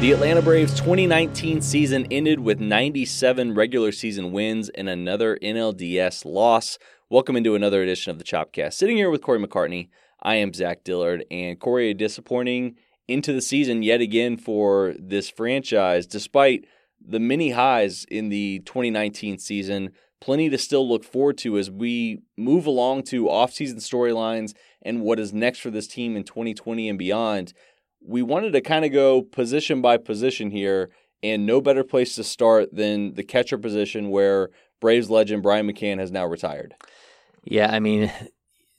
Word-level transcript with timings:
The 0.00 0.12
Atlanta 0.12 0.40
Braves 0.40 0.72
2019 0.72 1.60
season 1.60 2.06
ended 2.10 2.40
with 2.40 2.58
97 2.58 3.54
regular 3.54 3.92
season 3.92 4.32
wins 4.32 4.70
and 4.70 4.88
another 4.88 5.38
NLDS 5.42 6.24
loss. 6.24 6.78
Welcome 7.10 7.36
into 7.36 7.54
another 7.54 7.82
edition 7.82 8.10
of 8.10 8.18
the 8.18 8.24
Chopcast. 8.24 8.72
Sitting 8.72 8.96
here 8.96 9.10
with 9.10 9.20
Cory 9.20 9.38
McCartney, 9.38 9.90
I 10.22 10.36
am 10.36 10.54
Zach 10.54 10.84
Dillard, 10.84 11.24
and 11.30 11.58
Cory, 11.58 11.90
a 11.90 11.94
disappointing 11.94 12.76
into 13.08 13.32
the 13.32 13.42
season 13.42 13.82
yet 13.82 14.00
again 14.00 14.36
for 14.36 14.94
this 14.98 15.28
franchise, 15.28 16.06
despite 16.06 16.66
the 17.00 17.20
many 17.20 17.50
highs 17.50 18.04
in 18.08 18.28
the 18.28 18.60
2019 18.60 19.38
season. 19.38 19.90
Plenty 20.20 20.48
to 20.50 20.58
still 20.58 20.88
look 20.88 21.02
forward 21.02 21.36
to 21.38 21.58
as 21.58 21.68
we 21.68 22.20
move 22.36 22.64
along 22.64 23.02
to 23.04 23.24
offseason 23.24 23.78
storylines 23.78 24.54
and 24.80 25.00
what 25.00 25.18
is 25.18 25.32
next 25.32 25.58
for 25.58 25.70
this 25.70 25.88
team 25.88 26.16
in 26.16 26.22
2020 26.22 26.88
and 26.88 26.96
beyond 26.96 27.52
we 28.04 28.22
wanted 28.22 28.52
to 28.52 28.60
kind 28.60 28.84
of 28.84 28.92
go 28.92 29.22
position 29.22 29.80
by 29.80 29.96
position 29.96 30.50
here, 30.50 30.90
and 31.22 31.46
no 31.46 31.60
better 31.60 31.84
place 31.84 32.14
to 32.16 32.24
start 32.24 32.74
than 32.74 33.14
the 33.14 33.22
catcher 33.22 33.58
position 33.58 34.10
where 34.10 34.50
Braves 34.80 35.10
legend 35.10 35.42
Brian 35.42 35.68
McCann 35.68 35.98
has 35.98 36.10
now 36.10 36.26
retired. 36.26 36.74
Yeah, 37.44 37.72
I 37.72 37.80
mean, 37.80 38.10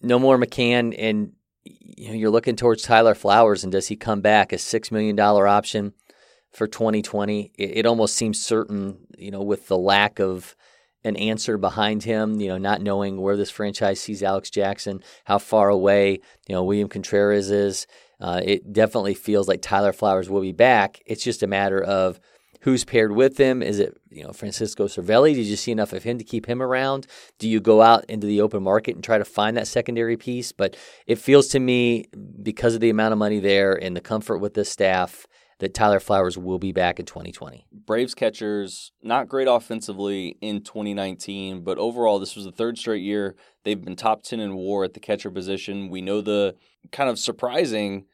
no 0.04 0.20
more 0.20 0.38
McCann, 0.38 0.94
and 0.98 1.32
you 1.64 2.10
know, 2.10 2.14
you're 2.14 2.30
looking 2.30 2.56
towards 2.56 2.84
Tyler 2.84 3.16
Flowers, 3.16 3.64
and 3.64 3.72
does 3.72 3.88
he 3.88 3.96
come 3.96 4.22
back 4.22 4.52
a 4.52 4.58
six 4.58 4.92
million 4.92 5.16
dollar 5.16 5.48
option 5.48 5.94
for 6.52 6.68
2020? 6.68 7.52
It, 7.58 7.78
it 7.78 7.86
almost 7.86 8.16
seems 8.16 8.42
certain, 8.42 8.98
you 9.18 9.32
know, 9.32 9.42
with 9.42 9.68
the 9.68 9.78
lack 9.78 10.20
of 10.20 10.56
an 11.06 11.16
answer 11.18 11.58
behind 11.58 12.04
him, 12.04 12.40
you 12.40 12.48
know, 12.48 12.58
not 12.58 12.82
knowing 12.82 13.20
where 13.20 13.36
this 13.36 13.50
franchise 13.50 14.00
sees 14.00 14.24
Alex 14.24 14.50
Jackson, 14.50 15.04
how 15.26 15.38
far 15.38 15.70
away, 15.70 16.20
you 16.48 16.56
know, 16.56 16.64
William 16.64 16.88
Contreras 16.88 17.52
is. 17.52 17.88
Uh, 18.22 18.42
it 18.44 18.72
definitely 18.72 19.14
feels 19.14 19.48
like 19.48 19.62
Tyler 19.62 19.92
Flowers 19.92 20.30
will 20.30 20.42
be 20.42 20.54
back. 20.54 21.02
It's 21.06 21.24
just 21.24 21.44
a 21.44 21.48
matter 21.48 21.82
of 21.84 22.22
who's 22.64 22.86
paired 22.86 23.12
with 23.12 23.38
him. 23.38 23.62
Is 23.62 23.80
it 23.80 23.98
you 24.10 24.24
know 24.24 24.32
Francisco 24.32 24.88
Cervelli? 24.88 25.34
Did 25.36 25.46
you 25.46 25.56
see 25.56 25.72
enough 25.72 25.94
of 25.94 26.04
him 26.04 26.18
to 26.18 26.24
keep 26.24 26.46
him 26.46 26.62
around? 26.62 27.08
Do 27.38 27.48
you 27.48 27.60
go 27.60 27.82
out 27.82 28.06
into 28.10 28.26
the 28.26 28.42
open 28.42 28.64
market 28.64 28.96
and 28.96 29.04
try 29.04 29.18
to 29.18 29.26
find 29.26 29.56
that 29.58 29.68
secondary 29.68 30.18
piece? 30.18 30.52
But 30.52 30.76
it 31.06 31.20
feels 31.20 31.48
to 31.50 31.60
me 31.60 32.06
because 32.42 32.74
of 32.74 32.82
the 32.82 32.90
amount 32.90 33.12
of 33.12 33.20
money 33.20 33.40
there 33.40 33.74
and 33.74 33.96
the 33.96 34.02
comfort 34.02 34.40
with 34.40 34.54
the 34.54 34.66
staff 34.66 35.28
that 35.60 35.74
Tyler 35.74 36.00
Flowers 36.00 36.38
will 36.38 36.60
be 36.60 36.72
back 36.72 37.00
in 37.00 37.06
2020. 37.06 37.66
Braves 37.72 38.16
catchers, 38.16 38.92
not 39.02 39.30
great 39.30 39.48
offensively 39.48 40.38
in 40.42 40.62
2019, 40.62 41.64
but 41.64 41.78
overall, 41.78 42.20
this 42.20 42.36
was 42.36 42.46
the 42.46 42.52
third 42.52 42.78
straight 42.78 43.04
year 43.04 43.36
they've 43.64 43.82
been 43.82 43.96
top 43.96 44.24
10 44.24 44.40
in 44.40 44.56
war 44.56 44.84
at 44.84 44.94
the 44.94 45.00
catcher 45.00 45.32
position. 45.32 45.90
We 45.90 46.02
know 46.02 46.22
the 46.22 46.56
kind 46.92 47.10
of 47.10 47.18
surprising 47.18 48.06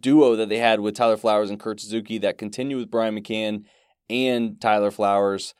duo 0.00 0.36
that 0.36 0.48
they 0.48 0.58
had 0.58 0.80
with 0.80 0.94
Tyler 0.94 1.16
Flowers 1.16 1.50
and 1.50 1.60
Kurt 1.60 1.80
Suzuki 1.80 2.18
that 2.18 2.38
continued 2.38 2.78
with 2.78 2.90
Brian 2.90 3.18
McCann 3.18 3.64
and 4.08 4.60
Tyler 4.60 4.90
Flowers. 4.90 5.54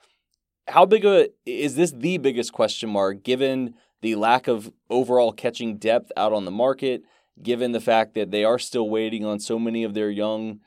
How 0.69 0.87
big 0.87 1.05
a 1.05 1.29
is 1.45 1.77
this 1.77 1.93
the 1.93 2.19
biggest 2.19 2.53
question 2.53 2.89
mark 2.89 3.23
given 3.23 3.75
the 4.01 4.15
lack 4.17 4.49
of 4.49 4.73
overall 4.91 5.33
catching 5.33 5.77
depth 5.77 6.13
out 6.17 6.33
on 6.33 6.45
the 6.45 6.51
market, 6.51 7.03
given 7.43 7.73
the 7.73 7.81
fact 7.81 8.15
that 8.15 8.31
they 8.31 8.45
are 8.45 8.59
still 8.59 8.89
waiting 8.89 9.25
on 9.25 9.41
so 9.41 9.59
many 9.59 9.85
of 9.85 9.95
their 9.95 10.11
young 10.11 10.61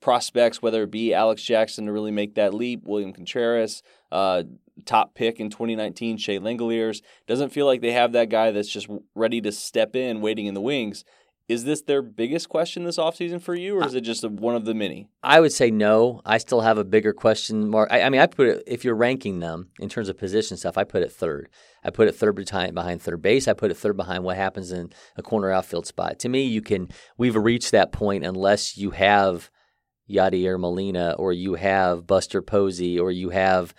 prospects, 0.00 0.60
whether 0.60 0.82
it 0.82 0.90
be 0.90 1.14
Alex 1.14 1.42
Jackson 1.42 1.86
to 1.86 1.92
really 1.92 2.10
make 2.10 2.34
that 2.34 2.52
leap, 2.52 2.82
William 2.84 3.12
Contreras, 3.12 3.82
uh, 4.10 4.42
top 4.84 5.14
pick 5.14 5.40
in 5.40 5.48
2019, 5.48 6.18
Shea 6.18 6.38
Langeliers. 6.38 7.00
Doesn't 7.26 7.50
feel 7.50 7.66
like 7.66 7.80
they 7.80 7.92
have 7.92 8.12
that 8.12 8.28
guy 8.28 8.50
that's 8.50 8.68
just 8.68 8.88
ready 9.14 9.40
to 9.40 9.52
step 9.52 9.96
in, 9.96 10.20
waiting 10.20 10.46
in 10.46 10.54
the 10.54 10.60
wings. 10.60 11.04
Is 11.52 11.64
this 11.64 11.82
their 11.82 12.00
biggest 12.00 12.48
question 12.48 12.84
this 12.84 12.96
offseason 12.96 13.38
for 13.42 13.54
you, 13.54 13.78
or 13.78 13.84
is 13.84 13.94
it 13.94 14.00
just 14.00 14.24
a, 14.24 14.30
one 14.30 14.56
of 14.56 14.64
the 14.64 14.72
many? 14.72 15.10
I 15.22 15.38
would 15.38 15.52
say 15.52 15.70
no. 15.70 16.22
I 16.24 16.38
still 16.38 16.62
have 16.62 16.78
a 16.78 16.84
bigger 16.84 17.12
question 17.12 17.68
mark. 17.68 17.92
I, 17.92 18.00
I, 18.02 18.08
mean, 18.08 18.22
I 18.22 18.26
put 18.26 18.46
it, 18.46 18.62
if 18.66 18.86
you're 18.86 18.94
ranking 18.94 19.40
them 19.40 19.68
in 19.78 19.90
terms 19.90 20.08
of 20.08 20.16
position 20.16 20.56
stuff, 20.56 20.78
I 20.78 20.84
put 20.84 21.02
it 21.02 21.12
third. 21.12 21.50
I 21.84 21.90
put 21.90 22.08
it 22.08 22.16
third 22.16 22.36
behind, 22.36 22.74
behind 22.74 23.02
third 23.02 23.20
base. 23.20 23.46
I 23.48 23.52
put 23.52 23.70
it 23.70 23.76
third 23.76 23.98
behind 23.98 24.24
what 24.24 24.38
happens 24.38 24.72
in 24.72 24.94
a 25.16 25.22
corner 25.22 25.50
outfield 25.50 25.86
spot. 25.86 26.18
To 26.20 26.30
me, 26.30 26.44
you 26.44 26.62
can, 26.62 26.88
we've 27.18 27.36
reached 27.36 27.72
that 27.72 27.92
point 27.92 28.24
unless 28.24 28.78
you 28.78 28.92
have 28.92 29.50
Yadier 30.10 30.58
Molina 30.58 31.16
or 31.18 31.34
you 31.34 31.54
have 31.56 32.06
Buster 32.06 32.40
Posey 32.40 32.98
or 32.98 33.10
you 33.10 33.28
have, 33.28 33.74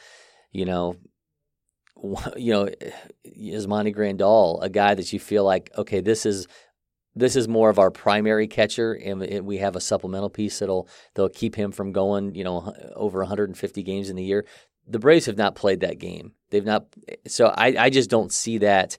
you 0.51 0.65
know, 0.65 0.95
you 2.37 2.51
know, 2.51 2.65
eh, 2.65 2.91
Yasmani 3.39 3.95
Grandal, 3.95 4.61
a 4.61 4.69
guy 4.69 4.93
that 4.93 5.11
you 5.13 5.19
feel 5.19 5.43
like, 5.43 5.71
okay, 5.77 6.01
this 6.01 6.25
is 6.25 6.47
this 7.15 7.35
is 7.35 7.47
more 7.47 7.69
of 7.69 7.79
our 7.79 7.91
primary 7.91 8.47
catcher, 8.47 8.93
and 8.93 9.45
we 9.45 9.57
have 9.57 9.75
a 9.75 9.81
supplemental 9.81 10.29
piece 10.29 10.59
that'll 10.59 10.87
that'll 11.13 11.29
keep 11.29 11.55
him 11.55 11.71
from 11.71 11.91
going, 11.91 12.35
you 12.35 12.43
know, 12.43 12.73
over 12.95 13.19
150 13.19 13.83
games 13.83 14.09
in 14.09 14.15
the 14.15 14.23
year. 14.23 14.45
The 14.87 14.99
Braves 14.99 15.27
have 15.27 15.37
not 15.37 15.55
played 15.55 15.81
that 15.81 15.99
game. 15.99 16.33
They've 16.49 16.65
not, 16.65 16.87
so 17.27 17.47
I, 17.47 17.75
I 17.77 17.89
just 17.89 18.09
don't 18.09 18.31
see 18.31 18.57
that 18.59 18.97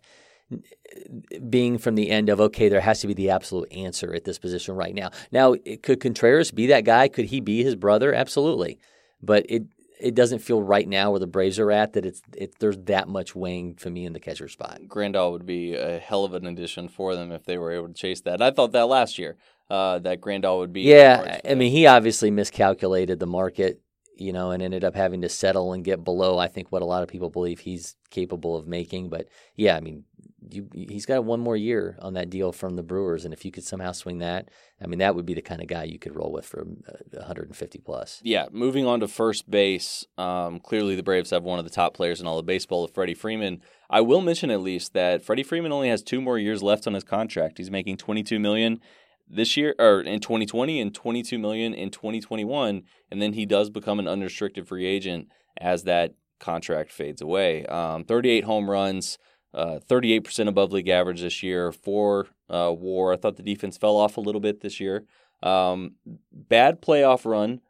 being 1.49 1.79
from 1.79 1.95
the 1.95 2.11
end 2.11 2.29
of 2.29 2.41
okay, 2.41 2.69
there 2.69 2.81
has 2.81 3.01
to 3.01 3.07
be 3.07 3.15
the 3.15 3.31
absolute 3.31 3.73
answer 3.73 4.15
at 4.15 4.25
this 4.25 4.39
position 4.39 4.77
right 4.77 4.95
now. 4.95 5.11
Now, 5.33 5.55
could 5.83 6.01
Contreras 6.01 6.51
be 6.53 6.69
that 6.69 6.85
guy? 6.85 7.09
Could 7.09 7.27
he 7.27 7.41
be 7.41 7.63
his 7.65 7.75
brother? 7.75 8.15
Absolutely, 8.15 8.79
but 9.21 9.45
it 9.49 9.65
it 10.04 10.15
doesn't 10.15 10.41
feel 10.41 10.62
right 10.62 10.87
now 10.87 11.10
where 11.10 11.19
the 11.19 11.26
Braves 11.26 11.59
are 11.59 11.70
at 11.70 11.94
that 11.94 12.04
it's 12.04 12.20
it, 12.37 12.59
there's 12.59 12.76
that 12.84 13.09
much 13.09 13.34
weighing 13.34 13.75
for 13.75 13.88
me 13.88 14.04
in 14.04 14.12
the 14.12 14.20
catcher 14.20 14.48
spot. 14.48 14.82
Grandal 14.87 15.32
would 15.32 15.47
be 15.47 15.75
a 15.75 15.98
hell 15.98 16.25
of 16.25 16.34
an 16.34 16.47
addition 16.47 16.88
for 16.88 17.16
them 17.16 17.32
if 17.32 17.44
they 17.44 17.56
were 17.56 17.72
able 17.72 17.88
to 17.88 17.94
chase 17.94 18.20
that. 18.20 18.42
I 18.42 18.50
thought 18.50 18.72
that 18.72 18.87
last 18.87 19.19
year 19.19 19.37
uh, 19.70 19.98
that 20.00 20.20
Grandal 20.20 20.59
would 20.59 20.75
be. 20.75 20.82
Yeah, 20.82 21.41
I 21.42 21.54
mean 21.54 21.72
he 21.72 21.87
obviously 21.87 22.31
miscalculated 22.31 23.19
the 23.19 23.26
market, 23.26 23.81
you 24.16 24.34
know, 24.34 24.50
and 24.50 24.62
ended 24.62 24.84
up 24.84 24.94
having 24.94 25.22
to 25.22 25.31
settle 25.31 25.72
and 25.72 25.82
get 25.82 26.04
below. 26.04 26.38
I 26.38 26.48
think 26.48 26.71
what 26.71 26.82
a 26.82 26.86
lot 26.86 27.03
of 27.03 27.09
people 27.09 27.31
believe 27.31 27.60
he's 27.60 27.97
capable 28.10 28.56
of 28.56 28.66
making. 28.66 29.09
But 29.09 29.28
yeah, 29.56 29.75
I 29.75 29.81
mean 29.81 30.04
you, 30.50 30.69
he's 30.72 31.06
got 31.06 31.25
one 31.25 31.41
more 31.41 31.56
year 31.56 31.97
on 32.00 32.15
that 32.15 32.31
deal 32.31 32.53
from 32.53 32.77
the 32.77 32.82
Brewers, 32.82 33.25
and 33.25 33.32
if 33.32 33.44
you 33.44 33.50
could 33.50 33.65
somehow 33.65 33.93
swing 33.93 34.19
that, 34.19 34.49
I 34.82 34.87
mean, 34.87 34.99
that 34.99 35.15
would 35.15 35.27
be 35.27 35.34
the 35.34 35.43
kind 35.43 35.60
of 35.60 35.69
guy 35.69 35.84
you 35.84 35.99
could 35.99 36.15
roll 36.15 36.32
with 36.32 36.47
for 36.47 36.65
150 36.65 37.78
uh, 37.78 37.82
plus. 37.84 38.21
Yeah, 38.22 38.47
moving 38.53 38.87
on 38.87 39.00
to 39.00 39.09
first 39.09 39.50
base. 39.50 40.06
Um, 40.19 40.60
clearly, 40.60 40.94
the 40.94 41.03
Braves 41.03 41.31
have 41.31 41.43
one 41.43 41.59
of 41.59 41.65
the 41.65 41.71
top 41.71 41.94
players 41.94 42.21
in 42.21 42.27
all 42.27 42.38
of 42.38 42.47
baseball, 42.47 42.87
Freddie 42.88 43.15
Freeman. 43.15 43.60
I 43.91 44.00
will 44.00 44.21
mention 44.21 44.50
at 44.50 44.60
least 44.60 44.93
that 44.94 45.22
Freddie 45.22 45.43
Freeman 45.43 45.72
only 45.72 45.88
has 45.88 46.03
two 46.03 46.21
more 46.21 46.38
years 46.38 46.62
left 46.62 46.87
on 46.87 46.94
his 46.94 47.04
contract. 47.04 47.59
He's 47.59 47.71
making 47.71 47.97
22 47.97 48.38
million 48.38 48.81
this 49.28 49.56
year 49.56 49.75
or 49.78 50.00
in 50.00 50.21
2020 50.21 50.81
and 50.81 50.94
22 50.94 51.38
million 51.38 51.75
in 51.75 51.91
2021, 51.91 52.83
and 53.10 53.22
then 53.22 53.33
he 53.33 53.47
does 53.47 53.71
become 53.71 53.99
an 53.99 54.09
unrestricted 54.09 54.69
free 54.69 54.87
agent 54.87 55.28
as 55.59 55.84
that 55.84 56.15
contract 56.41 56.93
fades 56.93 57.22
away. 57.22 57.65
Um, 57.66 58.04
38 58.04 58.44
home 58.44 58.71
runs. 58.71 59.19
Uh, 59.54 59.78
38% 59.88 60.48
above 60.48 60.72
league 60.72 60.88
average 60.88 61.20
this 61.20 61.41
year 61.42 61.70
for 61.70 62.26
uh, 62.50 62.75
WAR. 62.76 63.12
I 63.12 63.16
thought 63.16 63.37
the 63.37 63.42
defense 63.42 63.76
fell 63.76 63.97
off 63.97 64.16
a 64.16 64.20
little 64.20 64.41
bit 64.41 64.60
this 64.60 64.81
year. 64.81 65.04
Um, 65.44 65.92
bad 66.32 66.82
playoff 66.82 67.25
run, 67.25 67.60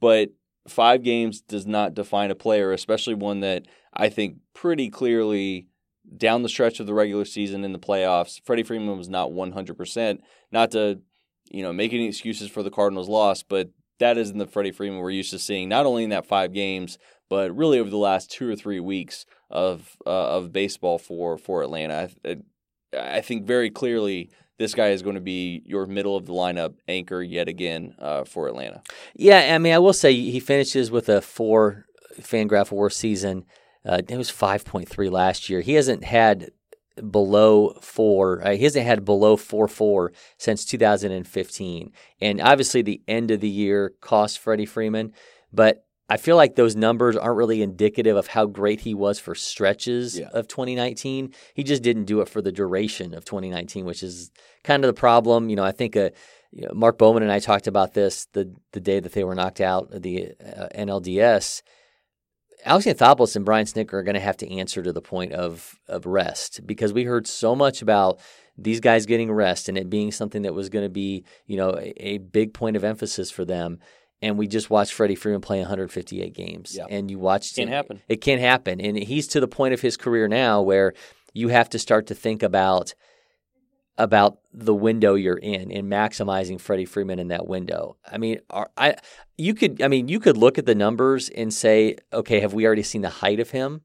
but 0.00 0.30
five 0.66 1.02
games 1.02 1.42
does 1.42 1.66
not 1.66 1.94
define 1.94 2.30
a 2.30 2.34
player, 2.34 2.72
especially 2.72 3.14
one 3.14 3.40
that 3.40 3.66
I 3.92 4.08
think 4.08 4.36
pretty 4.54 4.88
clearly 4.88 5.68
down 6.16 6.42
the 6.42 6.48
stretch 6.48 6.80
of 6.80 6.86
the 6.86 6.94
regular 6.94 7.24
season 7.24 7.64
in 7.64 7.72
the 7.72 7.78
playoffs, 7.78 8.40
Freddie 8.44 8.62
Freeman 8.62 8.96
was 8.96 9.08
not 9.08 9.30
100%. 9.30 10.18
Not 10.50 10.70
to, 10.72 11.00
you 11.50 11.62
know, 11.62 11.72
make 11.72 11.92
any 11.92 12.08
excuses 12.08 12.50
for 12.50 12.62
the 12.62 12.70
Cardinals' 12.70 13.08
loss, 13.08 13.42
but 13.42 13.70
that 13.98 14.18
isn't 14.18 14.38
the 14.38 14.46
Freddie 14.46 14.72
Freeman 14.72 15.00
we're 15.00 15.10
used 15.10 15.30
to 15.30 15.38
seeing, 15.38 15.68
not 15.68 15.86
only 15.86 16.04
in 16.04 16.10
that 16.10 16.26
five 16.26 16.52
games, 16.52 16.98
but 17.28 17.54
really 17.56 17.78
over 17.78 17.90
the 17.90 17.96
last 17.96 18.30
two 18.30 18.50
or 18.50 18.56
three 18.56 18.80
weeks 18.80 19.24
of 19.52 19.96
uh, 20.06 20.36
of 20.36 20.52
baseball 20.52 20.98
for 20.98 21.38
for 21.38 21.62
Atlanta. 21.62 22.10
I, 22.24 22.36
I, 22.98 23.20
think 23.20 23.46
very 23.46 23.70
clearly 23.70 24.30
this 24.58 24.74
guy 24.74 24.88
is 24.88 25.02
going 25.02 25.14
to 25.14 25.20
be 25.20 25.62
your 25.66 25.86
middle 25.86 26.16
of 26.16 26.26
the 26.26 26.32
lineup 26.32 26.74
anchor 26.88 27.22
yet 27.22 27.48
again 27.48 27.94
uh, 27.98 28.24
for 28.24 28.48
Atlanta. 28.48 28.82
Yeah, 29.14 29.54
I 29.54 29.58
mean, 29.58 29.74
I 29.74 29.78
will 29.78 29.92
say 29.92 30.12
he 30.14 30.40
finishes 30.40 30.90
with 30.90 31.08
a 31.08 31.20
four 31.20 31.84
Fangraph 32.20 32.72
WAR 32.72 32.90
season. 32.90 33.44
Uh, 33.84 34.00
it 34.08 34.16
was 34.16 34.30
five 34.30 34.64
point 34.64 34.88
three 34.88 35.10
last 35.10 35.50
year. 35.50 35.60
He 35.60 35.74
hasn't 35.74 36.04
had 36.04 36.50
below 37.10 37.74
four. 37.80 38.46
Uh, 38.46 38.52
he 38.52 38.64
hasn't 38.64 38.86
had 38.86 39.04
below 39.04 39.36
four 39.36 39.68
four 39.68 40.12
since 40.38 40.64
2015, 40.64 41.92
and 42.20 42.40
obviously 42.40 42.80
the 42.80 43.02
end 43.06 43.30
of 43.30 43.40
the 43.40 43.48
year 43.48 43.92
cost 44.00 44.38
Freddie 44.38 44.66
Freeman, 44.66 45.12
but 45.52 45.84
I 46.12 46.18
feel 46.18 46.36
like 46.36 46.56
those 46.56 46.76
numbers 46.76 47.16
aren't 47.16 47.38
really 47.38 47.62
indicative 47.62 48.18
of 48.18 48.26
how 48.26 48.44
great 48.44 48.80
he 48.80 48.92
was 48.92 49.18
for 49.18 49.34
stretches 49.34 50.18
yeah. 50.18 50.28
of 50.34 50.46
2019. 50.46 51.32
He 51.54 51.62
just 51.62 51.82
didn't 51.82 52.04
do 52.04 52.20
it 52.20 52.28
for 52.28 52.42
the 52.42 52.52
duration 52.52 53.14
of 53.14 53.24
2019, 53.24 53.86
which 53.86 54.02
is 54.02 54.30
kind 54.62 54.84
of 54.84 54.88
the 54.88 55.00
problem. 55.00 55.48
You 55.48 55.56
know, 55.56 55.64
I 55.64 55.72
think 55.72 55.96
a 55.96 56.12
you 56.50 56.66
know, 56.66 56.72
Mark 56.74 56.98
Bowman 56.98 57.22
and 57.22 57.32
I 57.32 57.38
talked 57.38 57.66
about 57.66 57.94
this 57.94 58.26
the 58.34 58.54
the 58.72 58.80
day 58.80 59.00
that 59.00 59.12
they 59.12 59.24
were 59.24 59.34
knocked 59.34 59.62
out 59.62 59.90
of 59.94 60.02
the 60.02 60.32
uh, 60.38 60.68
NLDS. 60.74 61.62
Alex 62.66 62.84
Anthopoulos 62.84 63.34
and 63.34 63.46
Brian 63.46 63.64
Snitker 63.64 63.94
are 63.94 64.02
going 64.02 64.14
to 64.14 64.20
have 64.20 64.36
to 64.36 64.54
answer 64.54 64.82
to 64.82 64.92
the 64.92 65.00
point 65.00 65.32
of 65.32 65.80
of 65.88 66.04
rest 66.04 66.60
because 66.66 66.92
we 66.92 67.04
heard 67.04 67.26
so 67.26 67.56
much 67.56 67.80
about 67.80 68.20
these 68.58 68.80
guys 68.80 69.06
getting 69.06 69.32
rest 69.32 69.70
and 69.70 69.78
it 69.78 69.88
being 69.88 70.12
something 70.12 70.42
that 70.42 70.52
was 70.52 70.68
going 70.68 70.84
to 70.84 70.90
be 70.90 71.24
you 71.46 71.56
know 71.56 71.70
a, 71.70 71.94
a, 71.96 72.18
big 72.18 72.52
point 72.52 72.76
of 72.76 72.84
emphasis 72.84 73.30
for 73.30 73.46
them. 73.46 73.78
And 74.22 74.38
we 74.38 74.46
just 74.46 74.70
watched 74.70 74.92
Freddie 74.92 75.16
Freeman 75.16 75.40
play 75.40 75.58
158 75.58 76.32
games, 76.32 76.76
Yeah. 76.76 76.86
and 76.88 77.10
you 77.10 77.18
watched 77.18 77.56
Can't 77.56 77.68
him- 77.68 77.74
happen. 77.74 78.02
It 78.08 78.20
can't 78.20 78.40
happen, 78.40 78.80
and 78.80 78.96
he's 78.96 79.26
to 79.28 79.40
the 79.40 79.48
point 79.48 79.74
of 79.74 79.80
his 79.80 79.96
career 79.96 80.28
now 80.28 80.62
where 80.62 80.94
you 81.34 81.48
have 81.48 81.68
to 81.70 81.78
start 81.78 82.06
to 82.06 82.14
think 82.14 82.42
about 82.42 82.94
about 83.98 84.38
the 84.54 84.74
window 84.74 85.14
you're 85.14 85.36
in 85.36 85.70
and 85.70 85.86
maximizing 85.90 86.58
Freddie 86.58 86.86
Freeman 86.86 87.18
in 87.18 87.28
that 87.28 87.46
window. 87.46 87.96
I 88.10 88.16
mean, 88.16 88.40
are, 88.48 88.70
I 88.76 88.96
you 89.36 89.52
could 89.54 89.82
I 89.82 89.88
mean 89.88 90.08
you 90.08 90.18
could 90.18 90.36
look 90.38 90.56
at 90.56 90.64
the 90.66 90.74
numbers 90.74 91.28
and 91.28 91.52
say, 91.52 91.96
okay, 92.12 92.40
have 92.40 92.54
we 92.54 92.64
already 92.64 92.82
seen 92.84 93.02
the 93.02 93.10
height 93.10 93.38
of 93.38 93.50
him? 93.50 93.82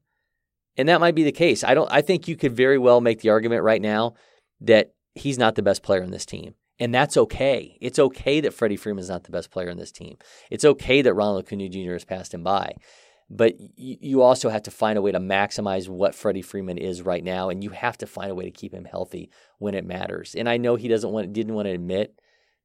And 0.78 0.88
that 0.88 1.00
might 1.00 1.14
be 1.14 1.24
the 1.24 1.32
case. 1.32 1.62
I 1.62 1.74
don't 1.74 1.90
I 1.92 2.00
think 2.00 2.26
you 2.26 2.36
could 2.36 2.56
very 2.56 2.78
well 2.78 3.00
make 3.02 3.20
the 3.20 3.28
argument 3.28 3.62
right 3.64 3.82
now 3.82 4.14
that 4.62 4.92
he's 5.14 5.36
not 5.38 5.56
the 5.56 5.62
best 5.62 5.82
player 5.82 6.02
in 6.02 6.10
this 6.10 6.24
team. 6.26 6.54
And 6.80 6.94
that's 6.94 7.16
okay. 7.16 7.76
It's 7.80 7.98
okay 7.98 8.40
that 8.40 8.54
Freddie 8.54 8.76
Freeman 8.76 9.02
is 9.02 9.08
not 9.08 9.24
the 9.24 9.32
best 9.32 9.50
player 9.50 9.68
in 9.68 9.78
this 9.78 9.90
team. 9.92 10.16
It's 10.50 10.64
okay 10.64 11.02
that 11.02 11.14
Ronald 11.14 11.44
Acuna 11.44 11.68
Jr. 11.68 11.92
has 11.94 12.04
passed 12.04 12.32
him 12.32 12.44
by. 12.44 12.74
But 13.30 13.54
you, 13.76 14.22
also 14.22 14.48
have 14.48 14.62
to 14.62 14.70
find 14.70 14.96
a 14.96 15.02
way 15.02 15.12
to 15.12 15.20
maximize 15.20 15.86
what 15.86 16.14
Freddie 16.14 16.40
Freeman 16.40 16.78
is 16.78 17.02
right 17.02 17.22
now, 17.22 17.50
and 17.50 17.62
you 17.62 17.70
have 17.70 17.98
to 17.98 18.06
find 18.06 18.30
a 18.30 18.34
way 18.34 18.44
to 18.44 18.50
keep 18.50 18.72
him 18.72 18.86
healthy 18.86 19.28
when 19.58 19.74
it 19.74 19.84
matters. 19.84 20.34
And 20.34 20.48
I 20.48 20.56
know 20.56 20.76
he 20.76 20.88
doesn't 20.88 21.10
want, 21.10 21.34
didn't 21.34 21.54
want 21.54 21.66
to 21.66 21.72
admit 21.72 22.18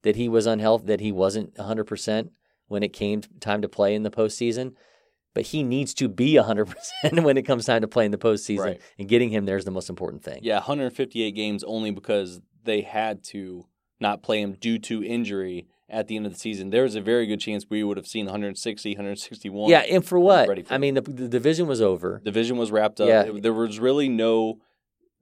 that 0.04 0.16
he 0.16 0.30
was 0.30 0.46
unhealthy, 0.46 0.86
that 0.86 1.02
he 1.02 1.12
wasn't 1.12 1.58
100 1.58 1.84
percent 1.84 2.32
when 2.68 2.82
it 2.82 2.94
came 2.94 3.22
time 3.42 3.62
to 3.62 3.68
play 3.68 3.94
in 3.94 4.04
the 4.04 4.10
postseason. 4.12 4.74
But 5.34 5.48
he 5.48 5.64
needs 5.64 5.94
to 5.96 6.08
be 6.08 6.38
100 6.38 6.66
percent 6.68 7.24
when 7.26 7.36
it 7.38 7.44
comes 7.44 7.66
time 7.66 7.82
to 7.82 7.88
play 7.90 8.06
in 8.06 8.12
the 8.12 8.18
postseason, 8.18 8.60
Right. 8.60 8.82
and 8.98 9.10
getting 9.10 9.32
him 9.32 9.46
there 9.46 9.58
is 9.58 9.66
the 9.66 9.72
most 9.72 9.90
important 9.90 10.24
thing. 10.24 10.40
Yeah, 10.44 10.56
158 10.56 11.32
games 11.32 11.66
only 11.66 11.92
because 11.92 12.40
they 12.64 12.82
had 12.82 13.22
to 13.26 13.66
not 14.00 14.24
play 14.24 14.42
him 14.42 14.54
due 14.54 14.80
to 14.80 15.04
injury 15.04 15.68
at 15.90 16.08
the 16.08 16.16
end 16.16 16.26
of 16.26 16.34
the 16.34 16.40
season. 16.40 16.72
There 16.72 16.84
was 16.84 16.96
a 16.96 17.02
very 17.02 17.26
good 17.26 17.40
chance 17.40 17.66
we 17.70 17.84
would 17.84 17.98
have 17.98 18.08
seen 18.08 18.26
160, 18.26 18.92
161. 18.92 19.70
Yeah, 19.70 19.80
and 19.80 20.04
for 20.06 20.20
what? 20.20 20.46
Freddie 20.48 20.66
I 20.70 20.78
mean, 20.78 20.96
the, 20.96 21.02
the 21.02 21.28
division 21.28 21.68
was 21.68 21.82
over. 21.82 22.22
division 22.24 22.58
was 22.58 22.72
wrapped 22.72 23.00
up. 23.00 23.08
Yeah. 23.08 23.40
There 23.40 23.54
was 23.54 23.80
really 23.80 24.10
no 24.10 24.60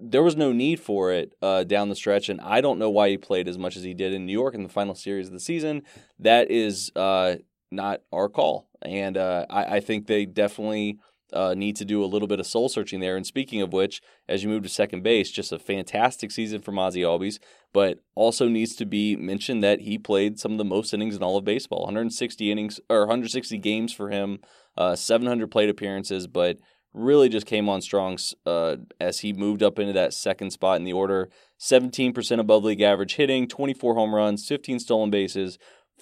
there 0.04 0.24
was 0.24 0.36
no 0.36 0.52
need 0.52 0.80
for 0.80 1.12
it 1.12 1.34
uh, 1.42 1.64
down 1.64 1.90
the 1.90 1.96
stretch, 1.96 2.28
and 2.28 2.42
I 2.42 2.60
don't 2.60 2.80
know 2.80 2.90
why 2.90 3.10
he 3.10 3.18
played 3.18 3.48
as 3.48 3.58
much 3.58 3.78
as 3.78 3.84
he 3.84 3.94
did 3.94 4.14
in 4.14 4.26
New 4.26 4.34
York 4.34 4.56
in 4.56 4.64
the 4.64 4.70
final 4.70 4.96
series 4.96 5.28
of 5.28 5.34
the 5.34 5.40
season. 5.40 5.84
That 6.20 6.50
is 6.50 6.92
uh, 6.96 7.36
not 7.70 8.02
our 8.12 8.28
call, 8.28 8.68
and 8.82 9.16
uh, 9.16 9.46
I, 9.50 9.76
I 9.76 9.80
think 9.80 10.08
they 10.08 10.26
definitely 10.26 10.98
uh, 11.34 11.54
need 11.54 11.76
to 11.78 11.86
do 11.86 12.04
a 12.04 12.06
little 12.06 12.28
bit 12.28 12.40
of 12.40 12.48
soul 12.48 12.70
searching 12.70 13.00
there. 13.00 13.16
And 13.16 13.26
speaking 13.26 13.62
of 13.62 13.74
which, 13.74 14.02
as 14.28 14.44
you 14.44 14.50
move 14.50 14.64
to 14.64 14.70
second 14.70 15.04
base, 15.04 15.32
just 15.32 15.52
a 15.52 15.60
fantastic 15.60 16.32
season 16.32 16.62
from 16.62 16.76
Ozzy 16.76 17.02
Albies, 17.02 17.40
but 17.74 18.00
also 18.16 18.48
needs 18.48 18.76
to 18.76 18.86
be 18.86 19.16
mentioned 19.16 19.64
that 19.64 19.82
he 19.82 19.98
played 19.98 20.40
some 20.40 20.52
of 20.52 20.58
the 20.58 20.66
most 20.66 20.94
innings 20.94 21.16
in 21.16 21.24
all 21.24 21.38
of 21.38 21.46
baseball 21.46 21.84
160 21.84 22.52
innings 22.52 22.80
or 22.90 23.02
160 23.02 23.58
games 23.58 23.94
for 23.94 24.10
him, 24.10 24.40
uh, 24.78 24.96
700 24.96 25.50
plate 25.50 25.70
appearances, 25.70 26.28
but 26.28 26.58
really 26.94 27.30
just 27.30 27.46
came 27.46 27.70
on 27.70 27.82
strong 27.82 28.18
uh, 28.46 28.76
as 29.00 29.20
he 29.20 29.32
moved 29.32 29.64
up 29.64 29.80
into 29.80 29.94
that 29.94 30.14
second 30.14 30.52
spot 30.52 30.78
in 30.78 30.84
the 30.84 30.94
order. 30.94 31.30
17% 31.60 32.40
above 32.40 32.64
league 32.64 32.82
average 32.82 33.16
hitting, 33.16 33.48
24 33.48 33.96
home 33.96 34.14
runs, 34.14 34.48
15 34.48 34.80
stolen 34.80 35.10
bases, 35.10 35.58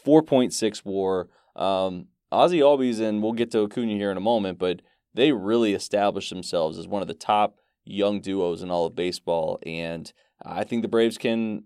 4.6 0.05 0.81
WAR. 0.85 1.27
Um, 1.55 2.07
Ozzy 2.31 2.59
Albies, 2.59 2.99
and 2.99 3.23
we'll 3.23 3.33
get 3.33 3.51
to 3.51 3.63
Acuna 3.63 3.93
here 3.93 4.11
in 4.11 4.17
a 4.17 4.21
moment, 4.21 4.59
but 4.59 4.81
they 5.13 5.31
really 5.31 5.73
established 5.73 6.29
themselves 6.29 6.77
as 6.77 6.87
one 6.87 7.01
of 7.01 7.07
the 7.07 7.13
top 7.13 7.55
young 7.83 8.21
duos 8.21 8.61
in 8.61 8.69
all 8.69 8.85
of 8.85 8.95
baseball, 8.95 9.59
and 9.65 10.11
I 10.43 10.63
think 10.63 10.81
the 10.81 10.87
Braves 10.87 11.17
can 11.17 11.63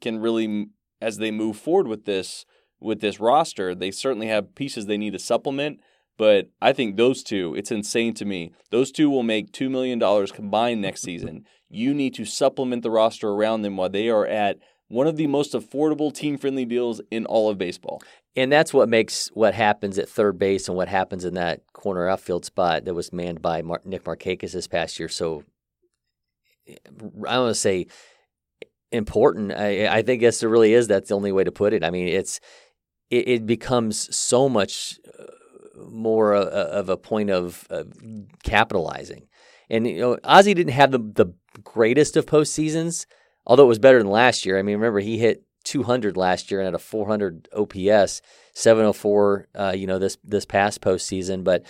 can 0.00 0.18
really, 0.18 0.66
as 1.00 1.16
they 1.18 1.30
move 1.30 1.56
forward 1.56 1.86
with 1.86 2.04
this 2.04 2.44
with 2.80 3.00
this 3.00 3.20
roster, 3.20 3.74
they 3.74 3.90
certainly 3.90 4.26
have 4.28 4.54
pieces 4.54 4.86
they 4.86 4.98
need 4.98 5.12
to 5.12 5.18
supplement. 5.18 5.80
But 6.18 6.50
I 6.62 6.72
think 6.72 6.96
those 6.96 7.22
two, 7.22 7.54
it's 7.56 7.70
insane 7.70 8.14
to 8.14 8.24
me. 8.24 8.52
Those 8.70 8.90
two 8.90 9.10
will 9.10 9.22
make 9.22 9.52
$2 9.52 9.70
million 9.70 10.00
combined 10.28 10.80
next 10.80 11.02
season. 11.02 11.44
You 11.68 11.92
need 11.92 12.14
to 12.14 12.24
supplement 12.24 12.82
the 12.82 12.90
roster 12.90 13.28
around 13.28 13.62
them 13.62 13.76
while 13.76 13.90
they 13.90 14.08
are 14.08 14.26
at 14.26 14.58
one 14.88 15.06
of 15.06 15.16
the 15.16 15.26
most 15.26 15.52
affordable 15.52 16.14
team 16.14 16.36
friendly 16.38 16.64
deals 16.64 17.00
in 17.10 17.26
all 17.26 17.48
of 17.48 17.58
baseball. 17.58 18.02
And 18.36 18.52
that's 18.52 18.72
what 18.72 18.88
makes 18.88 19.28
what 19.28 19.54
happens 19.54 19.98
at 19.98 20.08
third 20.08 20.38
base 20.38 20.68
and 20.68 20.76
what 20.76 20.88
happens 20.88 21.24
in 21.24 21.34
that 21.34 21.60
corner 21.72 22.08
outfield 22.08 22.44
spot 22.44 22.84
that 22.84 22.94
was 22.94 23.12
manned 23.12 23.42
by 23.42 23.62
Mar- 23.62 23.80
Nick 23.84 24.04
Markakis 24.04 24.52
this 24.52 24.68
past 24.68 24.98
year 24.98 25.08
so, 25.08 25.44
I 27.26 27.38
want 27.38 27.50
to 27.50 27.54
say 27.54 27.86
important. 28.92 29.52
I, 29.52 29.86
I 29.86 30.02
think 30.02 30.22
yes, 30.22 30.42
it 30.42 30.48
really 30.48 30.74
is. 30.74 30.88
That's 30.88 31.08
the 31.08 31.14
only 31.14 31.32
way 31.32 31.44
to 31.44 31.52
put 31.52 31.72
it. 31.72 31.84
I 31.84 31.90
mean, 31.90 32.08
it's 32.08 32.40
it, 33.10 33.28
it 33.28 33.46
becomes 33.46 34.14
so 34.14 34.48
much 34.48 34.98
uh, 35.18 35.24
more 35.88 36.34
uh, 36.34 36.44
of 36.44 36.88
a 36.88 36.96
point 36.96 37.30
of, 37.30 37.66
of 37.70 37.92
capitalizing. 38.42 39.28
And 39.70 39.86
you 39.86 40.00
know, 40.00 40.16
Ozzy 40.24 40.54
didn't 40.54 40.72
have 40.72 40.90
the 40.92 40.98
the 40.98 41.32
greatest 41.62 42.16
of 42.16 42.26
postseasons, 42.26 43.06
although 43.46 43.64
it 43.64 43.68
was 43.68 43.78
better 43.78 43.98
than 43.98 44.10
last 44.10 44.44
year. 44.44 44.58
I 44.58 44.62
mean, 44.62 44.76
remember 44.76 45.00
he 45.00 45.18
hit 45.18 45.44
200 45.64 46.16
last 46.16 46.50
year 46.50 46.60
and 46.60 46.66
had 46.66 46.74
a 46.74 46.78
400 46.78 47.48
OPS, 47.56 48.22
704. 48.54 49.48
Uh, 49.54 49.72
you 49.76 49.86
know 49.86 49.98
this 49.98 50.16
this 50.24 50.44
past 50.44 50.80
postseason, 50.80 51.44
but 51.44 51.64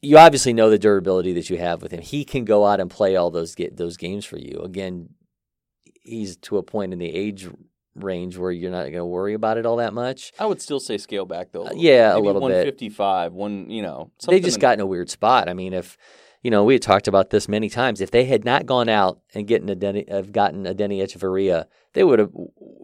you 0.00 0.16
obviously 0.18 0.52
know 0.52 0.70
the 0.70 0.78
durability 0.78 1.32
that 1.34 1.50
you 1.50 1.58
have 1.58 1.82
with 1.82 1.92
him. 1.92 2.00
He 2.00 2.24
can 2.24 2.44
go 2.44 2.66
out 2.66 2.80
and 2.80 2.90
play 2.90 3.16
all 3.16 3.30
those 3.30 3.54
get 3.54 3.76
those 3.76 3.96
games 3.96 4.24
for 4.24 4.38
you. 4.38 4.60
Again, 4.62 5.10
he's 6.02 6.36
to 6.38 6.58
a 6.58 6.62
point 6.62 6.92
in 6.92 6.98
the 6.98 7.12
age 7.12 7.48
range 7.94 8.36
where 8.36 8.52
you're 8.52 8.70
not 8.70 8.82
going 8.84 8.92
to 8.94 9.04
worry 9.04 9.34
about 9.34 9.58
it 9.58 9.66
all 9.66 9.76
that 9.76 9.92
much. 9.92 10.32
I 10.38 10.46
would 10.46 10.62
still 10.62 10.80
say 10.80 10.98
scale 10.98 11.24
back 11.26 11.52
though. 11.52 11.66
Uh, 11.66 11.72
yeah, 11.74 12.12
a 12.12 12.14
Maybe 12.14 12.26
little 12.26 12.40
bit. 12.42 12.54
155, 12.54 13.32
one, 13.32 13.70
you 13.70 13.82
know. 13.82 14.10
they 14.26 14.40
just 14.40 14.56
in- 14.58 14.60
got 14.60 14.74
in 14.74 14.80
a 14.80 14.86
weird 14.86 15.10
spot. 15.10 15.48
I 15.48 15.54
mean, 15.54 15.72
if 15.72 15.96
you 16.42 16.50
know, 16.50 16.62
we 16.64 16.74
had 16.74 16.82
talked 16.82 17.08
about 17.08 17.30
this 17.30 17.48
many 17.48 17.68
times. 17.68 18.00
If 18.00 18.10
they 18.10 18.24
had 18.24 18.44
not 18.44 18.66
gone 18.66 18.88
out 18.88 19.20
and 19.34 19.46
getting 19.46 19.68
Adeiny, 19.68 20.08
have 20.10 20.32
gotten 20.32 20.64
Adeiny 20.64 21.00
Hechavarria, 21.02 21.64
they 21.94 22.04
would 22.04 22.18
have. 22.18 22.30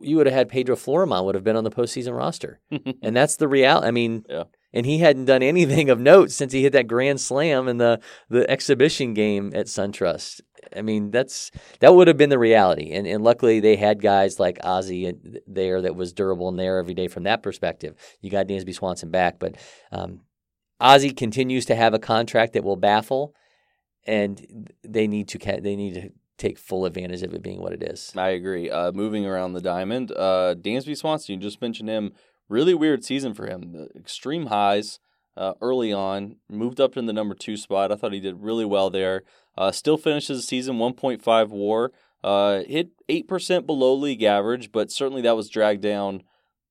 You 0.00 0.16
would 0.16 0.26
have 0.26 0.34
had 0.34 0.48
Pedro 0.48 0.76
Florimon 0.76 1.24
would 1.24 1.34
have 1.34 1.44
been 1.44 1.56
on 1.56 1.64
the 1.64 1.70
postseason 1.70 2.16
roster, 2.16 2.60
and 3.02 3.16
that's 3.16 3.36
the 3.36 3.48
reality. 3.48 3.86
I 3.86 3.90
mean, 3.90 4.24
Yeah. 4.28 4.44
and 4.72 4.84
he 4.84 4.98
hadn't 4.98 5.26
done 5.26 5.42
anything 5.42 5.88
of 5.90 6.00
note 6.00 6.30
since 6.30 6.52
he 6.52 6.62
hit 6.62 6.72
that 6.72 6.88
grand 6.88 7.20
slam 7.20 7.68
in 7.68 7.78
the 7.78 8.00
the 8.28 8.48
exhibition 8.50 9.14
game 9.14 9.52
at 9.54 9.66
SunTrust. 9.66 10.40
I 10.76 10.82
mean, 10.82 11.10
that's 11.10 11.50
that 11.80 11.94
would 11.94 12.08
have 12.08 12.16
been 12.16 12.30
the 12.30 12.38
reality, 12.38 12.90
and 12.92 13.06
and 13.06 13.22
luckily 13.22 13.60
they 13.60 13.76
had 13.76 14.02
guys 14.02 14.40
like 14.40 14.58
Ozzy 14.60 15.14
there 15.46 15.80
that 15.82 15.94
was 15.94 16.12
durable 16.12 16.48
and 16.48 16.58
there 16.58 16.78
every 16.78 16.94
day 16.94 17.06
from 17.08 17.22
that 17.24 17.42
perspective. 17.42 17.94
You 18.20 18.30
got 18.30 18.48
Dansby 18.48 18.74
Swanson 18.74 19.10
back, 19.10 19.38
but 19.38 19.54
um, 19.92 20.20
Ozzy 20.80 21.16
continues 21.16 21.66
to 21.66 21.74
have 21.76 21.94
a 21.94 21.98
contract 21.98 22.54
that 22.54 22.64
will 22.64 22.76
baffle, 22.76 23.34
and 24.06 24.72
they 24.82 25.06
need 25.06 25.28
to 25.28 25.38
they 25.38 25.76
need 25.76 25.94
to 25.94 26.10
take 26.36 26.58
full 26.58 26.84
advantage 26.84 27.22
of 27.22 27.32
it 27.32 27.42
being 27.42 27.60
what 27.60 27.72
it 27.72 27.82
is. 27.82 28.12
I 28.16 28.30
agree. 28.30 28.70
Uh, 28.70 28.92
moving 28.92 29.24
around 29.24 29.52
the 29.52 29.60
diamond, 29.60 30.10
uh, 30.12 30.54
Dansby 30.58 30.96
Swanson, 30.96 31.34
you 31.34 31.40
just 31.40 31.62
mentioned 31.62 31.88
him. 31.88 32.12
Really 32.48 32.74
weird 32.74 33.04
season 33.04 33.32
for 33.34 33.46
him. 33.46 33.72
The 33.72 33.88
extreme 33.96 34.46
highs 34.46 34.98
uh, 35.36 35.54
early 35.60 35.92
on, 35.92 36.36
moved 36.48 36.80
up 36.80 36.96
in 36.96 37.06
the 37.06 37.12
number 37.12 37.34
two 37.34 37.56
spot. 37.56 37.90
I 37.90 37.96
thought 37.96 38.12
he 38.12 38.20
did 38.20 38.42
really 38.42 38.64
well 38.64 38.90
there. 38.90 39.22
Uh, 39.56 39.72
still 39.72 39.96
finishes 39.96 40.38
the 40.38 40.46
season 40.46 40.76
1.5 40.76 41.48
WAR. 41.48 41.92
Uh, 42.22 42.62
hit 42.64 42.90
eight 43.08 43.28
percent 43.28 43.66
below 43.66 43.92
league 43.94 44.22
average, 44.22 44.72
but 44.72 44.90
certainly 44.90 45.20
that 45.20 45.36
was 45.36 45.50
dragged 45.50 45.82
down 45.82 46.22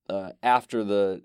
uh, 0.09 0.31
after 0.41 0.83
the 0.83 1.21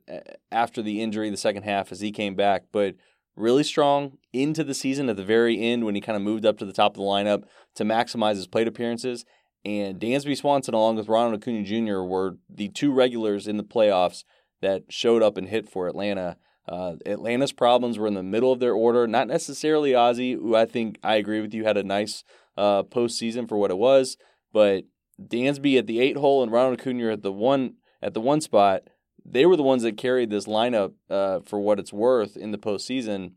after 0.53 0.83
the 0.83 1.01
injury, 1.01 1.31
the 1.31 1.37
second 1.39 1.63
half 1.63 1.91
as 1.91 2.01
he 2.01 2.13
came 2.13 2.35
back. 2.35 2.65
But 2.71 2.97
really 3.39 3.63
strong 3.63 4.19
into 4.33 4.65
the 4.65 4.75
season 4.75 5.09
at 5.09 5.17
the 5.17 5.25
very 5.25 5.61
end 5.61 5.85
when 5.85 5.95
he 5.95 6.01
kind 6.01 6.17
of 6.17 6.23
moved 6.23 6.45
up 6.45 6.59
to 6.59 6.65
the 6.65 6.73
top 6.73 6.93
of 6.93 6.97
the 6.97 7.03
lineup 7.03 7.45
to 7.75 7.85
maximize 7.85 8.35
his 8.35 8.47
plate 8.47 8.69
appearances. 8.69 9.25
And 9.65 10.01
Dansby 10.01 10.37
Swanson, 10.37 10.75
along 10.75 10.97
with 10.97 11.09
Ronald 11.09 11.41
Acuna 11.41 11.63
Jr., 11.63 12.01
were 12.01 12.37
the 12.49 12.69
two 12.69 12.93
regulars 12.93 13.47
in 13.47 13.57
the 13.57 13.65
playoffs 13.65 14.25
that 14.61 14.85
showed 14.89 15.23
up 15.23 15.37
and 15.37 15.49
hit 15.49 15.69
for 15.69 15.89
Atlanta. 15.89 16.37
Uh, 16.69 16.97
Atlanta's 17.07 17.53
problems 17.53 17.99
were 17.99 18.07
in 18.07 18.15
the 18.15 18.23
middle 18.23 18.53
of 18.53 18.61
their 18.61 18.75
order, 18.75 19.07
not 19.07 19.27
necessarily 19.27 19.93
Ozzy, 19.93 20.35
who 20.35 20.55
I 20.55 20.67
think 20.67 20.99
I 21.03 21.17
agree 21.17 21.41
with 21.41 21.55
you 21.55 21.65
had 21.65 21.77
a 21.77 21.83
nice 21.83 22.25
uh, 22.57 22.83
postseason 22.83 23.49
for 23.49 23.57
what 23.57 23.71
it 23.71 23.79
was, 23.79 24.17
but 24.53 24.85
Dansby 25.21 25.79
at 25.79 25.87
the 25.87 26.01
eight 26.01 26.17
hole 26.17 26.43
and 26.43 26.53
Ronald 26.53 26.81
Acuna 26.81 27.13
at 27.13 27.23
the 27.23 27.33
one 27.33 27.75
at 28.03 28.15
the 28.15 28.21
one 28.21 28.41
spot. 28.41 28.83
They 29.31 29.47
were 29.47 29.57
the 29.57 29.63
ones 29.63 29.83
that 29.83 29.97
carried 29.97 30.31
this 30.31 30.47
lineup 30.47 30.93
uh, 31.11 31.41
for 31.45 31.61
what 31.61 31.79
it's 31.79 31.93
worth 31.93 32.37
in 32.37 32.51
the 32.51 32.59
postseason. 32.59 33.33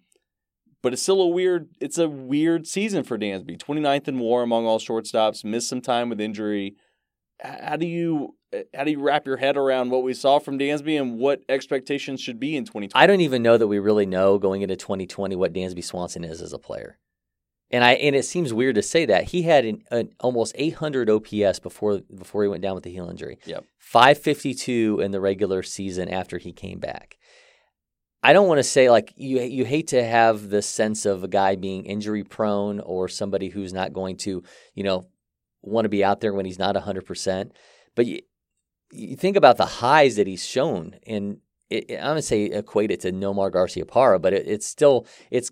But 0.82 0.94
it's 0.94 1.02
still 1.02 1.22
a 1.22 1.28
weird. 1.28 1.70
It's 1.80 1.98
a 1.98 2.10
weird 2.10 2.66
season 2.66 3.04
for 3.04 3.18
Dansby. 3.18 3.58
29th 3.60 4.08
in 4.08 4.20
WAR 4.20 4.42
among 4.42 4.66
all 4.66 4.80
shortstops. 4.80 5.44
Missed 5.44 5.70
some 5.70 5.82
time 5.82 6.10
with 6.10 6.20
injury. 6.20 6.76
How 7.40 7.76
do 7.76 7.86
you 7.86 8.36
how 8.76 8.84
do 8.84 8.92
you 8.92 9.00
wrap 9.00 9.26
your 9.26 9.38
head 9.38 9.58
around 9.58 9.92
what 9.92 10.04
we 10.04 10.14
saw 10.14 10.40
from 10.40 10.60
Dansby 10.60 11.00
and 11.00 11.18
what 11.18 11.42
expectations 11.48 12.20
should 12.20 12.40
be 12.40 12.56
in 12.56 12.66
2020? 12.66 12.92
I 13.02 13.08
don't 13.08 13.22
even 13.22 13.42
know 13.42 13.58
that 13.58 13.68
we 13.68 13.80
really 13.80 14.06
know 14.06 14.38
going 14.38 14.62
into 14.62 14.76
2020 14.76 15.36
what 15.36 15.54
Dansby 15.54 15.84
Swanson 15.84 16.24
is 16.24 16.42
as 16.42 16.54
a 16.54 16.60
player. 16.60 16.98
And 17.72 17.84
I 17.84 17.94
and 17.94 18.16
it 18.16 18.26
seems 18.26 18.54
weird 18.54 18.76
to 18.76 18.82
say 18.82 19.06
that 19.06 19.26
he 19.26 19.44
had 19.44 19.66
an, 19.66 19.84
an 19.92 20.10
almost 20.20 20.54
800 20.58 21.10
OPS 21.10 21.60
before 21.60 22.00
before 22.00 22.44
he 22.44 22.50
went 22.50 22.62
down 22.62 22.76
with 22.76 22.84
the 22.84 22.92
heel 22.92 23.10
injury. 23.10 23.38
Yep. 23.46 23.64
552 23.80 25.00
in 25.02 25.12
the 25.12 25.22
regular 25.22 25.64
season 25.64 26.10
after 26.10 26.38
he 26.38 26.52
came 26.52 26.80
back. 26.80 27.18
I 28.24 28.34
don't 28.34 28.48
want 28.48 28.60
to 28.60 28.64
say 28.64 28.90
like 28.90 29.14
you 29.16 29.42
you 29.42 29.66
hate 29.66 29.88
to 29.88 30.04
have 30.04 30.50
the 30.50 30.62
sense 30.62 31.06
of 31.06 31.24
a 31.24 31.28
guy 31.28 31.56
being 31.56 31.86
injury 31.86 32.24
prone 32.24 32.80
or 32.80 33.08
somebody 33.08 33.50
who's 33.50 33.74
not 33.74 33.94
going 33.94 34.18
to, 34.18 34.44
you 34.76 34.84
know, 34.84 35.08
want 35.62 35.86
to 35.86 35.90
be 35.90 36.04
out 36.04 36.22
there 36.22 36.34
when 36.34 36.46
he's 36.46 36.60
not 36.60 36.76
100%. 36.76 37.52
But 37.96 38.06
you, 38.06 38.22
you 38.92 39.16
think 39.16 39.38
about 39.38 39.58
the 39.58 39.66
highs 39.66 40.18
that 40.18 40.28
he's 40.28 40.46
shown 40.46 40.96
and 41.08 41.38
it, 41.72 41.90
I'm 41.92 42.04
going 42.04 42.16
to 42.18 42.22
say 42.22 42.44
equate 42.44 42.92
it 42.92 43.00
to 43.02 43.12
Nomar 43.12 43.52
Garcia 43.52 43.86
Garciaparra, 43.86 44.22
but 44.22 44.34
it, 44.34 44.48
it's 44.48 44.68
still 44.68 45.08
it's 45.32 45.52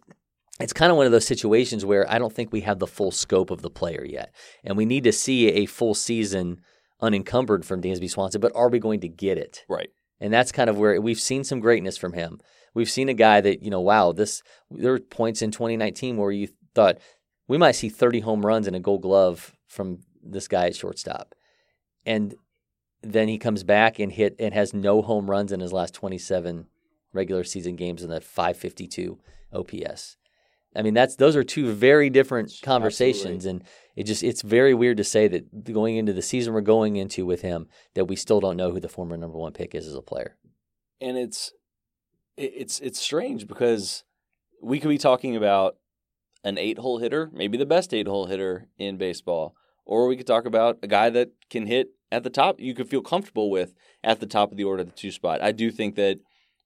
it's 0.60 0.74
kind 0.74 0.92
of 0.92 0.98
one 0.98 1.06
of 1.06 1.12
those 1.12 1.26
situations 1.26 1.86
where 1.86 2.10
I 2.12 2.20
don't 2.20 2.34
think 2.34 2.52
we 2.52 2.62
have 2.62 2.80
the 2.80 2.88
full 2.88 3.12
scope 3.12 3.50
of 3.50 3.62
the 3.62 3.70
player 3.70 4.06
yet. 4.06 4.34
And 4.64 4.76
we 4.76 4.86
need 4.86 5.06
to 5.06 5.12
see 5.12 5.50
a 5.50 5.66
full 5.66 5.94
season 5.94 6.62
unencumbered 7.02 7.66
from 7.66 7.82
Dansby 7.82 8.10
Swanson, 8.10 8.42
but 8.42 8.52
are 8.56 8.70
we 8.70 8.80
going 8.80 9.00
to 9.02 9.08
get 9.08 9.38
it? 9.38 9.64
Right. 9.70 9.90
And 10.20 10.34
that's 10.34 10.52
kind 10.52 10.70
of 10.70 10.78
where 10.78 11.00
we've 11.00 11.20
seen 11.20 11.46
some 11.46 11.62
greatness 11.62 11.98
from 11.98 12.14
him. 12.14 12.40
We've 12.74 12.90
seen 12.90 13.08
a 13.08 13.14
guy 13.14 13.40
that, 13.42 13.64
you 13.64 13.70
know, 13.70 13.80
wow, 13.80 14.12
this 14.12 14.44
there 14.70 14.92
were 14.92 15.00
points 15.00 15.42
in 15.42 15.52
2019 15.52 16.18
where 16.18 16.32
you 16.32 16.50
thought 16.76 16.98
we 17.48 17.58
might 17.58 17.72
see 17.72 17.90
30 17.90 18.20
home 18.20 18.46
runs 18.46 18.68
and 18.68 18.76
a 18.76 18.80
gold 18.82 19.02
glove 19.02 19.54
from 19.68 20.00
this 20.22 20.48
guy 20.48 20.68
at 20.68 20.76
shortstop. 20.76 21.36
And 22.06 22.36
then 23.02 23.30
he 23.30 23.38
comes 23.38 23.64
back 23.64 23.98
and 23.98 24.12
hit 24.12 24.36
and 24.40 24.54
has 24.54 24.74
no 24.74 25.02
home 25.02 25.30
runs 25.30 25.54
in 25.54 25.62
his 25.62 25.72
last 25.72 25.94
27 25.94 26.68
regular 27.14 27.44
season 27.46 27.76
games 27.76 28.04
in 28.04 28.10
the 28.10 28.20
552 28.20 29.20
OPS. 29.54 30.18
I 30.76 30.82
mean, 30.84 30.94
that's 30.94 31.16
those 31.16 31.36
are 31.36 31.44
two 31.44 31.72
very 31.74 32.10
different 32.10 32.52
conversations, 32.62 33.46
Absolutely. 33.46 33.50
and 33.50 33.64
it 33.96 34.04
just 34.04 34.24
it's 34.24 34.42
very 34.42 34.74
weird 34.74 34.98
to 34.98 35.04
say 35.04 35.28
that 35.28 35.64
going 35.64 35.96
into 35.96 36.14
the 36.14 36.22
season 36.22 36.54
we're 36.54 36.62
going 36.62 36.96
into 36.96 37.26
with 37.26 37.42
him 37.42 37.68
that 37.96 38.06
we 38.06 38.16
still 38.16 38.40
don't 38.40 38.58
know 38.58 38.72
who 38.72 38.80
the 38.80 38.88
former 38.90 39.18
number 39.18 39.38
one 39.38 39.52
pick 39.54 39.74
is 39.74 39.88
as 39.88 39.96
a 39.96 40.02
player. 40.02 40.36
and 41.02 41.18
it's 41.18 41.52
it's 42.38 42.80
it's 42.80 43.00
strange 43.00 43.48
because 43.48 44.04
we 44.62 44.80
could 44.80 44.90
be 44.90 44.98
talking 44.98 45.36
about 45.36 45.76
an 46.44 46.58
eight 46.58 46.78
hole 46.78 47.00
hitter, 47.00 47.30
maybe 47.34 47.58
the 47.58 47.66
best 47.66 47.94
eight 47.94 48.08
hole 48.08 48.28
hitter 48.28 48.68
in 48.78 48.98
baseball, 48.98 49.56
or 49.86 50.08
we 50.08 50.16
could 50.16 50.28
talk 50.28 50.46
about 50.46 50.78
a 50.82 50.88
guy 50.88 51.10
that 51.10 51.32
can 51.50 51.66
hit 51.66 51.90
at 52.12 52.24
the 52.24 52.30
top. 52.30 52.60
You 52.60 52.74
could 52.74 52.88
feel 52.88 53.02
comfortable 53.02 53.50
with 53.50 53.74
at 54.04 54.20
the 54.20 54.26
top 54.26 54.52
of 54.52 54.58
the 54.58 54.64
order, 54.64 54.84
the 54.84 54.92
two 54.92 55.12
spot. 55.12 55.42
I 55.42 55.52
do 55.52 55.72
think 55.72 55.96
that 55.96 56.20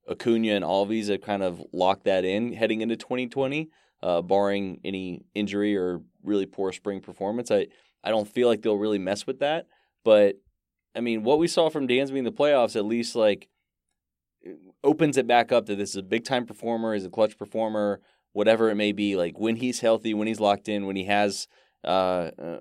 Acuna 0.10 0.54
and 0.54 0.66
Albies 0.66 1.10
have 1.10 1.22
kind 1.22 1.42
of 1.42 1.62
locked 1.72 2.04
that 2.06 2.26
in 2.26 2.54
heading 2.54 2.82
into 2.82 2.96
2020, 2.96 3.70
uh, 4.04 4.22
barring 4.22 4.82
any 4.84 5.24
injury 5.34 5.78
or 5.78 6.02
really 6.24 6.46
poor 6.46 6.72
spring 6.72 7.00
performance. 7.00 7.50
I 7.50 7.68
I 8.04 8.10
don't 8.10 8.28
feel 8.28 8.50
like 8.50 8.62
they'll 8.62 8.78
really 8.78 9.00
mess 9.00 9.26
with 9.26 9.40
that, 9.40 9.68
but 10.04 10.36
I 10.96 11.00
mean, 11.00 11.24
what 11.24 11.40
we 11.40 11.48
saw 11.48 11.70
from 11.70 11.88
Dansby 11.88 12.18
in 12.18 12.26
the 12.26 12.32
playoffs, 12.32 12.76
at 12.76 12.86
least 12.86 13.16
like 13.16 13.48
opens 14.84 15.18
it 15.18 15.26
back 15.26 15.52
up 15.52 15.68
that 15.68 15.78
this 15.78 15.92
is 15.92 15.96
a 15.96 16.04
big 16.04 16.26
time 16.26 16.46
performer, 16.46 16.94
is 16.94 17.06
a 17.06 17.10
clutch 17.10 17.38
performer, 17.38 18.02
whatever 18.34 18.70
it 18.70 18.76
may 18.76 18.92
be. 18.92 19.16
Like 19.16 19.40
when 19.40 19.56
he's 19.56 19.80
healthy, 19.80 20.14
when 20.14 20.28
he's 20.28 20.42
locked 20.42 20.68
in, 20.68 20.86
when 20.86 20.98
he 20.98 21.06
has, 21.06 21.48
uh, 21.86 22.32
uh, 22.38 22.60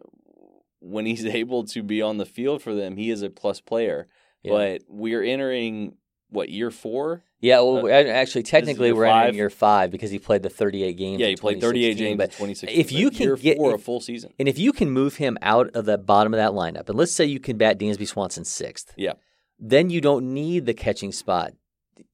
when 0.80 1.06
he's 1.06 1.24
able 1.26 1.64
to 1.64 1.82
be 1.82 2.00
on 2.00 2.18
the 2.18 2.26
field 2.26 2.62
for 2.62 2.74
them, 2.74 2.96
he 2.96 3.10
is 3.10 3.22
a 3.22 3.30
plus 3.30 3.60
player. 3.60 4.06
Yeah. 4.42 4.52
But 4.52 4.82
we're 4.88 5.24
entering 5.24 5.96
what 6.30 6.48
year 6.48 6.70
four? 6.70 7.24
Yeah, 7.42 7.60
well, 7.60 7.84
Uh, 7.86 7.90
actually, 7.90 8.44
technically, 8.44 8.92
we're 8.92 9.04
five? 9.06 9.22
entering 9.24 9.36
year 9.36 9.50
five 9.50 9.90
because 9.90 10.10
he 10.10 10.18
played 10.18 10.42
the 10.44 10.48
38 10.48 10.96
games. 10.96 11.20
yeah, 11.20 11.26
in 11.26 11.30
he 11.32 11.36
played 11.36 11.60
38 11.60 11.96
2016, 11.96 12.04
games 12.06 12.12
in 12.12 12.16
But 12.16 12.30
2016. 12.30 12.80
if 12.80 12.92
you 12.92 13.10
can 13.10 13.22
year 13.26 13.36
get- 13.36 13.56
four, 13.58 13.74
a 13.74 13.78
full 13.78 14.00
season, 14.00 14.32
and 14.38 14.48
if 14.48 14.58
you 14.58 14.72
can 14.72 14.90
move 14.90 15.16
him 15.16 15.36
out 15.42 15.68
of 15.74 15.84
the 15.84 15.98
bottom 15.98 16.32
of 16.32 16.38
that 16.38 16.52
lineup, 16.52 16.88
and 16.88 16.96
let's 16.96 17.12
say 17.12 17.24
you 17.26 17.40
can 17.40 17.58
bat 17.58 17.78
Dansby 17.78 18.06
Swanson 18.06 18.44
sixth, 18.44 18.92
Yeah. 18.96 19.14
then 19.58 19.90
you 19.90 20.00
don't 20.00 20.32
need 20.32 20.64
the 20.66 20.72
catching 20.74 21.12
spot. 21.12 21.52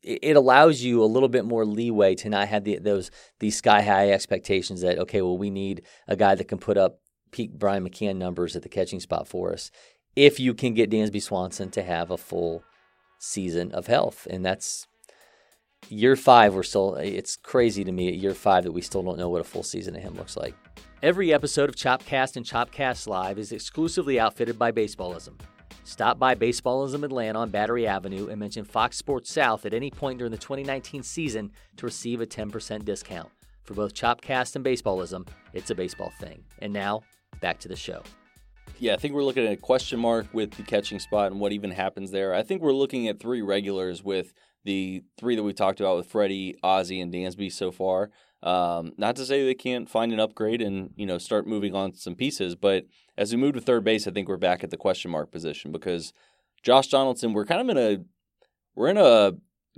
It 0.03 0.19
it 0.23 0.37
allows 0.37 0.83
you 0.83 1.03
a 1.03 1.07
little 1.07 1.29
bit 1.29 1.45
more 1.45 1.65
leeway 1.65 2.15
to 2.17 2.29
not 2.29 2.49
have 2.49 2.65
the, 2.65 2.79
those 2.79 3.11
these 3.39 3.57
sky 3.57 3.83
high 3.83 4.11
expectations 4.11 4.81
that 4.81 4.99
okay, 4.99 5.21
well, 5.23 5.39
we 5.39 5.51
need 5.51 5.83
a 6.09 6.17
guy 6.17 6.35
that 6.35 6.49
can 6.49 6.59
put 6.59 6.77
up 6.77 7.01
peak 7.31 7.53
Brian 7.53 7.89
McCann 7.89 8.17
numbers 8.17 8.57
at 8.57 8.63
the 8.63 8.69
catching 8.69 8.99
spot 9.01 9.29
for 9.29 9.53
us. 9.53 9.71
If 10.17 10.41
you 10.41 10.53
can 10.55 10.75
get 10.75 10.91
Dansby 10.91 11.23
Swanson 11.23 11.71
to 11.73 11.83
have 11.83 12.11
a 12.11 12.17
full 12.17 12.65
season 13.21 13.71
of 13.73 13.87
health, 13.87 14.27
and 14.31 14.45
that's 14.45 14.87
year 15.89 16.17
five. 16.17 16.55
We're 16.55 16.63
still. 16.63 16.95
It's 16.97 17.37
crazy 17.37 17.85
to 17.85 17.93
me 17.93 18.09
at 18.09 18.15
year 18.15 18.35
five 18.35 18.65
that 18.65 18.73
we 18.73 18.81
still 18.81 19.03
don't 19.03 19.19
know 19.19 19.29
what 19.29 19.41
a 19.41 19.45
full 19.45 19.63
season 19.63 19.97
of 19.97 20.03
him 20.03 20.15
looks 20.15 20.37
like. 20.37 20.55
Every 21.03 21.33
episode 21.33 21.69
of 21.69 21.77
Chopcast 21.77 22.37
and 22.37 22.45
Chopcast 22.45 23.07
Live 23.07 23.39
is 23.39 23.53
exclusively 23.53 24.19
outfitted 24.19 24.59
by 24.59 24.73
Baseballism. 24.73 25.35
Stop 25.85 26.19
by 26.19 26.35
Baseballism 26.35 27.03
Atlanta 27.03 27.39
on 27.39 27.51
Battery 27.51 27.87
Avenue 27.87 28.29
and 28.29 28.39
mention 28.39 28.65
Fox 28.65 28.97
Sports 28.99 29.33
South 29.33 29.65
at 29.65 29.73
any 29.73 29.91
point 29.91 30.19
during 30.19 30.33
the 30.33 30.37
2019 30.37 31.03
season 31.03 31.51
to 31.77 31.87
receive 31.87 32.21
a 32.21 32.27
10% 32.27 32.85
discount. 32.85 33.31
For 33.63 33.75
both 33.75 33.95
Chopcast 33.95 34.57
and 34.57 34.65
Baseballism, 34.65 35.27
it's 35.55 35.71
a 35.71 35.75
baseball 35.75 36.13
thing. 36.21 36.45
And 36.59 36.73
now, 36.73 37.03
back 37.41 37.59
to 37.61 37.69
the 37.69 37.77
show. 37.77 38.03
Yeah, 38.79 38.95
I 38.95 38.97
think 38.97 39.15
we're 39.15 39.25
looking 39.25 39.47
at 39.47 39.53
a 39.53 39.57
question 39.57 39.99
mark 39.99 40.27
with 40.33 40.51
the 40.53 40.63
catching 40.63 40.99
spot 40.99 41.33
and 41.33 41.41
what 41.41 41.53
even 41.53 41.71
happens 41.71 42.11
there. 42.11 42.35
I 42.35 42.43
think 42.43 42.61
we're 42.61 42.73
looking 42.73 43.09
at 43.09 43.19
three 43.19 43.41
regulars 43.41 44.05
with 44.05 44.35
the 44.65 45.03
three 45.19 45.37
that 45.37 45.43
we 45.43 45.53
talked 45.53 45.81
about 45.81 45.97
with 45.97 46.07
Freddie, 46.07 46.57
Ozzy, 46.63 47.01
and 47.03 47.13
Dansby 47.13 47.51
so 47.53 47.71
far. 47.71 48.11
Um, 48.43 48.93
not 48.97 49.17
to 49.17 49.25
say 49.25 49.45
they 49.45 49.55
can't 49.55 49.91
find 49.91 50.13
an 50.13 50.21
upgrade 50.21 50.63
and 50.63 50.91
you 50.97 51.07
know 51.07 51.19
start 51.19 51.47
moving 51.47 51.75
on 51.75 51.95
some 51.95 52.15
pieces, 52.15 52.55
but 52.55 52.85
as 53.17 53.33
we 53.33 53.41
move 53.41 53.55
to 53.55 53.61
third 53.61 53.85
base, 53.85 54.07
I 54.07 54.13
think 54.13 54.29
we're 54.29 54.37
back 54.37 54.63
at 54.63 54.71
the 54.71 54.77
question 54.77 55.11
mark 55.11 55.33
position 55.33 55.73
because 55.73 56.13
Josh 56.63 56.89
Donaldson, 56.89 57.33
we're 57.33 57.45
kind 57.45 57.61
of 57.61 57.77
in 57.77 57.79
a 57.79 58.05
we're 58.75 58.89
in 58.89 58.97
a 58.97 59.33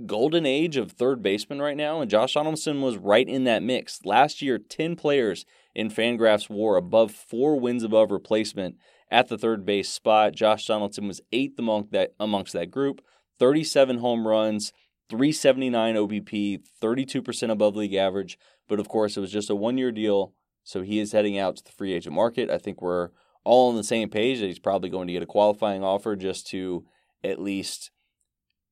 golden 0.05 0.45
age 0.45 0.77
of 0.77 0.91
third 0.91 1.21
baseman 1.21 1.61
right 1.61 1.77
now, 1.77 2.01
and 2.01 2.09
Josh 2.09 2.33
Donaldson 2.33 2.81
was 2.81 2.97
right 2.97 3.27
in 3.27 3.43
that 3.45 3.63
mix. 3.63 3.99
Last 4.05 4.41
year, 4.41 4.57
10 4.57 4.95
players 4.95 5.45
in 5.73 5.89
Fangraphs 5.89 6.49
war 6.49 6.75
above 6.77 7.11
four 7.11 7.59
wins 7.59 7.83
above 7.83 8.11
replacement 8.11 8.75
at 9.09 9.27
the 9.27 9.37
third 9.37 9.65
base 9.65 9.89
spot. 9.89 10.35
Josh 10.35 10.65
Donaldson 10.65 11.07
was 11.07 11.21
eighth 11.31 11.57
among 11.59 11.87
that 11.91 12.13
amongst 12.19 12.53
that 12.53 12.71
group, 12.71 13.01
37 13.41 13.97
home 13.97 14.27
runs, 14.27 14.71
379 15.09 15.95
OBP, 15.95 16.61
32% 16.79 17.49
above 17.49 17.75
league 17.75 17.95
average. 17.95 18.37
But 18.69 18.79
of 18.79 18.87
course, 18.87 19.17
it 19.17 19.19
was 19.19 19.31
just 19.31 19.49
a 19.49 19.55
one 19.55 19.79
year 19.79 19.91
deal, 19.91 20.35
so 20.63 20.83
he 20.83 20.99
is 20.99 21.11
heading 21.11 21.39
out 21.39 21.55
to 21.55 21.63
the 21.63 21.71
free 21.71 21.91
agent 21.91 22.13
market. 22.13 22.51
I 22.51 22.59
think 22.59 22.83
we're 22.83 23.09
all 23.43 23.69
on 23.69 23.77
the 23.77 23.83
same 23.83 24.09
page 24.09 24.41
that 24.41 24.45
he's 24.45 24.59
probably 24.59 24.91
going 24.91 25.07
to 25.07 25.13
get 25.13 25.23
a 25.23 25.25
qualifying 25.25 25.83
offer 25.83 26.15
just 26.15 26.45
to 26.49 26.85
at 27.23 27.41
least 27.41 27.89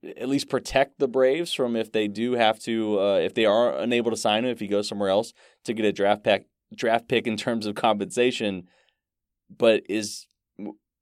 at 0.03 0.29
least 0.29 0.49
protect 0.49 0.99
the 0.99 1.07
Braves 1.07 1.51
from 1.51 1.75
if 1.75 1.91
they 1.91 2.07
do 2.07 2.33
have 2.33 2.59
to 2.59 2.99
uh, 2.99 3.17
if 3.17 3.33
they 3.33 3.45
are 3.45 3.75
unable 3.75 4.11
to 4.11 4.17
sign 4.17 4.45
him 4.45 4.51
if 4.51 4.59
he 4.59 4.67
goes 4.67 4.87
somewhere 4.87 5.09
else 5.09 5.33
to 5.63 5.73
get 5.73 5.83
a 5.83 5.91
draft 5.91 6.23
pick 6.23 6.45
draft 6.75 7.07
pick 7.07 7.25
in 7.25 7.37
terms 7.37 7.65
of 7.65 7.73
compensation. 7.73 8.67
But 9.49 9.81
is 9.89 10.27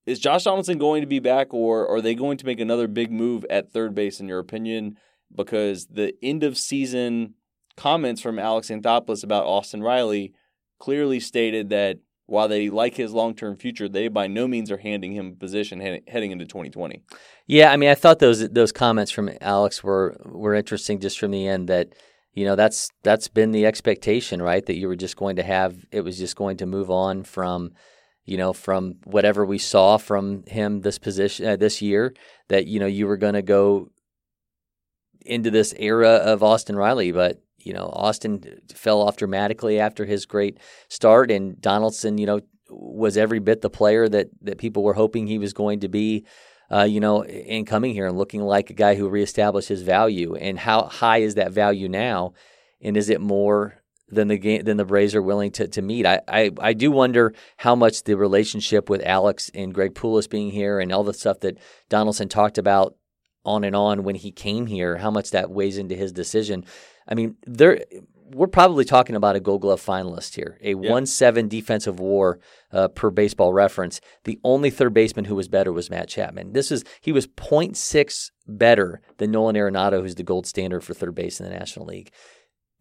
is 0.08 0.20
Josh 0.20 0.46
Donaldson 0.46 0.78
going 0.78 1.02
to 1.02 1.08
be 1.08 1.20
back, 1.20 1.54
or 1.54 1.88
are 1.88 2.02
they 2.02 2.16
going 2.16 2.38
to 2.38 2.46
make 2.46 2.62
another 2.62 2.88
big 2.88 3.12
move 3.12 3.46
at 3.50 3.72
third 3.72 3.94
base? 3.94 4.20
In 4.20 4.28
your 4.28 4.40
opinion, 4.40 4.98
because 5.36 5.88
the 5.88 6.14
end 6.24 6.44
of 6.44 6.58
season 6.58 7.36
comments 7.76 8.22
from 8.22 8.40
Alex 8.40 8.70
Anthopoulos 8.70 9.24
about 9.24 9.46
Austin 9.46 9.84
Riley 9.84 10.34
clearly 10.80 11.20
stated 11.20 11.70
that 11.70 12.00
while 12.26 12.48
they 12.48 12.70
like 12.70 12.96
his 12.96 13.12
long 13.12 13.36
term 13.36 13.58
future, 13.58 13.90
they 13.90 14.08
by 14.08 14.28
no 14.28 14.48
means 14.48 14.72
are 14.72 14.78
handing 14.78 15.12
him 15.12 15.28
a 15.28 15.36
position 15.36 15.80
heading, 15.80 16.32
into 16.32 16.46
2020. 16.46 17.04
Yeah, 17.46 17.72
I 17.72 17.78
mean, 17.78 17.90
I 17.90 17.96
thought 17.96 18.20
those 18.20 18.50
those 18.50 18.72
comments 18.72 19.12
from 19.12 19.30
Alex 19.42 19.84
were 19.84 20.18
were 20.26 20.56
interesting 20.56 21.00
just 21.00 21.20
from 21.20 21.32
the 21.32 21.48
end 21.48 21.68
that 21.68 21.90
you 22.34 22.46
know 22.46 22.56
that's 22.56 22.90
that's 23.04 23.28
been 23.28 23.52
the 23.52 23.66
expectation, 23.66 24.42
right? 24.42 24.66
That 24.66 24.78
you 24.78 24.88
were 24.88 24.96
just 24.96 25.18
going 25.18 25.36
to 25.36 25.44
have 25.44 25.86
it 25.92 26.02
was 26.02 26.18
just 26.18 26.38
going 26.38 26.58
to 26.58 26.66
move 26.66 26.90
on 26.90 27.24
from 27.24 27.72
you 28.28 28.38
know 28.38 28.54
from 28.54 28.98
whatever 29.06 29.44
we 29.44 29.58
saw 29.58 29.98
from 29.98 30.44
him 30.46 30.82
this 30.82 31.00
position 31.00 31.48
uh, 31.48 31.56
this 31.56 31.82
year 31.82 32.14
that 32.50 32.68
you 32.68 32.80
know 32.80 32.86
you 32.86 33.08
were 33.08 33.18
going 33.18 33.34
to 33.34 33.42
go 33.42 33.90
into 35.26 35.50
this 35.50 35.74
era 35.78 36.10
of 36.10 36.44
Austin 36.44 36.76
Riley, 36.76 37.12
but 37.12 37.42
you 37.58 37.74
know 37.74 37.90
Austin 37.92 38.62
fell 38.74 39.02
off 39.02 39.18
dramatically 39.18 39.80
after 39.80 40.06
his 40.06 40.28
great 40.28 40.60
start, 40.90 41.32
and 41.32 41.60
Donaldson, 41.60 42.20
you 42.20 42.28
know, 42.28 42.42
was 42.70 43.18
every 43.18 43.40
bit 43.40 43.62
the 43.62 43.70
player 43.70 44.08
that 44.08 44.28
that 44.42 44.60
people 44.60 44.84
were 44.84 44.94
hoping 44.94 45.26
he 45.26 45.40
was 45.40 45.54
going 45.54 45.80
to 45.80 45.88
be 45.88 46.26
uh, 46.70 46.84
you 46.84 47.00
know, 47.00 47.24
in 47.24 47.64
coming 47.64 47.94
here 47.94 48.08
and 48.08 48.18
looking 48.18 48.42
like 48.42 48.70
a 48.70 48.74
guy 48.74 48.96
who 48.96 49.08
reestablished 49.08 49.70
his 49.70 49.84
value. 49.84 50.36
And 50.36 50.60
how 50.60 50.84
high 50.84 51.20
is 51.20 51.36
that 51.36 51.54
value 51.54 51.88
now? 51.88 52.34
And 52.82 52.98
is 52.98 53.10
it 53.10 53.22
more 53.22 53.82
than 54.10 54.28
the 54.28 54.38
game 54.38 54.64
than 54.64 54.78
the 54.78 54.86
Braves 54.86 55.16
are 55.16 55.22
willing 55.22 55.52
to, 55.52 55.68
to 55.68 55.82
meet. 55.82 56.06
I, 56.06 56.22
I, 56.28 56.52
I 56.60 56.74
do 56.74 56.92
wonder 56.92 57.34
how 57.58 57.76
much 57.76 58.04
the 58.04 58.16
relationship 58.16 58.90
with 58.90 59.02
Alex 59.06 59.52
Anthopoulos 59.54 60.30
being 60.30 60.52
here 60.52 60.80
and 60.80 60.92
all 60.92 61.04
the 61.04 61.14
stuff 61.14 61.42
that 61.42 61.58
Donaldson 61.90 62.30
talked 62.30 62.58
about 62.58 62.96
on 63.44 63.64
and 63.64 63.76
on 63.76 64.04
when 64.04 64.16
he 64.16 64.32
came 64.32 64.68
here, 64.68 64.98
how 64.98 65.12
much 65.12 65.32
that 65.32 65.50
weighs 65.50 65.78
into 65.78 65.96
his 65.96 66.12
decision. 66.12 66.66
I 67.08 67.16
mean, 67.16 67.36
there 67.46 67.80
we're 68.34 68.48
probably 68.48 68.84
talking 68.84 69.16
about 69.16 69.36
a 69.36 69.40
Gold 69.40 69.62
Glove 69.62 69.84
finalist 69.84 70.36
here, 70.36 70.58
a 70.62 70.76
one 70.76 71.06
seven 71.06 71.48
defensive 71.48 72.00
WAR 72.00 72.40
uh, 72.72 72.90
per 72.90 73.10
Baseball 73.10 73.54
Reference. 73.54 74.02
The 74.26 74.40
only 74.44 74.70
third 74.70 74.94
baseman 74.94 75.26
who 75.26 75.36
was 75.36 75.48
better 75.48 75.72
was 75.72 75.90
Matt 75.90 76.10
Chapman. 76.10 76.54
This 76.54 76.72
is 76.72 76.84
he 77.02 77.12
was 77.12 77.28
0.6 77.28 78.32
better 78.48 79.02
than 79.18 79.32
Nolan 79.32 79.56
Arenado, 79.56 80.02
who's 80.02 80.16
the 80.16 80.24
gold 80.24 80.46
standard 80.46 80.84
for 80.84 80.94
third 80.94 81.16
base 81.16 81.40
in 81.40 81.46
the 81.46 81.58
National 81.58 81.86
League. 81.86 82.12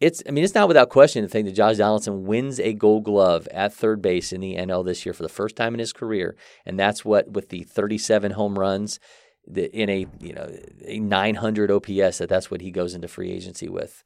It's 0.01 0.23
I 0.29 0.31
mean 0.31 0.45
it's 0.45 0.55
not 0.55 0.69
without 0.69 0.91
question 0.91 1.23
to 1.23 1.29
think 1.29 1.47
that 1.47 1.55
Josh 1.55 1.77
Donaldson 1.77 2.25
wins 2.25 2.61
a 2.61 2.75
Gold 2.75 3.05
Glove 3.05 3.49
at 3.49 3.73
third 3.73 4.03
base 4.03 4.33
in 4.33 4.41
the 4.41 4.57
NL 4.57 4.85
this 4.85 5.07
year 5.07 5.15
for 5.15 5.23
the 5.23 5.29
first 5.29 5.57
time 5.57 5.73
in 5.75 5.81
his 5.81 5.93
career, 5.93 6.37
and 6.67 6.79
that's 6.79 7.05
what 7.05 7.31
with 7.31 7.49
the 7.49 7.63
37 7.63 8.33
home 8.33 8.59
runs 8.59 9.01
the, 9.47 9.75
in 9.75 9.89
a 9.89 10.07
you 10.21 10.35
know 10.35 10.51
a 10.85 10.99
900 10.99 11.71
OPS 11.71 12.19
that 12.19 12.29
that's 12.29 12.51
what 12.51 12.61
he 12.61 12.71
goes 12.71 12.95
into 12.95 13.09
free 13.09 13.31
agency 13.31 13.69
with. 13.69 14.05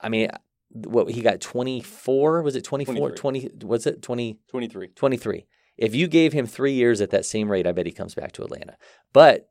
I 0.00 0.08
mean, 0.08 0.30
what 0.70 1.10
he 1.10 1.22
got 1.22 1.40
24 1.40 2.42
was 2.42 2.54
it 2.54 2.62
24 2.62 3.12
20 3.12 3.50
was 3.64 3.86
it 3.86 4.02
20 4.02 4.38
23 4.48 4.88
23 4.88 5.46
if 5.76 5.94
you 5.94 6.06
gave 6.06 6.32
him 6.32 6.46
3 6.46 6.72
years 6.72 7.00
at 7.00 7.10
that 7.10 7.24
same 7.24 7.50
rate 7.50 7.66
I 7.66 7.72
bet 7.72 7.86
he 7.86 7.92
comes 7.92 8.14
back 8.14 8.32
to 8.32 8.42
Atlanta. 8.42 8.76
But 9.12 9.48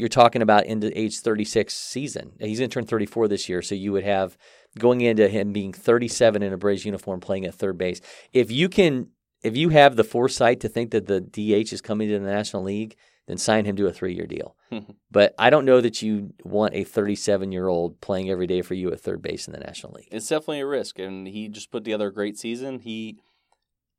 you're 0.00 0.08
talking 0.08 0.42
about 0.42 0.66
into 0.66 0.98
age 0.98 1.20
36 1.20 1.72
season 1.72 2.32
he's 2.40 2.58
going 2.58 2.70
to 2.70 2.74
turn 2.74 2.86
34 2.86 3.28
this 3.28 3.48
year 3.48 3.62
so 3.62 3.74
you 3.74 3.92
would 3.92 4.04
have 4.04 4.36
going 4.78 5.00
into 5.00 5.28
him 5.28 5.52
being 5.52 5.72
37 5.72 6.42
in 6.42 6.52
a 6.52 6.56
Braves 6.56 6.84
uniform 6.84 7.20
playing 7.20 7.44
at 7.44 7.54
third 7.54 7.78
base 7.78 8.00
if 8.32 8.50
you 8.50 8.68
can 8.68 9.08
if 9.42 9.56
you 9.56 9.70
have 9.70 9.96
the 9.96 10.04
foresight 10.04 10.60
to 10.60 10.68
think 10.68 10.90
that 10.90 11.06
the 11.06 11.20
DH 11.20 11.72
is 11.72 11.80
coming 11.80 12.08
to 12.08 12.18
the 12.18 12.26
National 12.26 12.62
League 12.62 12.96
then 13.30 13.38
sign 13.38 13.64
him 13.64 13.76
to 13.76 13.86
a 13.86 13.92
three 13.92 14.12
year 14.12 14.26
deal. 14.26 14.56
but 15.10 15.34
I 15.38 15.50
don't 15.50 15.64
know 15.64 15.80
that 15.80 16.02
you 16.02 16.34
want 16.42 16.74
a 16.74 16.82
37 16.82 17.52
year 17.52 17.68
old 17.68 18.00
playing 18.00 18.28
every 18.28 18.48
day 18.48 18.60
for 18.60 18.74
you 18.74 18.90
at 18.90 19.00
third 19.00 19.22
base 19.22 19.46
in 19.46 19.52
the 19.52 19.60
National 19.60 19.92
League. 19.92 20.08
It's 20.10 20.28
definitely 20.28 20.60
a 20.60 20.66
risk, 20.66 20.98
and 20.98 21.28
he 21.28 21.48
just 21.48 21.70
put 21.70 21.84
together 21.84 22.08
a 22.08 22.12
great 22.12 22.36
season. 22.36 22.80
He 22.80 23.20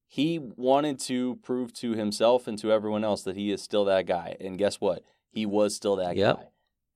he 0.05 0.37
wanted 0.37 0.99
to 0.99 1.37
prove 1.37 1.71
to 1.75 1.93
himself 1.93 2.45
and 2.45 2.59
to 2.59 2.73
everyone 2.73 3.05
else 3.05 3.23
that 3.23 3.37
he 3.37 3.51
is 3.51 3.61
still 3.61 3.85
that 3.85 4.05
guy. 4.05 4.35
And 4.41 4.57
guess 4.57 4.81
what? 4.81 5.03
He 5.31 5.45
was 5.45 5.75
still 5.75 5.95
that 5.97 6.15
yep. 6.15 6.37
guy. 6.37 6.47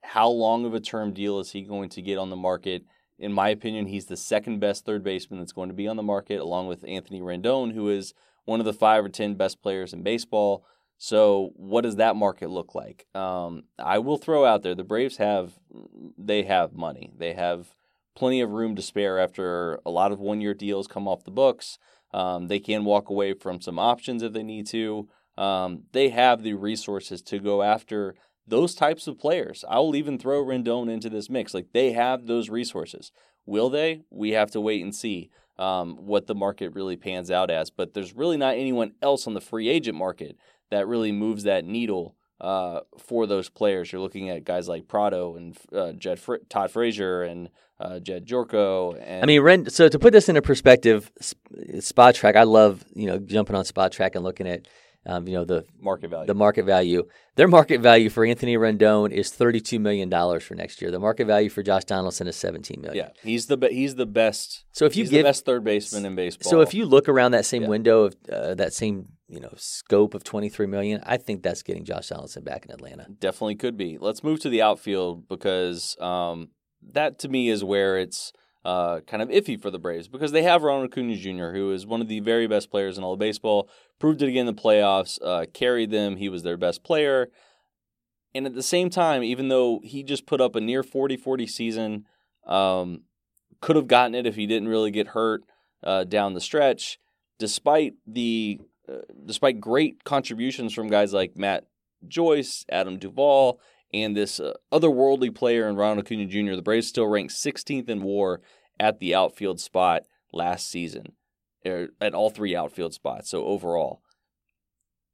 How 0.04 0.30
long 0.30 0.66
of 0.66 0.74
a 0.74 0.80
term 0.80 1.14
deal 1.14 1.40
is 1.40 1.52
he 1.52 1.62
going 1.64 1.90
to 1.90 2.02
get 2.02 2.18
on 2.18 2.30
the 2.30 2.36
market? 2.36 2.84
In 3.18 3.34
my 3.34 3.50
opinion, 3.50 3.88
he's 3.88 4.06
the 4.06 4.18
second 4.18 4.60
best 4.60 4.86
third 4.86 5.04
baseman 5.04 5.40
that's 5.40 5.54
going 5.54 5.70
to 5.70 5.76
be 5.76 5.88
on 5.88 5.96
the 5.96 6.04
market, 6.04 6.40
along 6.40 6.68
with 6.68 6.86
Anthony 6.88 7.22
Rendon, 7.22 7.74
who 7.74 7.90
is 7.90 8.14
one 8.44 8.60
of 8.60 8.66
the 8.66 8.74
five 8.74 9.04
or 9.04 9.10
ten 9.10 9.36
best 9.36 9.62
players 9.62 9.94
in 9.94 10.04
baseball. 10.04 10.66
So, 10.98 11.52
what 11.56 11.82
does 11.82 11.98
that 11.98 12.16
market 12.16 12.50
look 12.50 12.76
like? 12.76 13.06
Um, 13.16 13.64
I 13.80 14.00
will 14.00 14.18
throw 14.18 14.46
out 14.46 14.64
there 14.64 14.76
the 14.76 14.84
Braves 14.84 15.18
have 15.18 15.54
they 16.18 16.44
have 16.44 16.74
money. 16.74 17.12
They 17.18 17.34
have 17.34 17.76
plenty 18.16 18.42
of 18.42 18.52
room 18.52 18.76
to 18.76 18.82
spare 18.82 19.20
after 19.20 19.80
a 19.86 19.92
lot 19.92 20.12
of 20.12 20.20
one 20.20 20.42
year 20.42 20.54
deals 20.54 20.88
come 20.88 21.08
off 21.08 21.26
the 21.26 21.32
books. 21.32 21.78
Um, 22.14 22.48
they 22.48 22.60
can 22.60 22.86
walk 22.86 23.10
away 23.10 23.34
from 23.34 23.60
some 23.60 23.78
options 23.78 24.24
if 24.24 24.32
they 24.32 24.44
need 24.44 24.68
to. 24.68 25.10
Um, 25.38 25.84
they 25.92 26.10
have 26.10 26.44
the 26.44 26.54
resources 26.54 27.22
to 27.24 27.40
go 27.40 27.62
after 27.62 28.16
those 28.48 28.76
types 28.76 29.08
of 29.08 29.20
players. 29.20 29.66
I'll 29.68 29.96
even 29.96 30.18
throw 30.18 30.44
Rendon 30.44 30.90
into 30.90 31.10
this 31.10 31.30
mix. 31.30 31.54
Like 31.54 31.68
they 31.74 31.92
have 31.94 32.28
those 32.28 32.50
resources. 32.50 33.12
Will 33.46 33.70
they? 33.70 34.02
We 34.10 34.32
have 34.32 34.52
to 34.52 34.62
wait 34.62 34.84
and 34.84 34.96
see 34.96 35.30
um, 35.58 35.98
what 35.98 36.28
the 36.28 36.36
market 36.36 36.74
really 36.74 36.96
pans 36.96 37.32
out 37.32 37.50
as. 37.50 37.70
But 37.70 37.94
there's 37.94 38.16
really 38.16 38.38
not 38.38 38.56
anyone 38.56 38.94
else 39.02 39.28
on 39.28 39.34
the 39.34 39.42
free 39.42 39.70
agent 39.70 39.98
market 39.98 40.38
that 40.72 40.88
really 40.88 41.12
moves 41.12 41.44
that 41.44 41.66
needle 41.66 42.16
uh, 42.42 42.82
for 42.98 43.26
those 43.26 43.50
players. 43.50 43.92
You're 43.92 44.02
looking 44.02 44.30
at 44.30 44.44
guys 44.44 44.68
like 44.68 44.88
Prado 44.88 45.36
and 45.36 45.58
uh, 45.74 45.94
Jed 45.94 46.20
Fr- 46.20 46.36
Todd 46.50 46.72
Frazier 46.72 47.24
and 47.24 47.50
uh, 47.80 48.00
Jedd 48.00 48.26
Gyorko. 48.26 49.00
And 49.02 49.24
I 49.24 49.26
mean, 49.26 49.42
Ren- 49.42 49.70
so 49.70 49.88
to 49.88 50.00
put 50.00 50.12
this 50.12 50.30
into 50.30 50.42
perspective, 50.42 51.12
Spotrac. 51.22 52.36
I 52.36 52.44
love 52.44 52.84
you 52.94 53.08
know 53.08 53.20
jumping 53.20 53.56
on 53.56 53.64
Spotrac 53.64 54.16
and 54.16 54.24
looking 54.24 54.48
at 54.48 54.68
um, 55.06 55.28
you 55.28 55.34
know 55.34 55.46
the 55.46 55.66
market 55.80 56.10
value. 56.10 56.28
The 56.28 56.34
market 56.34 56.66
value. 56.66 57.04
Their 57.36 57.48
market 57.48 57.82
value 57.82 58.10
for 58.10 58.26
Anthony 58.26 58.56
Rendon 58.56 59.12
is 59.12 59.30
thirty-two 59.30 59.80
million 59.80 60.10
dollars 60.10 60.44
for 60.44 60.56
next 60.56 60.82
year. 60.82 60.90
The 60.90 61.00
market 61.00 61.28
value 61.28 61.50
for 61.50 61.62
Josh 61.64 61.84
Donaldson 61.86 62.28
is 62.28 62.36
seventeen 62.36 62.82
million. 62.82 63.06
Yeah, 63.06 63.22
he's 63.24 63.48
the 63.48 63.58
be- 63.58 63.74
he's 63.74 63.96
the 63.96 64.06
best. 64.06 64.66
So 64.72 64.86
if 64.86 64.96
you 64.96 65.04
give, 65.04 65.12
the 65.12 65.24
best 65.24 65.46
third 65.46 65.64
baseman 65.64 66.06
in 66.06 66.16
baseball. 66.16 66.50
So 66.50 66.62
if 66.62 66.74
you 66.74 66.86
look 66.86 67.08
around 67.10 67.32
that 67.32 67.46
same 67.46 67.64
yeah. 67.64 67.70
window 67.70 68.04
of 68.06 68.16
uh, 68.32 68.56
that 68.56 68.74
same 68.74 69.10
you 69.28 69.40
know 69.40 69.54
scope 69.58 70.14
of 70.14 70.24
twenty-three 70.24 70.68
million, 70.68 71.02
I 71.06 71.18
think 71.18 71.44
that's 71.44 71.62
getting 71.62 71.86
Josh 71.86 72.10
Donaldson 72.10 72.44
back 72.44 72.66
in 72.66 72.72
Atlanta. 72.72 73.08
Definitely 73.20 73.56
could 73.56 73.78
be. 73.78 73.98
Let's 74.00 74.24
move 74.24 74.40
to 74.42 74.50
the 74.50 74.62
outfield 74.62 75.28
because 75.28 75.98
um, 76.00 76.50
that 76.94 77.20
to 77.20 77.30
me 77.30 77.50
is 77.50 77.64
where 77.64 77.98
it's 77.98 78.32
uh, 78.66 79.00
kind 79.02 79.22
of 79.22 79.30
iffy 79.30 79.62
for 79.62 79.70
the 79.70 79.78
Braves 79.78 80.08
because 80.08 80.32
they 80.32 80.42
have 80.42 80.64
Ronald 80.64 80.92
Acuna 80.92 81.16
Jr., 81.16 81.52
who 81.54 81.72
is 81.72 81.86
one 81.86 82.02
of 82.02 82.08
the 82.08 82.20
very 82.20 82.48
best 82.48 82.72
players 82.72 82.98
in 82.98 83.04
all 83.04 83.14
of 83.14 83.20
baseball, 83.20 83.70
proved 84.00 84.24
it 84.24 84.28
again 84.28 84.48
in 84.48 84.56
the 84.56 84.62
playoffs, 84.62 85.20
uh, 85.24 85.46
carried 85.54 85.92
them. 85.92 86.18
He 86.18 86.30
was 86.30 86.42
their 86.42 86.58
best 86.58 86.84
player. 86.84 87.30
And 88.34 88.48
at 88.48 88.56
the 88.56 88.64
same 88.64 88.90
time, 88.90 89.24
even 89.24 89.50
though 89.50 89.82
he 89.84 90.04
just 90.04 90.26
put 90.26 90.42
up 90.42 90.56
a 90.56 90.62
near 90.62 90.82
40 90.82 91.16
40 91.16 91.46
season, 91.46 92.06
um, 92.48 93.04
could 93.62 93.76
have 93.76 93.88
gotten 93.88 94.16
it 94.16 94.26
if 94.26 94.36
he 94.36 94.48
didn't 94.48 94.68
really 94.68 94.92
get 94.92 95.10
hurt 95.10 95.44
uh, 95.84 96.04
down 96.04 96.34
the 96.34 96.42
stretch, 96.42 96.98
despite 97.38 97.94
the 98.08 98.60
uh, 98.90 99.02
despite 99.26 99.62
great 99.62 100.04
contributions 100.04 100.74
from 100.74 100.88
guys 100.88 101.14
like 101.14 101.38
Matt 101.38 101.66
Joyce, 102.08 102.66
Adam 102.70 102.98
Duvall, 102.98 103.60
and 103.94 104.16
this 104.16 104.40
uh, 104.40 104.54
otherworldly 104.72 105.34
player 105.34 105.68
in 105.68 105.76
Ronald 105.76 106.06
Acuna 106.06 106.26
Jr., 106.26 106.56
the 106.56 106.62
Braves 106.62 106.88
still 106.88 107.08
ranked 107.08 107.34
16th 107.34 107.90
in 107.90 108.04
WAR 108.04 108.42
at 108.80 109.00
the 109.00 109.16
outfield 109.16 109.60
spot 109.60 110.04
last 110.34 110.70
season, 110.70 111.14
er, 111.66 111.90
at 112.02 112.14
all 112.14 112.30
three 112.30 112.56
outfield 112.56 112.94
spots. 112.94 113.30
So 113.30 113.46
overall, 113.46 114.02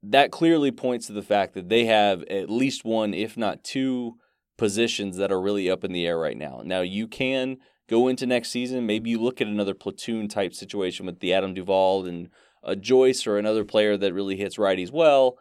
that 0.04 0.32
clearly 0.32 0.72
points 0.72 1.08
to 1.08 1.14
the 1.14 1.22
fact 1.22 1.54
that 1.54 1.70
they 1.70 1.86
have 1.86 2.24
at 2.24 2.50
least 2.50 2.84
one, 2.84 3.14
if 3.14 3.38
not 3.38 3.64
two, 3.64 4.16
positions 4.58 5.18
that 5.18 5.32
are 5.32 5.42
really 5.42 5.70
up 5.70 5.84
in 5.84 5.92
the 5.92 6.06
air 6.06 6.20
right 6.20 6.38
now. 6.38 6.62
Now 6.64 6.82
you 6.82 7.08
can 7.08 7.58
go 7.90 8.08
into 8.08 8.26
next 8.26 8.50
season. 8.50 8.86
Maybe 8.86 9.10
you 9.10 9.20
look 9.20 9.42
at 9.42 9.48
another 9.48 9.74
platoon 9.74 10.28
type 10.28 10.54
situation 10.54 11.06
with 11.06 11.20
the 11.20 11.34
Adam 11.34 11.54
Duvall 11.54 12.06
and 12.06 12.30
a 12.64 12.76
Joyce 12.76 13.26
or 13.26 13.38
another 13.38 13.66
player 13.66 13.98
that 13.98 14.14
really 14.14 14.38
hits 14.38 14.58
righties 14.58 14.92
well, 14.92 15.38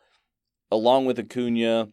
along 0.70 1.04
with 1.04 1.18
Acuna 1.18 1.88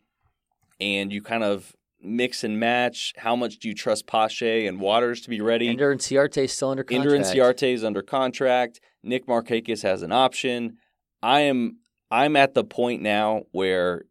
and 0.80 1.12
you 1.12 1.22
kind 1.22 1.44
of 1.44 1.76
mix 2.02 2.44
and 2.44 2.60
match. 2.60 3.14
How 3.18 3.36
much 3.36 3.60
do 3.60 3.68
you 3.68 3.74
trust 3.74 4.08
Pache 4.08 4.68
and 4.68 4.80
Waters 4.80 5.22
to 5.22 5.30
be 5.30 5.42
ready? 5.42 5.70
Ender 5.70 5.94
Inciarte 5.96 6.44
is 6.44 6.54
still 6.54 6.70
under 6.70 6.84
contract. 6.84 7.14
Ender 7.14 7.24
Inciarte 7.24 7.74
is 7.74 7.84
under 7.84 8.02
contract. 8.02 8.80
Nick 9.04 9.28
Markakis 9.28 9.84
has 9.84 10.02
an 10.02 10.12
option. 10.12 10.78
I 11.22 11.42
am 11.42 11.78
I'm 12.12 12.36
at 12.36 12.54
the 12.54 12.64
point 12.64 13.02
now 13.02 13.44
where 13.52 14.06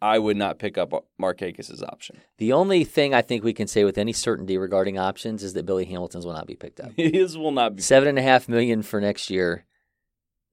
I 0.00 0.18
would 0.18 0.36
not 0.36 0.58
pick 0.58 0.78
up 0.78 0.92
Markakis' 1.20 1.82
option. 1.82 2.20
The 2.38 2.52
only 2.52 2.84
thing 2.84 3.14
I 3.14 3.22
think 3.22 3.42
we 3.42 3.52
can 3.52 3.66
say 3.66 3.84
with 3.84 3.98
any 3.98 4.12
certainty 4.12 4.56
regarding 4.56 4.98
options 4.98 5.42
is 5.42 5.54
that 5.54 5.66
Billy 5.66 5.86
Hamilton's 5.86 6.24
will 6.24 6.34
not 6.34 6.46
be 6.46 6.54
picked 6.54 6.80
up. 6.80 6.92
His 6.96 7.36
will 7.36 7.50
not 7.50 7.76
be. 7.76 7.82
Seven 7.82 8.08
and 8.08 8.18
a 8.18 8.22
half 8.22 8.48
million 8.48 8.82
for 8.82 9.00
next 9.00 9.28
year. 9.30 9.64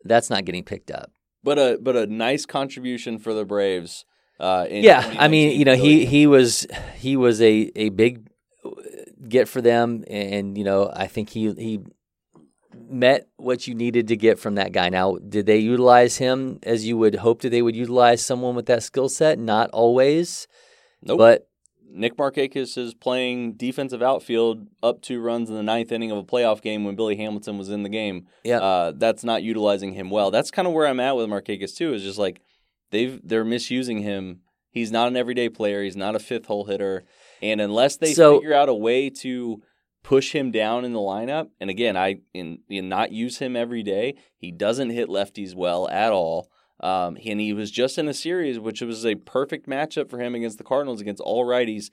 That's 0.04 0.30
not 0.30 0.46
getting 0.46 0.64
picked 0.64 0.92
up. 0.92 1.12
But 1.44 1.60
a 1.60 1.78
but 1.80 1.96
a 1.96 2.08
nice 2.08 2.46
contribution 2.46 3.20
for 3.20 3.34
the 3.34 3.46
Braves 3.46 4.06
uh, 4.40 4.68
yeah, 4.70 5.16
I 5.18 5.28
mean, 5.28 5.58
you 5.58 5.66
know, 5.66 5.76
he 5.76 6.06
he 6.06 6.28
was 6.28 6.68
he 6.96 7.16
was 7.16 7.42
a 7.42 7.72
a 7.76 7.90
big 7.90 8.28
get 9.28 9.48
for 9.48 9.62
them, 9.62 10.04
and 10.10 10.58
you 10.58 10.64
know, 10.64 10.92
I 10.94 11.08
think 11.08 11.30
he 11.30 11.54
he 11.54 11.80
met 12.90 13.28
what 13.38 13.68
you 13.68 13.76
needed 13.76 14.08
to 14.10 14.16
get 14.16 14.40
from 14.40 14.56
that 14.56 14.72
guy. 14.72 14.90
Now, 14.90 15.18
did 15.18 15.46
they 15.46 15.58
utilize 15.58 16.18
him 16.18 16.60
as 16.64 16.86
you 16.86 16.98
would 16.98 17.16
hope 17.16 17.42
that 17.42 17.50
they 17.50 17.62
would 17.62 17.76
utilize 17.76 18.24
someone 18.24 18.56
with 18.56 18.66
that 18.68 18.84
skill 18.84 19.10
set? 19.10 19.40
Not 19.40 19.70
always. 19.72 20.48
Nope. 21.02 21.18
But 21.18 21.48
Nick 21.90 22.18
Markakis 22.18 22.78
is 22.78 22.94
playing 22.94 23.54
defensive 23.54 24.04
outfield 24.04 24.68
up 24.84 25.02
two 25.02 25.22
runs 25.22 25.50
in 25.50 25.56
the 25.56 25.64
ninth 25.64 25.92
inning 25.92 26.12
of 26.12 26.18
a 26.18 26.24
playoff 26.24 26.62
game 26.62 26.84
when 26.84 26.96
Billy 26.96 27.16
Hamilton 27.16 27.58
was 27.58 27.70
in 27.70 27.84
the 27.84 27.90
game. 27.90 28.28
Yeah, 28.44 28.60
uh, 28.60 28.92
that's 28.96 29.24
not 29.24 29.44
utilizing 29.44 29.94
him 29.94 30.10
well. 30.10 30.30
That's 30.30 30.52
kind 30.52 30.68
of 30.68 30.74
where 30.74 30.88
I'm 30.88 31.00
at 31.00 31.16
with 31.16 31.30
Markakis 31.30 31.76
too. 31.76 31.94
Is 31.94 32.04
just 32.04 32.20
like 32.20 32.42
they've 32.92 33.20
they're 33.24 33.46
misusing 33.46 34.00
him. 34.00 34.42
He's 34.70 34.92
not 34.92 35.08
an 35.08 35.16
everyday 35.16 35.50
player. 35.50 35.84
He's 35.84 35.96
not 35.96 36.16
a 36.16 36.20
fifth 36.20 36.48
hole 36.48 36.66
hitter. 36.66 37.06
And 37.42 37.62
unless 37.62 37.96
they 37.98 38.14
so, 38.14 38.40
figure 38.40 38.54
out 38.54 38.68
a 38.68 38.74
way 38.74 39.10
to 39.22 39.62
push 40.04 40.34
him 40.34 40.52
down 40.52 40.86
in 40.86 40.94
the 40.94 41.00
lineup, 41.00 41.50
and 41.60 41.70
again, 41.70 41.98
I 41.98 42.18
in, 42.34 42.60
in 42.70 42.90
not 42.90 43.12
use 43.12 43.40
him 43.40 43.56
every 43.56 43.84
day. 43.84 44.16
He 44.38 44.52
doesn't 44.52 44.92
hit 44.92 45.10
lefties 45.10 45.56
well 45.56 45.90
at 45.90 46.12
all. 46.12 46.50
Um, 46.82 47.18
and 47.26 47.40
he 47.40 47.54
was 47.54 47.72
just 47.72 47.98
in 47.98 48.08
a 48.08 48.14
series 48.14 48.60
which 48.60 48.82
was 48.82 49.06
a 49.06 49.16
perfect 49.16 49.68
matchup 49.68 50.10
for 50.10 50.20
him 50.20 50.36
against 50.36 50.58
the 50.58 50.64
Cardinals 50.64 51.02
against 51.02 51.22
all 51.22 51.46
righties. 51.46 51.86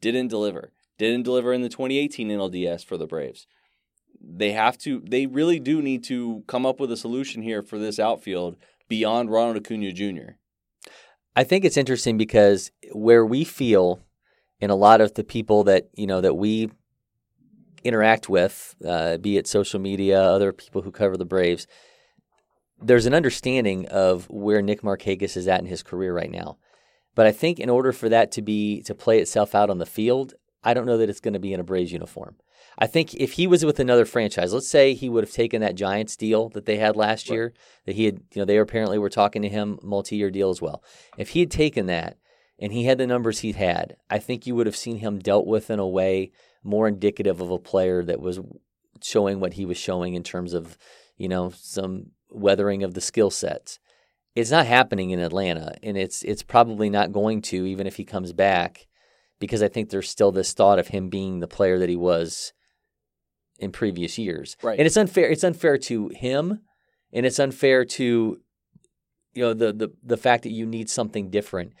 Didn't 0.00 0.28
deliver. 0.28 0.72
Didn't 0.98 1.22
deliver 1.22 1.52
in 1.52 1.62
the 1.62 1.68
2018 1.68 2.28
NLDS 2.28 2.84
for 2.84 2.96
the 2.96 3.06
Braves. 3.06 3.46
they 4.20 4.52
have 4.52 4.76
to. 4.78 5.02
They 5.08 5.26
really 5.26 5.58
do 5.58 5.80
need 5.80 6.04
to 6.04 6.44
come 6.46 6.66
up 6.66 6.78
with 6.78 6.92
a 6.92 6.96
solution 6.96 7.42
here 7.42 7.62
for 7.62 7.78
this 7.78 7.98
outfield 7.98 8.56
beyond 8.88 9.30
Ronald 9.30 9.56
Acuna 9.56 9.92
Jr. 9.92 10.36
I 11.36 11.44
think 11.44 11.64
it's 11.64 11.76
interesting 11.76 12.16
because 12.16 12.70
where 12.92 13.24
we 13.24 13.44
feel, 13.44 14.00
and 14.60 14.72
a 14.72 14.76
lot 14.76 15.00
of 15.00 15.14
the 15.14 15.24
people 15.24 15.64
that 15.64 15.88
you 15.94 16.06
know 16.06 16.20
that 16.20 16.34
we 16.34 16.70
interact 17.84 18.28
with, 18.28 18.74
uh, 18.86 19.18
be 19.18 19.36
it 19.36 19.46
social 19.46 19.80
media, 19.80 20.20
other 20.20 20.52
people 20.52 20.82
who 20.82 20.90
cover 20.90 21.16
the 21.16 21.24
Braves, 21.24 21.66
there's 22.80 23.06
an 23.06 23.14
understanding 23.14 23.86
of 23.86 24.28
where 24.28 24.62
Nick 24.62 24.82
Markakis 24.82 25.36
is 25.36 25.48
at 25.48 25.60
in 25.60 25.66
his 25.66 25.82
career 25.82 26.14
right 26.14 26.30
now. 26.30 26.58
But 27.14 27.26
I 27.26 27.32
think 27.32 27.58
in 27.58 27.70
order 27.70 27.92
for 27.92 28.08
that 28.08 28.30
to 28.32 28.42
be 28.42 28.82
to 28.82 28.94
play 28.94 29.18
itself 29.18 29.54
out 29.54 29.70
on 29.70 29.78
the 29.78 29.86
field, 29.86 30.34
I 30.62 30.74
don't 30.74 30.86
know 30.86 30.98
that 30.98 31.10
it's 31.10 31.20
going 31.20 31.34
to 31.34 31.40
be 31.40 31.52
in 31.52 31.60
a 31.60 31.64
Braves 31.64 31.92
uniform. 31.92 32.36
I 32.80 32.86
think 32.86 33.14
if 33.14 33.32
he 33.32 33.48
was 33.48 33.64
with 33.64 33.80
another 33.80 34.04
franchise, 34.04 34.54
let's 34.54 34.68
say 34.68 34.94
he 34.94 35.08
would 35.08 35.24
have 35.24 35.32
taken 35.32 35.60
that 35.62 35.74
Giants 35.74 36.16
deal 36.16 36.48
that 36.50 36.64
they 36.64 36.76
had 36.76 36.94
last 36.94 37.28
right. 37.28 37.34
year, 37.34 37.52
that 37.86 37.96
he 37.96 38.04
had, 38.04 38.20
you 38.32 38.40
know, 38.40 38.44
they 38.44 38.56
apparently 38.56 38.98
were 38.98 39.08
talking 39.08 39.42
to 39.42 39.48
him 39.48 39.78
multi-year 39.82 40.30
deal 40.30 40.48
as 40.48 40.62
well. 40.62 40.82
If 41.16 41.30
he 41.30 41.40
had 41.40 41.50
taken 41.50 41.86
that 41.86 42.18
and 42.58 42.72
he 42.72 42.84
had 42.84 42.98
the 42.98 43.06
numbers 43.06 43.40
he 43.40 43.52
had, 43.52 43.96
I 44.08 44.20
think 44.20 44.46
you 44.46 44.54
would 44.54 44.66
have 44.66 44.76
seen 44.76 44.98
him 44.98 45.18
dealt 45.18 45.46
with 45.46 45.70
in 45.70 45.80
a 45.80 45.88
way 45.88 46.30
more 46.62 46.86
indicative 46.86 47.40
of 47.40 47.50
a 47.50 47.58
player 47.58 48.04
that 48.04 48.20
was 48.20 48.38
showing 49.02 49.40
what 49.40 49.54
he 49.54 49.64
was 49.64 49.76
showing 49.76 50.14
in 50.14 50.22
terms 50.22 50.54
of, 50.54 50.78
you 51.16 51.28
know, 51.28 51.50
some 51.56 52.12
weathering 52.30 52.84
of 52.84 52.94
the 52.94 53.00
skill 53.00 53.30
sets. 53.30 53.80
It's 54.36 54.50
not 54.52 54.66
happening 54.66 55.10
in 55.10 55.18
Atlanta, 55.18 55.74
and 55.82 55.96
it's 55.96 56.22
it's 56.22 56.44
probably 56.44 56.90
not 56.90 57.10
going 57.10 57.42
to 57.42 57.66
even 57.66 57.88
if 57.88 57.96
he 57.96 58.04
comes 58.04 58.32
back, 58.32 58.86
because 59.40 59.64
I 59.64 59.68
think 59.68 59.90
there's 59.90 60.08
still 60.08 60.30
this 60.30 60.52
thought 60.52 60.78
of 60.78 60.88
him 60.88 61.08
being 61.08 61.40
the 61.40 61.48
player 61.48 61.78
that 61.80 61.88
he 61.88 61.96
was 61.96 62.52
in 63.58 63.72
previous 63.72 64.18
years. 64.18 64.56
Right. 64.62 64.78
And 64.78 64.86
it's 64.86 64.96
unfair. 64.96 65.28
It's 65.28 65.44
unfair 65.44 65.78
to 65.78 66.08
him, 66.08 66.60
and 67.12 67.26
it's 67.26 67.38
unfair 67.38 67.84
to 67.84 68.40
you 69.34 69.42
know 69.42 69.54
the 69.54 69.72
the 69.72 69.88
the 70.02 70.16
fact 70.16 70.42
that 70.44 70.52
you 70.52 70.66
need 70.66 70.88
something 70.90 71.30
different 71.30 71.72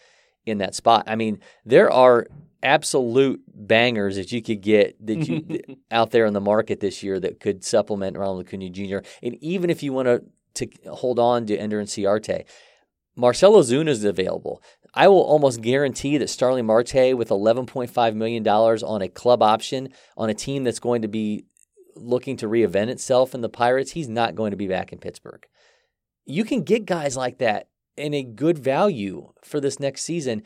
in 0.46 0.58
that 0.58 0.74
spot. 0.74 1.04
I 1.06 1.16
mean, 1.16 1.40
there 1.64 1.90
are 1.90 2.26
absolute 2.62 3.40
bangers 3.46 4.16
that 4.16 4.32
you 4.32 4.42
could 4.42 4.60
get 4.60 5.06
that 5.06 5.28
you 5.28 5.60
out 5.90 6.10
there 6.10 6.26
in 6.26 6.34
the 6.34 6.40
market 6.40 6.80
this 6.80 7.02
year 7.02 7.20
that 7.20 7.40
could 7.40 7.64
supplement 7.64 8.18
Ronald 8.18 8.46
Acuna 8.46 8.70
Jr. 8.70 8.98
And 9.22 9.36
even 9.42 9.70
if 9.70 9.82
you 9.82 9.92
want 9.92 10.06
to 10.06 10.22
to 10.54 10.90
hold 10.90 11.18
on 11.18 11.46
to 11.46 11.56
Ender 11.56 11.80
Inciarte, 11.80 12.44
Marcell 13.14 13.52
Ozuna 13.54 13.88
is 13.88 14.04
available. 14.04 14.62
I 14.94 15.08
will 15.08 15.22
almost 15.22 15.60
guarantee 15.60 16.18
that 16.18 16.30
Starling 16.30 16.66
Marte 16.66 17.14
with 17.16 17.28
$11.5 17.28 18.14
million 18.14 18.46
on 18.48 19.02
a 19.02 19.08
club 19.08 19.42
option 19.42 19.90
on 20.16 20.30
a 20.30 20.34
team 20.34 20.64
that's 20.64 20.80
going 20.80 21.02
to 21.02 21.08
be 21.08 21.44
looking 22.00 22.36
to 22.38 22.48
reinvent 22.48 22.88
itself 22.88 23.34
in 23.34 23.40
the 23.40 23.48
Pirates, 23.48 23.92
he's 23.92 24.08
not 24.08 24.34
going 24.34 24.50
to 24.50 24.56
be 24.56 24.68
back 24.68 24.92
in 24.92 24.98
Pittsburgh. 24.98 25.46
You 26.24 26.44
can 26.44 26.62
get 26.62 26.86
guys 26.86 27.16
like 27.16 27.38
that 27.38 27.68
in 27.96 28.14
a 28.14 28.22
good 28.22 28.58
value 28.58 29.32
for 29.42 29.60
this 29.60 29.80
next 29.80 30.02
season 30.02 30.42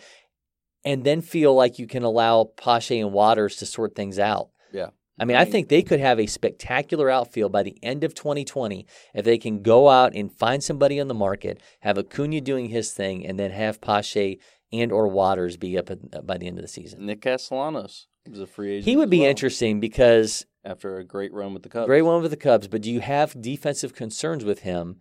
and 0.85 1.05
then 1.05 1.21
feel 1.21 1.55
like 1.55 1.79
you 1.79 1.87
can 1.87 2.03
allow 2.03 2.45
Pache 2.45 2.99
and 2.99 3.13
Waters 3.13 3.57
to 3.57 3.67
sort 3.67 3.95
things 3.95 4.19
out. 4.19 4.51
Yeah. 4.73 4.89
I 5.19 5.25
mean, 5.25 5.37
I 5.37 5.45
think 5.45 5.69
they 5.69 5.83
could 5.83 6.01
have 6.01 6.19
a 6.19 6.27
spectacular 6.27 7.11
outfield 7.11 7.53
by 7.53 7.63
the 7.63 7.79
end 7.83 8.03
of 8.03 8.15
2020 8.15 8.87
if 9.15 9.25
they 9.25 9.39
can 9.39 9.63
go 9.63 9.89
out 9.89 10.15
and 10.15 10.33
find 10.33 10.65
somebody 10.65 10.99
on 10.99 11.09
the 11.09 11.15
market, 11.15 11.61
have 11.81 11.99
Acuna 11.99 12.41
doing 12.41 12.71
his 12.71 12.93
thing, 12.93 13.25
and 13.27 13.39
then 13.39 13.51
have 13.51 13.81
Pache 13.81 14.41
and 14.73 14.91
or 14.91 15.07
Waters 15.09 15.57
be 15.57 15.79
up 15.79 15.91
at, 15.91 16.27
by 16.27 16.39
the 16.39 16.47
end 16.49 16.59
of 16.59 16.63
the 16.63 16.69
season. 16.69 17.07
Nick 17.07 17.21
Castellanos 17.21 18.09
is 18.25 18.41
a 18.41 18.47
free 18.47 18.73
agent. 18.73 18.87
He 18.87 18.97
would 18.97 19.11
be 19.11 19.21
well. 19.21 19.31
interesting 19.31 19.81
because 19.81 20.47
after 20.65 20.99
a 20.99 21.05
great 21.05 21.33
run 21.33 21.53
with 21.55 21.63
the 21.63 21.69
Cubs. 21.69 21.87
Great 21.87 22.03
run 22.03 22.23
with 22.23 22.31
the 22.31 22.37
Cubs, 22.37 22.69
but 22.69 22.83
do 22.83 22.91
you 22.91 23.01
have 23.01 23.41
defensive 23.41 23.95
concerns 23.95 24.45
with 24.45 24.61
him? 24.61 24.97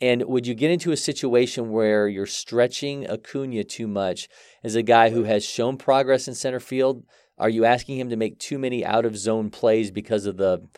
And 0.00 0.24
would 0.24 0.46
you 0.46 0.54
get 0.54 0.70
into 0.70 0.92
a 0.92 0.96
situation 0.96 1.70
where 1.70 2.08
you're 2.08 2.26
stretching 2.26 3.08
Acuna 3.08 3.64
too 3.64 3.86
much 3.86 4.28
as 4.62 4.74
a 4.74 4.82
guy 4.82 5.10
who 5.10 5.24
has 5.24 5.44
shown 5.44 5.76
progress 5.76 6.26
in 6.26 6.34
center 6.34 6.60
field? 6.60 7.04
Are 7.38 7.48
you 7.48 7.64
asking 7.64 7.98
him 7.98 8.10
to 8.10 8.16
make 8.16 8.38
too 8.38 8.58
many 8.58 8.84
out 8.84 9.04
of 9.04 9.16
zone 9.16 9.50
plays 9.50 9.90
because 9.90 10.26
of 10.26 10.36
the 10.36 10.68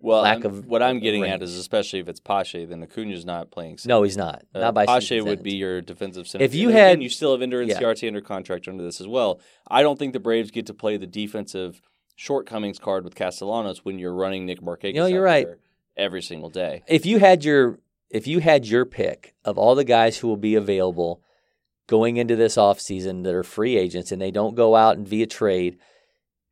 well, 0.00 0.22
lack 0.22 0.44
I'm, 0.44 0.46
of 0.46 0.66
what 0.66 0.82
I'm 0.82 1.00
getting 1.00 1.22
range? 1.22 1.34
at 1.34 1.42
is 1.42 1.56
especially 1.56 2.00
if 2.00 2.08
it's 2.08 2.20
Pache, 2.20 2.66
then 2.66 2.82
Acuna's 2.82 3.24
not 3.24 3.50
playing. 3.50 3.78
Center. 3.78 3.94
No, 3.94 4.02
he's 4.02 4.16
not. 4.16 4.42
Uh, 4.54 4.60
not 4.60 4.74
by 4.74 4.86
Pache 4.86 5.22
would 5.22 5.42
be 5.42 5.54
your 5.54 5.80
defensive 5.80 6.28
center. 6.28 6.44
If 6.44 6.54
you 6.54 6.68
had- 6.68 6.94
and 6.94 7.02
you 7.02 7.08
still 7.08 7.32
have 7.32 7.40
Ender 7.40 7.60
and 7.60 7.70
yeah. 7.70 7.80
Ciarte 7.80 8.06
under 8.06 8.20
contract 8.20 8.68
under 8.68 8.84
this 8.84 9.00
as 9.00 9.08
well. 9.08 9.40
I 9.66 9.82
don't 9.82 9.98
think 9.98 10.12
the 10.12 10.20
Braves 10.20 10.50
get 10.50 10.66
to 10.66 10.74
play 10.74 10.98
the 10.98 11.06
defensive 11.06 11.80
shortcomings 12.14 12.78
card 12.78 13.04
with 13.04 13.14
Castellanos 13.14 13.84
when 13.84 13.98
you're 13.98 14.14
running 14.14 14.46
Nick 14.46 14.60
Markakis. 14.60 14.94
No, 14.94 15.06
you're 15.06 15.22
right. 15.22 15.46
every 15.96 16.22
single 16.22 16.50
day. 16.50 16.82
if 16.86 17.04
you 17.06 17.18
had 17.18 17.44
your 17.44 17.78
if 18.10 18.26
you 18.26 18.38
had 18.40 18.66
your 18.66 18.84
pick 18.84 19.34
of 19.44 19.58
all 19.58 19.74
the 19.74 19.84
guys 19.84 20.18
who 20.18 20.28
will 20.28 20.36
be 20.36 20.54
available 20.54 21.20
going 21.86 22.16
into 22.16 22.36
this 22.36 22.56
offseason 22.56 23.24
that 23.24 23.34
are 23.34 23.42
free 23.42 23.76
agents 23.76 24.12
and 24.12 24.20
they 24.22 24.30
don't 24.30 24.54
go 24.54 24.76
out 24.76 24.96
and 24.96 25.06
via 25.08 25.26
trade 25.26 25.76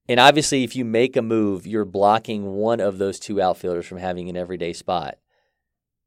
and 0.09 0.19
obviously 0.21 0.65
if 0.65 0.75
you 0.77 0.85
make 0.85 1.17
a 1.17 1.23
move 1.23 1.67
you're 1.67 1.85
blocking 1.85 2.53
one 2.55 2.81
of 2.81 2.99
those 2.99 3.19
two 3.19 3.41
outfielders 3.41 3.87
from 3.87 3.99
having 3.99 4.29
an 4.29 4.37
everyday 4.37 4.73
spot 4.73 5.17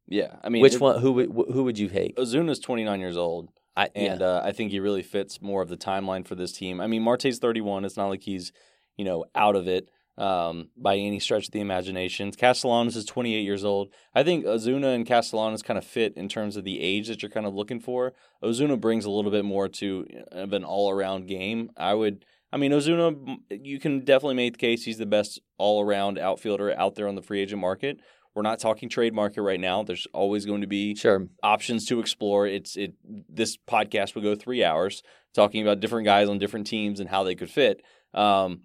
Yeah, 0.06 0.36
I 0.44 0.48
mean, 0.48 0.62
which 0.62 0.74
it- 0.74 0.80
one 0.80 1.00
who 1.00 1.12
would 1.12 1.30
who 1.52 1.64
would 1.64 1.78
you 1.78 1.88
take 1.88 2.16
Ozuna's 2.16 2.58
29 2.60 3.00
years 3.00 3.16
old. 3.16 3.48
I, 3.78 3.90
and 3.94 4.20
yeah. 4.20 4.26
uh, 4.26 4.42
I 4.44 4.52
think 4.52 4.70
he 4.70 4.80
really 4.80 5.02
fits 5.02 5.42
more 5.42 5.60
of 5.60 5.68
the 5.68 5.76
timeline 5.76 6.26
for 6.26 6.34
this 6.34 6.52
team. 6.52 6.80
I 6.80 6.86
mean, 6.86 7.02
Marte's 7.02 7.38
31. 7.38 7.84
It's 7.84 7.98
not 7.98 8.06
like 8.08 8.22
he's, 8.22 8.50
you 8.96 9.04
know, 9.04 9.24
out 9.34 9.56
of 9.56 9.68
it 9.68 9.90
um, 10.18 10.70
by 10.76 10.96
any 10.96 11.20
stretch 11.20 11.46
of 11.46 11.52
the 11.52 11.60
imagination. 11.60 12.32
Castellanos 12.32 12.96
is 12.96 13.04
28 13.04 13.40
years 13.42 13.64
old. 13.64 13.90
I 14.14 14.22
think 14.22 14.44
Ozuna 14.46 14.94
and 14.94 15.06
Castellanos 15.06 15.62
kind 15.62 15.78
of 15.78 15.84
fit 15.84 16.14
in 16.16 16.28
terms 16.28 16.56
of 16.56 16.64
the 16.64 16.80
age 16.80 17.08
that 17.08 17.22
you're 17.22 17.30
kind 17.30 17.46
of 17.46 17.54
looking 17.54 17.80
for. 17.80 18.14
Ozuna 18.42 18.80
brings 18.80 19.04
a 19.04 19.10
little 19.10 19.30
bit 19.30 19.44
more 19.44 19.68
to 19.68 20.06
uh, 20.32 20.38
of 20.38 20.52
an 20.52 20.64
all 20.64 20.90
around 20.90 21.26
game. 21.26 21.70
I 21.76 21.94
would. 21.94 22.24
I 22.52 22.58
mean, 22.58 22.72
Ozuna, 22.72 23.38
you 23.50 23.78
can 23.78 24.04
definitely 24.04 24.36
make 24.36 24.54
the 24.54 24.58
case 24.58 24.84
he's 24.84 24.98
the 24.98 25.04
best 25.04 25.40
all 25.58 25.82
around 25.82 26.18
outfielder 26.18 26.72
out 26.78 26.94
there 26.94 27.08
on 27.08 27.16
the 27.16 27.22
free 27.22 27.40
agent 27.40 27.60
market. 27.60 27.98
We're 28.34 28.42
not 28.42 28.60
talking 28.60 28.88
trade 28.88 29.14
market 29.14 29.42
right 29.42 29.58
now. 29.58 29.82
There's 29.82 30.06
always 30.12 30.46
going 30.46 30.60
to 30.60 30.66
be 30.66 30.94
sure 30.94 31.26
options 31.42 31.86
to 31.86 32.00
explore. 32.00 32.46
It's 32.46 32.76
it. 32.76 32.94
This 33.28 33.56
podcast 33.56 34.14
will 34.14 34.22
go 34.22 34.34
three 34.34 34.62
hours 34.62 35.02
talking 35.34 35.60
about 35.60 35.80
different 35.80 36.04
guys 36.04 36.28
on 36.28 36.38
different 36.38 36.66
teams 36.66 37.00
and 37.00 37.08
how 37.08 37.24
they 37.24 37.34
could 37.34 37.50
fit. 37.50 37.82
Um, 38.14 38.62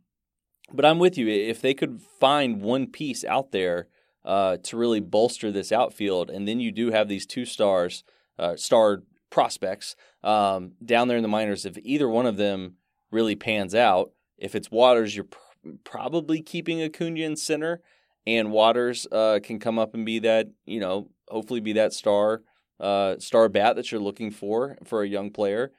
but 0.73 0.85
I'm 0.85 0.99
with 0.99 1.17
you. 1.17 1.27
If 1.27 1.61
they 1.61 1.73
could 1.73 2.01
find 2.01 2.61
one 2.61 2.87
piece 2.87 3.23
out 3.25 3.51
there 3.51 3.87
uh, 4.23 4.57
to 4.63 4.77
really 4.77 4.99
bolster 4.99 5.51
this 5.51 5.71
outfield, 5.71 6.29
and 6.29 6.47
then 6.47 6.59
you 6.59 6.71
do 6.71 6.91
have 6.91 7.07
these 7.07 7.25
two 7.25 7.45
stars, 7.45 8.03
uh, 8.37 8.55
star 8.55 9.03
prospects 9.29 9.95
um, 10.23 10.73
down 10.83 11.07
there 11.07 11.17
in 11.17 11.23
the 11.23 11.29
minors. 11.29 11.65
If 11.65 11.77
either 11.81 12.07
one 12.07 12.25
of 12.25 12.37
them 12.37 12.75
really 13.11 13.35
pans 13.35 13.73
out, 13.73 14.11
if 14.37 14.55
it's 14.55 14.71
Waters, 14.71 15.15
you're 15.15 15.25
pr- 15.25 15.69
probably 15.83 16.41
keeping 16.41 16.81
Acuna 16.81 17.21
in 17.21 17.35
center 17.35 17.81
and 18.27 18.51
Waters 18.51 19.07
uh, 19.11 19.39
can 19.41 19.59
come 19.59 19.79
up 19.79 19.93
and 19.93 20.05
be 20.05 20.19
that, 20.19 20.47
you 20.65 20.79
know, 20.79 21.09
hopefully 21.27 21.59
be 21.59 21.73
that 21.73 21.93
star 21.93 22.41
uh, 22.79 23.15
star 23.19 23.47
bat 23.47 23.75
that 23.75 23.91
you're 23.91 24.01
looking 24.01 24.31
for 24.31 24.77
for 24.83 25.03
a 25.03 25.07
young 25.07 25.31
player. 25.31 25.71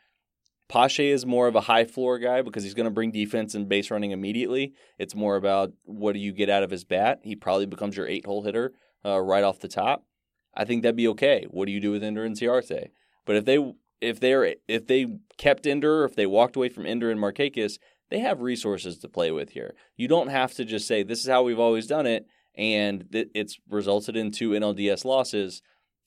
Pache 0.73 1.11
is 1.11 1.27
more 1.27 1.49
of 1.49 1.55
a 1.55 1.61
high 1.61 1.85
floor 1.85 2.19
guy 2.19 2.41
because 2.41 2.65
he's 2.65 2.73
going 2.73 2.87
to 2.87 2.91
bring 2.91 3.11
defense 3.11 3.55
and 3.55 3.69
base 3.69 3.91
running 3.91 4.11
immediately. 4.11 4.73
It's 4.99 5.15
more 5.15 5.37
about 5.37 5.73
what 5.85 6.15
do 6.15 6.19
you 6.19 6.33
get 6.33 6.49
out 6.49 6.63
of 6.63 6.71
his 6.71 6.83
bat. 6.83 7.21
He 7.23 7.37
probably 7.37 7.67
becomes 7.67 7.95
your 7.95 8.09
eight 8.09 8.25
hole 8.25 8.43
hitter 8.43 8.73
uh, 9.05 9.21
right 9.21 9.45
off 9.45 9.61
the 9.61 9.69
top. 9.69 10.07
I 10.55 10.65
think 10.65 10.83
that'd 10.83 10.97
be 10.97 11.09
okay. 11.09 11.47
What 11.51 11.67
do 11.67 11.73
you 11.73 11.81
do 11.81 11.91
with 11.91 12.03
Ender 12.03 12.27
Inciarte? 12.27 12.89
But 13.27 13.37
if 13.37 13.45
they 13.45 13.75
if 14.01 14.19
they're 14.19 14.55
if 14.67 14.87
they 14.87 15.19
kept 15.37 15.67
Ender, 15.67 16.07
if 16.07 16.17
they 16.17 16.25
walked 16.25 16.57
away 16.57 16.71
from 16.71 16.87
Ender 16.87 17.11
and 17.11 17.21
Markakis, 17.21 17.79
they 18.09 18.21
have 18.21 18.41
resources 18.41 18.99
to 19.01 19.09
play 19.11 19.31
with 19.31 19.51
here. 19.51 19.75
You 19.97 20.09
don't 20.09 20.29
have 20.29 20.55
to 20.55 20.65
just 20.65 20.89
say 20.89 21.03
this 21.03 21.21
is 21.21 21.29
how 21.29 21.43
we've 21.43 21.59
always 21.59 21.87
done 21.87 22.07
it, 22.07 22.27
and 22.55 23.05
th- 23.13 23.29
it's 23.35 23.59
resulted 23.69 24.17
in 24.17 24.31
two 24.31 24.51
NLDS 24.51 25.05
losses. 25.05 25.61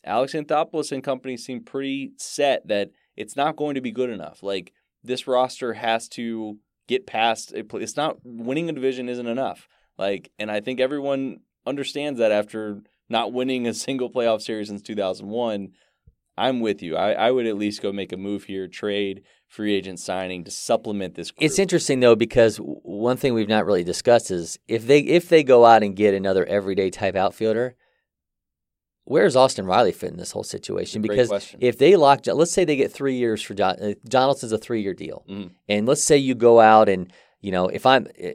Alex 0.04 0.34
Anthopoulos 0.34 0.91
and 0.91 1.04
company 1.04 1.38
seem 1.38 1.63
pretty 1.63 2.13
set 2.17 2.67
that 2.67 2.89
it's 3.15 3.36
not 3.36 3.56
going 3.56 3.75
to 3.75 3.82
be 3.82 3.91
good 3.91 4.10
enough. 4.10 4.43
Like 4.43 4.73
this 5.04 5.28
roster 5.28 5.73
has 5.73 6.08
to 6.10 6.58
get 6.88 7.08
past. 7.08 7.54
It's 7.56 7.97
not 7.97 8.17
winning 8.23 8.69
a 8.69 8.73
division 8.73 9.10
isn't 9.10 9.28
enough. 9.28 9.67
Like, 9.97 10.32
and 10.38 10.51
I 10.51 10.62
think 10.62 10.80
everyone 10.80 11.41
understands 11.65 12.19
that 12.19 12.32
after 12.32 12.82
not 13.10 13.34
winning 13.34 13.67
a 13.67 13.73
single 13.73 14.10
playoff 14.10 14.41
series 14.41 14.67
since 14.67 14.82
2001. 14.82 15.71
I'm 16.38 16.60
with 16.60 16.84
you. 16.84 16.97
I, 16.97 17.13
I 17.13 17.32
would 17.32 17.45
at 17.45 17.56
least 17.56 17.82
go 17.82 17.93
make 17.93 18.12
a 18.12 18.17
move 18.17 18.43
here, 18.43 18.67
trade, 18.67 19.21
free 19.47 19.73
agent 19.73 20.01
signing 20.01 20.43
to 20.43 20.51
supplement 20.51 21.15
this. 21.15 21.32
Group. 21.32 21.45
It's 21.45 21.60
interesting 21.60 22.01
though 22.01 22.15
because 22.15 22.58
one 22.58 23.15
thing 23.15 23.34
we've 23.34 23.47
not 23.47 23.65
really 23.65 23.86
discussed 23.86 24.32
is 24.32 24.60
if 24.67 24.86
they 24.86 24.99
if 24.99 25.30
they 25.30 25.43
go 25.43 25.63
out 25.63 25.82
and 25.82 25.95
get 25.95 26.13
another 26.13 26.45
everyday 26.45 26.89
type 26.89 27.15
outfielder, 27.15 27.78
where's 29.06 29.36
Austin 29.36 29.65
Riley 29.65 29.91
fit 29.91 30.12
in 30.12 30.18
this 30.18 30.32
whole 30.32 30.44
situation? 30.44 31.02
Because 31.02 31.30
question. 31.30 31.60
if 31.62 31.78
they 31.78 31.96
lock, 31.96 32.26
let's 32.28 32.52
say 32.52 32.65
they 32.65 32.76
get 32.76 32.91
three 32.91 33.15
years 33.15 33.41
for 33.41 33.54
John, 33.54 33.76
uh, 33.82 33.94
Donaldson's 34.06 34.52
a 34.52 34.58
three 34.58 34.82
year 34.82 34.94
deal, 34.94 35.24
Mhm. 35.30 35.52
and 35.70 35.88
let's 35.88 36.04
say 36.04 36.18
you 36.18 36.36
go 36.36 36.60
out 36.60 36.89
and 36.89 37.12
you 37.41 37.52
know 37.52 37.68
if 37.68 37.86
I'm. 37.86 38.08
eh, 38.18 38.34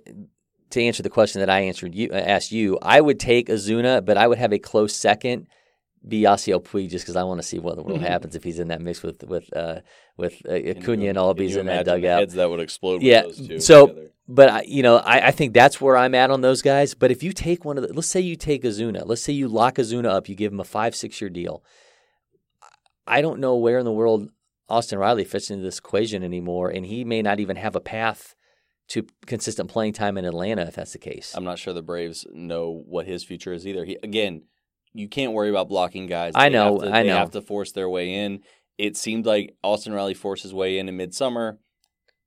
to 0.71 0.81
answer 0.81 1.03
the 1.03 1.11
question 1.11 1.41
that 1.41 1.51
I 1.51 1.63
answered 1.63 1.97
you 1.97 2.11
uh, 2.13 2.15
asked 2.15 2.53
you, 2.53 2.79
I 2.81 3.01
would 3.01 3.19
take 3.19 3.49
Ozuna, 3.49 4.05
but 4.05 4.17
I 4.17 4.29
would 4.29 4.39
have 4.39 4.53
a 4.53 4.59
close 4.61 4.95
second 4.95 5.49
be 6.07 6.23
Yasiel 6.23 6.63
Puig 6.63 6.89
just 6.91 7.05
because 7.05 7.17
I 7.17 7.25
want 7.25 7.43
to 7.43 7.47
see 7.47 7.59
what 7.59 7.75
the 7.75 7.83
world 7.83 8.03
happens 8.03 8.37
if 8.37 8.45
he's 8.45 8.61
in 8.61 8.69
that 8.69 8.81
mix 8.81 9.03
with 9.03 9.25
with 9.25 9.53
uh, 9.57 9.81
with 10.17 10.41
uh, 10.49 10.53
Acuna 10.55 11.07
and 11.09 11.19
all 11.19 11.35
Can 11.35 11.43
he's 11.45 11.57
in 11.57 11.67
that 11.67 11.87
dugout. 11.87 12.21
Heads 12.21 12.35
that 12.35 12.49
would 12.49 12.61
explode. 12.61 13.03
Yeah. 13.03 13.27
With 13.27 13.37
those 13.39 13.49
two 13.49 13.59
So, 13.61 13.89
together? 13.89 14.11
But 14.33 14.49
I, 14.49 14.63
you 14.63 14.85
know, 14.85 14.99
I, 14.99 15.27
I 15.27 15.31
think 15.33 15.53
that's 15.55 15.81
where 15.81 15.97
I'm 15.97 16.15
at 16.15 16.31
on 16.31 16.41
those 16.41 16.63
guys. 16.63 16.95
But 16.95 17.11
if 17.11 17.25
you 17.25 17.33
take 17.33 17.65
one 17.65 17.77
of 17.77 17.87
the, 17.87 17.93
let's 17.93 18.07
say 18.07 18.21
you 18.21 18.37
take 18.37 18.63
Ozuna, 18.63 19.03
let's 19.05 19.23
say 19.23 19.33
you 19.33 19.49
lock 19.49 19.75
Ozuna 19.75 20.07
up, 20.07 20.29
you 20.29 20.37
give 20.37 20.53
him 20.53 20.61
a 20.61 20.65
five 20.65 20.95
six 20.95 21.21
year 21.21 21.29
deal. 21.29 21.65
I 23.09 23.23
don't 23.23 23.41
know 23.41 23.57
where 23.57 23.81
in 23.81 23.85
the 23.85 23.93
world 23.93 24.29
Austin 24.69 25.01
Riley 25.01 25.25
fits 25.25 25.51
into 25.51 25.65
this 25.65 25.79
equation 25.79 26.23
anymore, 26.23 26.71
and 26.71 26.87
he 26.87 27.05
may 27.05 27.23
not 27.23 27.41
even 27.41 27.57
have 27.57 27.75
a 27.75 27.81
path 27.81 28.37
to 28.91 29.05
consistent 29.27 29.69
playing 29.69 29.95
time 29.95 30.17
in 30.17 30.25
Atlanta 30.25 30.63
if 30.63 30.77
that's 30.77 30.93
the 30.93 30.99
case. 30.99 31.33
I'm 31.35 31.45
not 31.45 31.59
sure 31.59 31.75
the 31.75 31.83
Braves 31.83 32.25
know 32.33 32.85
what 32.87 33.07
his 33.07 33.25
future 33.25 33.53
is 33.53 33.67
either. 33.67 33.85
He 33.85 33.99
again, 34.01 34.43
you 34.93 35.09
can't 35.09 35.33
worry 35.33 35.51
about 35.51 35.69
blocking 35.69 36.07
guys. 36.07 36.35
I 36.37 36.51
know, 36.51 36.79
have 36.79 36.89
to, 36.89 36.95
I 36.97 37.03
they 37.03 37.09
know. 37.09 37.17
have 37.17 37.33
to 37.33 37.43
force 37.43 37.73
their 37.73 37.89
way 37.89 38.15
in. 38.15 38.43
It 38.79 38.97
seemed 38.97 39.27
like 39.27 39.57
Austin 39.65 39.93
Riley 39.93 40.15
forced 40.15 40.45
his 40.45 40.55
way 40.55 40.79
in 40.79 40.89
in 40.89 40.97
midsummer. 40.97 41.59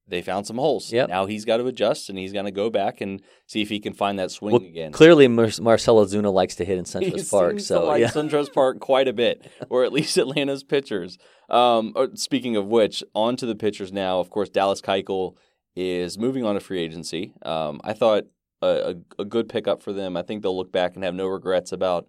They 0.07 0.21
found 0.21 0.45
some 0.45 0.57
holes. 0.57 0.91
Yep. 0.91 1.09
Now 1.09 1.25
he's 1.25 1.45
got 1.45 1.57
to 1.57 1.65
adjust 1.65 2.09
and 2.09 2.17
he's 2.17 2.33
going 2.33 2.45
to 2.45 2.51
go 2.51 2.69
back 2.69 2.99
and 2.99 3.21
see 3.47 3.61
if 3.61 3.69
he 3.69 3.79
can 3.79 3.93
find 3.93 4.19
that 4.19 4.31
swing 4.31 4.51
well, 4.53 4.61
again. 4.61 4.91
clearly 4.91 5.27
Mar- 5.29 5.49
Marcell 5.61 6.05
Ozuna 6.05 6.31
likes 6.31 6.55
to 6.55 6.65
hit 6.65 6.77
in 6.77 6.83
SunTrust 6.83 7.31
Park, 7.31 7.59
so 7.59 7.85
like 7.85 8.01
yeah. 8.01 8.09
SunTrust 8.09 8.53
Park 8.53 8.79
quite 8.79 9.07
a 9.07 9.13
bit, 9.13 9.49
or 9.69 9.85
at 9.85 9.93
least 9.93 10.17
Atlanta's 10.17 10.63
pitchers. 10.63 11.17
Um, 11.49 11.93
speaking 12.15 12.55
of 12.55 12.67
which, 12.67 13.03
on 13.15 13.35
to 13.37 13.45
the 13.45 13.55
pitchers 13.55 13.91
now. 13.93 14.19
Of 14.19 14.29
course, 14.29 14.49
Dallas 14.49 14.81
Keuchel 14.81 15.35
is 15.75 16.17
moving 16.17 16.45
on 16.45 16.55
to 16.55 16.59
free 16.59 16.81
agency. 16.81 17.33
Um, 17.43 17.79
I 17.83 17.93
thought 17.93 18.25
a, 18.61 18.95
a, 19.17 19.21
a 19.21 19.25
good 19.25 19.49
pickup 19.49 19.81
for 19.81 19.93
them. 19.93 20.17
I 20.17 20.21
think 20.21 20.41
they'll 20.41 20.55
look 20.55 20.71
back 20.71 20.95
and 20.95 21.03
have 21.03 21.15
no 21.15 21.27
regrets 21.27 21.71
about 21.71 22.07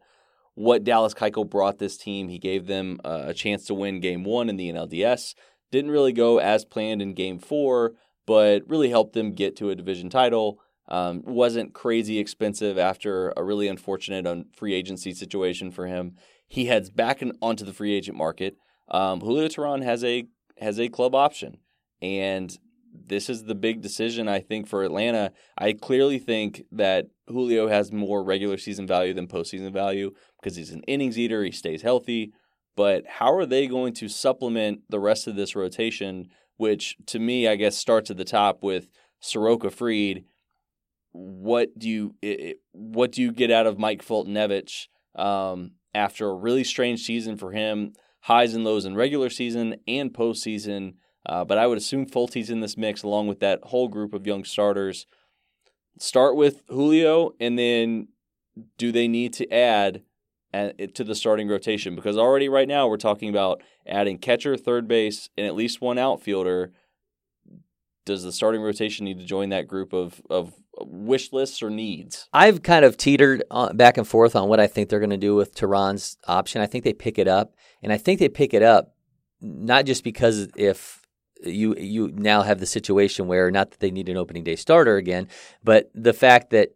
what 0.54 0.84
Dallas 0.84 1.14
Keuchel 1.14 1.48
brought 1.48 1.78
this 1.78 1.96
team. 1.96 2.28
He 2.28 2.38
gave 2.38 2.66
them 2.66 3.00
uh, 3.04 3.24
a 3.26 3.34
chance 3.34 3.64
to 3.66 3.74
win 3.74 4.00
Game 4.00 4.24
One 4.24 4.48
in 4.48 4.56
the 4.56 4.70
NLDS. 4.70 5.34
Didn't 5.74 5.90
really 5.90 6.12
go 6.12 6.38
as 6.38 6.64
planned 6.64 7.02
in 7.02 7.14
Game 7.14 7.40
Four, 7.40 7.94
but 8.26 8.62
really 8.68 8.90
helped 8.90 9.12
them 9.12 9.32
get 9.32 9.56
to 9.56 9.70
a 9.70 9.74
division 9.74 10.08
title. 10.08 10.60
Um, 10.86 11.24
wasn't 11.24 11.74
crazy 11.74 12.20
expensive 12.20 12.78
after 12.78 13.32
a 13.36 13.42
really 13.42 13.66
unfortunate 13.66 14.24
un- 14.24 14.44
free 14.54 14.72
agency 14.72 15.12
situation 15.12 15.72
for 15.72 15.88
him. 15.88 16.14
He 16.46 16.66
heads 16.66 16.90
back 16.90 17.24
onto 17.42 17.64
the 17.64 17.72
free 17.72 17.92
agent 17.92 18.16
market. 18.16 18.56
Um, 18.86 19.18
Julio 19.20 19.48
Teheran 19.48 19.82
has 19.82 20.04
a 20.04 20.28
has 20.60 20.78
a 20.78 20.88
club 20.88 21.12
option, 21.12 21.58
and 22.00 22.56
this 22.94 23.28
is 23.28 23.42
the 23.42 23.56
big 23.56 23.82
decision 23.82 24.28
I 24.28 24.38
think 24.38 24.68
for 24.68 24.84
Atlanta. 24.84 25.32
I 25.58 25.72
clearly 25.72 26.20
think 26.20 26.62
that 26.70 27.06
Julio 27.26 27.66
has 27.66 27.90
more 27.90 28.22
regular 28.22 28.58
season 28.58 28.86
value 28.86 29.12
than 29.12 29.26
postseason 29.26 29.72
value 29.72 30.12
because 30.40 30.54
he's 30.54 30.70
an 30.70 30.84
innings 30.86 31.18
eater. 31.18 31.42
He 31.42 31.50
stays 31.50 31.82
healthy. 31.82 32.32
But 32.76 33.04
how 33.06 33.32
are 33.34 33.46
they 33.46 33.66
going 33.66 33.94
to 33.94 34.08
supplement 34.08 34.80
the 34.88 35.00
rest 35.00 35.26
of 35.26 35.36
this 35.36 35.54
rotation, 35.54 36.28
which 36.56 36.96
to 37.06 37.18
me, 37.18 37.46
I 37.46 37.56
guess, 37.56 37.76
starts 37.76 38.10
at 38.10 38.16
the 38.16 38.24
top 38.24 38.62
with 38.62 38.88
Soroka 39.20 39.70
Fried? 39.70 40.24
What 41.12 41.78
do 41.78 41.88
you 41.88 42.14
i- 42.24 42.38
i- 42.40 42.54
what 42.72 43.12
do 43.12 43.22
you 43.22 43.30
get 43.32 43.50
out 43.50 43.66
of 43.66 43.78
Mike 43.78 44.04
Foltynewicz 44.04 44.88
um, 45.14 45.72
after 45.94 46.28
a 46.28 46.34
really 46.34 46.64
strange 46.64 47.04
season 47.04 47.36
for 47.36 47.52
him? 47.52 47.92
Highs 48.22 48.54
and 48.54 48.64
lows 48.64 48.84
in 48.84 48.96
regular 48.96 49.30
season 49.30 49.76
and 49.86 50.12
postseason. 50.12 50.94
Uh, 51.26 51.44
but 51.44 51.56
I 51.58 51.66
would 51.66 51.78
assume 51.78 52.06
Fult's 52.06 52.50
in 52.50 52.60
this 52.60 52.76
mix 52.76 53.02
along 53.02 53.28
with 53.28 53.40
that 53.40 53.60
whole 53.64 53.88
group 53.88 54.12
of 54.12 54.26
young 54.26 54.44
starters. 54.44 55.06
Start 55.98 56.34
with 56.36 56.62
Julio, 56.68 57.34
and 57.38 57.58
then 57.58 58.08
do 58.78 58.90
they 58.92 59.08
need 59.08 59.32
to 59.34 59.50
add 59.52 60.02
at, 60.54 60.94
to 60.94 61.04
the 61.04 61.14
starting 61.14 61.48
rotation? 61.48 61.94
Because 61.94 62.16
already 62.16 62.48
right 62.48 62.68
now 62.68 62.88
we're 62.88 62.96
talking 62.96 63.28
about 63.28 63.62
adding 63.86 64.18
catcher, 64.18 64.56
third 64.56 64.86
base, 64.88 65.28
and 65.36 65.46
at 65.46 65.54
least 65.54 65.80
one 65.80 65.98
outfielder. 65.98 66.72
Does 68.06 68.22
the 68.22 68.32
starting 68.32 68.60
rotation 68.60 69.04
need 69.06 69.18
to 69.18 69.24
join 69.24 69.48
that 69.48 69.66
group 69.66 69.94
of, 69.94 70.20
of 70.28 70.52
wish 70.78 71.32
lists 71.32 71.62
or 71.62 71.70
needs? 71.70 72.28
I've 72.32 72.62
kind 72.62 72.84
of 72.84 72.96
teetered 72.96 73.42
back 73.74 73.96
and 73.96 74.06
forth 74.06 74.36
on 74.36 74.48
what 74.48 74.60
I 74.60 74.66
think 74.66 74.88
they're 74.88 75.00
going 75.00 75.10
to 75.10 75.16
do 75.16 75.34
with 75.34 75.54
Teheran's 75.54 76.18
option. 76.28 76.60
I 76.60 76.66
think 76.66 76.84
they 76.84 76.92
pick 76.92 77.18
it 77.18 77.28
up, 77.28 77.54
and 77.82 77.92
I 77.92 77.96
think 77.96 78.20
they 78.20 78.28
pick 78.28 78.52
it 78.52 78.62
up 78.62 78.94
not 79.40 79.86
just 79.86 80.04
because 80.04 80.48
if 80.56 81.00
you 81.42 81.74
you 81.76 82.10
now 82.14 82.42
have 82.42 82.60
the 82.60 82.66
situation 82.66 83.26
where 83.26 83.50
not 83.50 83.70
that 83.70 83.80
they 83.80 83.90
need 83.90 84.08
an 84.08 84.16
opening 84.16 84.44
day 84.44 84.56
starter 84.56 84.96
again, 84.96 85.28
but 85.62 85.90
the 85.94 86.12
fact 86.12 86.50
that 86.50 86.70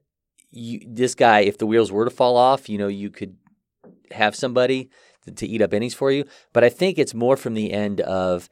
you, 0.51 0.81
this 0.87 1.14
guy, 1.14 1.41
if 1.41 1.59
the 1.59 1.67
wheels 1.67 1.93
were 1.93 2.05
to 2.05 2.11
fall 2.11 2.37
off, 2.37 2.69
you 2.69 2.79
know, 2.79 2.88
you 2.88 3.11
could 3.11 3.37
have 4.12 4.35
somebody 4.35 4.90
to, 5.37 5.47
eat 5.47 5.62
up 5.62 5.75
innings 5.75 5.94
for 5.94 6.11
you. 6.11 6.25
But 6.53 6.64
I 6.64 6.68
think 6.68 6.99
it's 6.99 7.14
more 7.14 7.37
from 7.37 7.55
the 7.55 7.73
end 7.73 8.01
of 8.01 8.49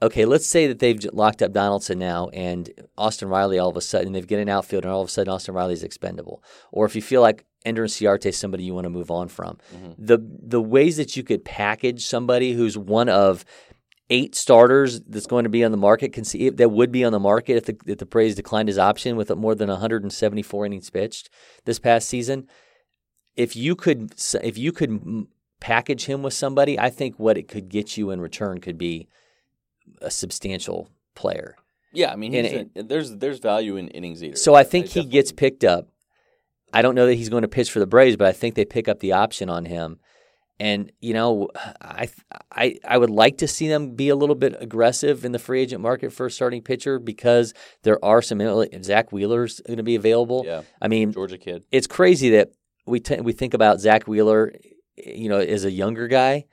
okay, 0.00 0.24
let's 0.24 0.46
say 0.46 0.68
that 0.68 0.78
they've 0.78 1.02
locked 1.12 1.42
up 1.42 1.52
Donaldson 1.52 1.98
now 1.98 2.28
and 2.28 2.70
Austin 2.96 3.28
Riley 3.28 3.58
all 3.58 3.68
of 3.68 3.76
a 3.76 3.80
sudden, 3.80 4.12
they've 4.12 4.26
get 4.26 4.38
an 4.38 4.48
outfield 4.48 4.84
and 4.84 4.92
all 4.92 5.00
of 5.00 5.08
a 5.08 5.10
sudden 5.10 5.32
Austin 5.32 5.54
Riley's 5.54 5.82
expendable. 5.82 6.42
Or 6.70 6.86
if 6.86 6.94
you 6.94 7.02
feel 7.02 7.20
like 7.20 7.44
Ender 7.64 7.84
Inciarte 7.84 8.26
is 8.26 8.36
somebody 8.36 8.62
you 8.64 8.74
want 8.74 8.84
to 8.84 8.90
move 8.90 9.10
on 9.10 9.28
from. 9.28 9.58
Mm-hmm. 9.74 9.92
The 9.98 10.18
the 10.42 10.62
ways 10.62 10.96
that 10.96 11.16
you 11.16 11.22
could 11.22 11.44
package 11.44 12.06
somebody 12.06 12.52
who's 12.52 12.78
one 12.78 13.08
of 13.08 13.44
eight 14.10 14.34
starters 14.34 15.00
that's 15.02 15.26
going 15.26 15.44
to 15.44 15.50
be 15.50 15.64
on 15.64 15.70
the 15.70 15.76
market 15.76 16.12
can 16.12 16.24
see 16.24 16.48
that 16.48 16.70
would 16.70 16.90
be 16.92 17.04
on 17.04 17.12
the 17.12 17.20
market 17.20 17.56
if 17.56 17.64
the 17.64 17.76
if 17.86 17.98
the 17.98 18.06
Braves 18.06 18.36
declined 18.36 18.68
his 18.68 18.78
option 18.78 19.16
with 19.16 19.34
more 19.36 19.54
than 19.54 19.68
174 19.68 20.66
innings 20.66 20.90
pitched 20.90 21.30
this 21.64 21.78
past 21.78 22.08
season. 22.08 22.46
If 23.38 23.54
you 23.56 23.76
could 23.76 24.12
if 24.42 24.58
you 24.58 24.72
could 24.72 25.26
package 25.60 26.04
him 26.06 26.22
with 26.22 26.34
somebody, 26.34 26.78
I 26.78 26.90
think 26.90 27.18
what 27.18 27.38
it 27.38 27.46
could 27.48 27.68
get 27.68 27.96
you 27.96 28.10
in 28.10 28.20
return 28.20 28.60
could 28.60 28.76
be 28.76 29.08
a 30.02 30.10
substantial 30.10 30.90
player. 31.14 31.56
Yeah, 31.92 32.12
I 32.12 32.16
mean, 32.16 32.34
And 32.34 32.70
a- 32.76 32.82
there's 32.82 33.16
there's 33.16 33.38
value 33.38 33.76
in 33.76 33.88
innings 33.88 34.22
eaters. 34.22 34.42
So 34.42 34.54
I 34.54 34.64
think 34.64 34.86
he 34.86 35.00
definitely- 35.00 35.10
gets 35.12 35.32
picked 35.32 35.64
up. 35.64 35.88
I 36.72 36.82
don't 36.82 36.94
know 36.94 37.06
that 37.06 37.14
he's 37.14 37.30
going 37.30 37.42
to 37.42 37.48
pitch 37.48 37.70
for 37.70 37.78
the 37.78 37.86
Braves, 37.86 38.16
but 38.16 38.26
I 38.28 38.32
think 38.32 38.54
they 38.54 38.64
pick 38.66 38.88
up 38.88 38.98
the 39.00 39.12
option 39.12 39.48
on 39.48 39.64
him. 39.64 40.00
And 40.60 40.90
you 41.00 41.14
know, 41.14 41.48
I 41.80 42.08
I 42.50 42.76
I 42.84 42.98
would 42.98 43.10
like 43.10 43.38
to 43.38 43.46
see 43.48 43.68
them 43.68 43.94
be 43.94 44.08
a 44.08 44.16
little 44.16 44.34
bit 44.34 44.56
aggressive 44.60 45.24
in 45.24 45.30
the 45.30 45.38
free 45.38 45.62
agent 45.62 45.80
market 45.80 46.12
for 46.12 46.26
a 46.26 46.30
starting 46.30 46.62
pitcher 46.62 46.98
because 46.98 47.54
there 47.84 48.04
are 48.04 48.20
some 48.20 48.40
Zack 48.82 49.12
Wheeler's 49.12 49.60
going 49.60 49.76
to 49.76 49.84
be 49.84 49.94
available. 49.94 50.42
Yeah, 50.44 50.62
I 50.82 50.88
mean, 50.88 51.12
Georgia 51.12 51.38
kid. 51.38 51.62
it's 51.70 51.86
crazy 51.86 52.30
that 52.30 52.50
we 52.88 53.00
t- 53.00 53.20
we 53.20 53.32
think 53.32 53.54
about 53.54 53.80
Zack 53.80 54.06
Wheeler, 54.08 54.52
you 54.96 55.28
know, 55.28 55.38
as 55.38 55.64
a 55.64 55.70
younger 55.70 56.08
guy, 56.08 56.46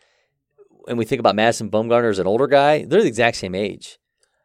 and 0.88 0.98
we 0.98 1.06
think 1.06 1.20
about 1.20 1.36
Madison 1.36 1.70
Bumgarner 1.72 2.10
as 2.10 2.20
an 2.20 2.28
older 2.28 2.48
guy. 2.48 2.86
They're 2.86 3.02
the 3.02 3.08
exact 3.08 3.38
same 3.38 3.56
age. 3.56 3.98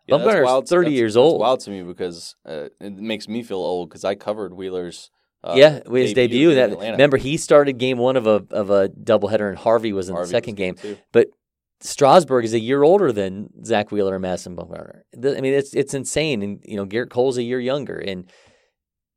Yeah, 0.06 0.16
Bumgarner's 0.16 0.68
30 0.68 0.84
that's- 0.86 0.98
years 0.98 1.16
old. 1.16 1.40
wild 1.40 1.60
to 1.60 1.70
me 1.70 1.82
because 1.82 2.34
uh, 2.46 2.68
it 2.80 2.94
makes 2.94 3.28
me 3.28 3.42
feel 3.42 3.58
old 3.58 3.88
because 3.90 4.04
I 4.04 4.14
covered 4.14 4.54
Wheeler's. 4.54 5.10
Uh, 5.42 5.54
yeah, 5.56 5.80
with 5.86 6.02
his 6.02 6.12
debut. 6.12 6.50
in 6.50 6.56
That 6.56 6.78
remember 6.78 7.16
he 7.16 7.38
started 7.38 7.74
game 7.78 7.96
one 7.96 8.16
of 8.16 8.26
a 8.26 8.44
of 8.50 8.68
a 8.70 8.88
doubleheader, 8.90 9.48
and 9.48 9.56
Harvey 9.56 9.92
was 9.92 10.08
in 10.10 10.14
Harvey 10.14 10.26
the 10.26 10.30
second 10.32 10.56
game. 10.56 10.74
too. 10.74 10.98
But 11.12 11.28
Strasburg 11.80 12.44
is 12.44 12.52
a 12.52 12.58
year 12.58 12.82
older 12.82 13.10
than 13.10 13.48
Zack 13.64 13.90
Wheeler 13.90 14.16
and 14.16 14.22
Madison 14.22 14.54
Bumgarner. 14.54 15.00
I 15.16 15.40
mean, 15.40 15.54
it's 15.54 15.72
it's 15.74 15.94
insane, 15.94 16.42
and 16.42 16.60
you 16.64 16.76
know 16.76 16.84
Gerrit 16.84 17.08
Cole's 17.08 17.38
a 17.38 17.42
year 17.42 17.58
younger, 17.58 17.96
and 17.96 18.30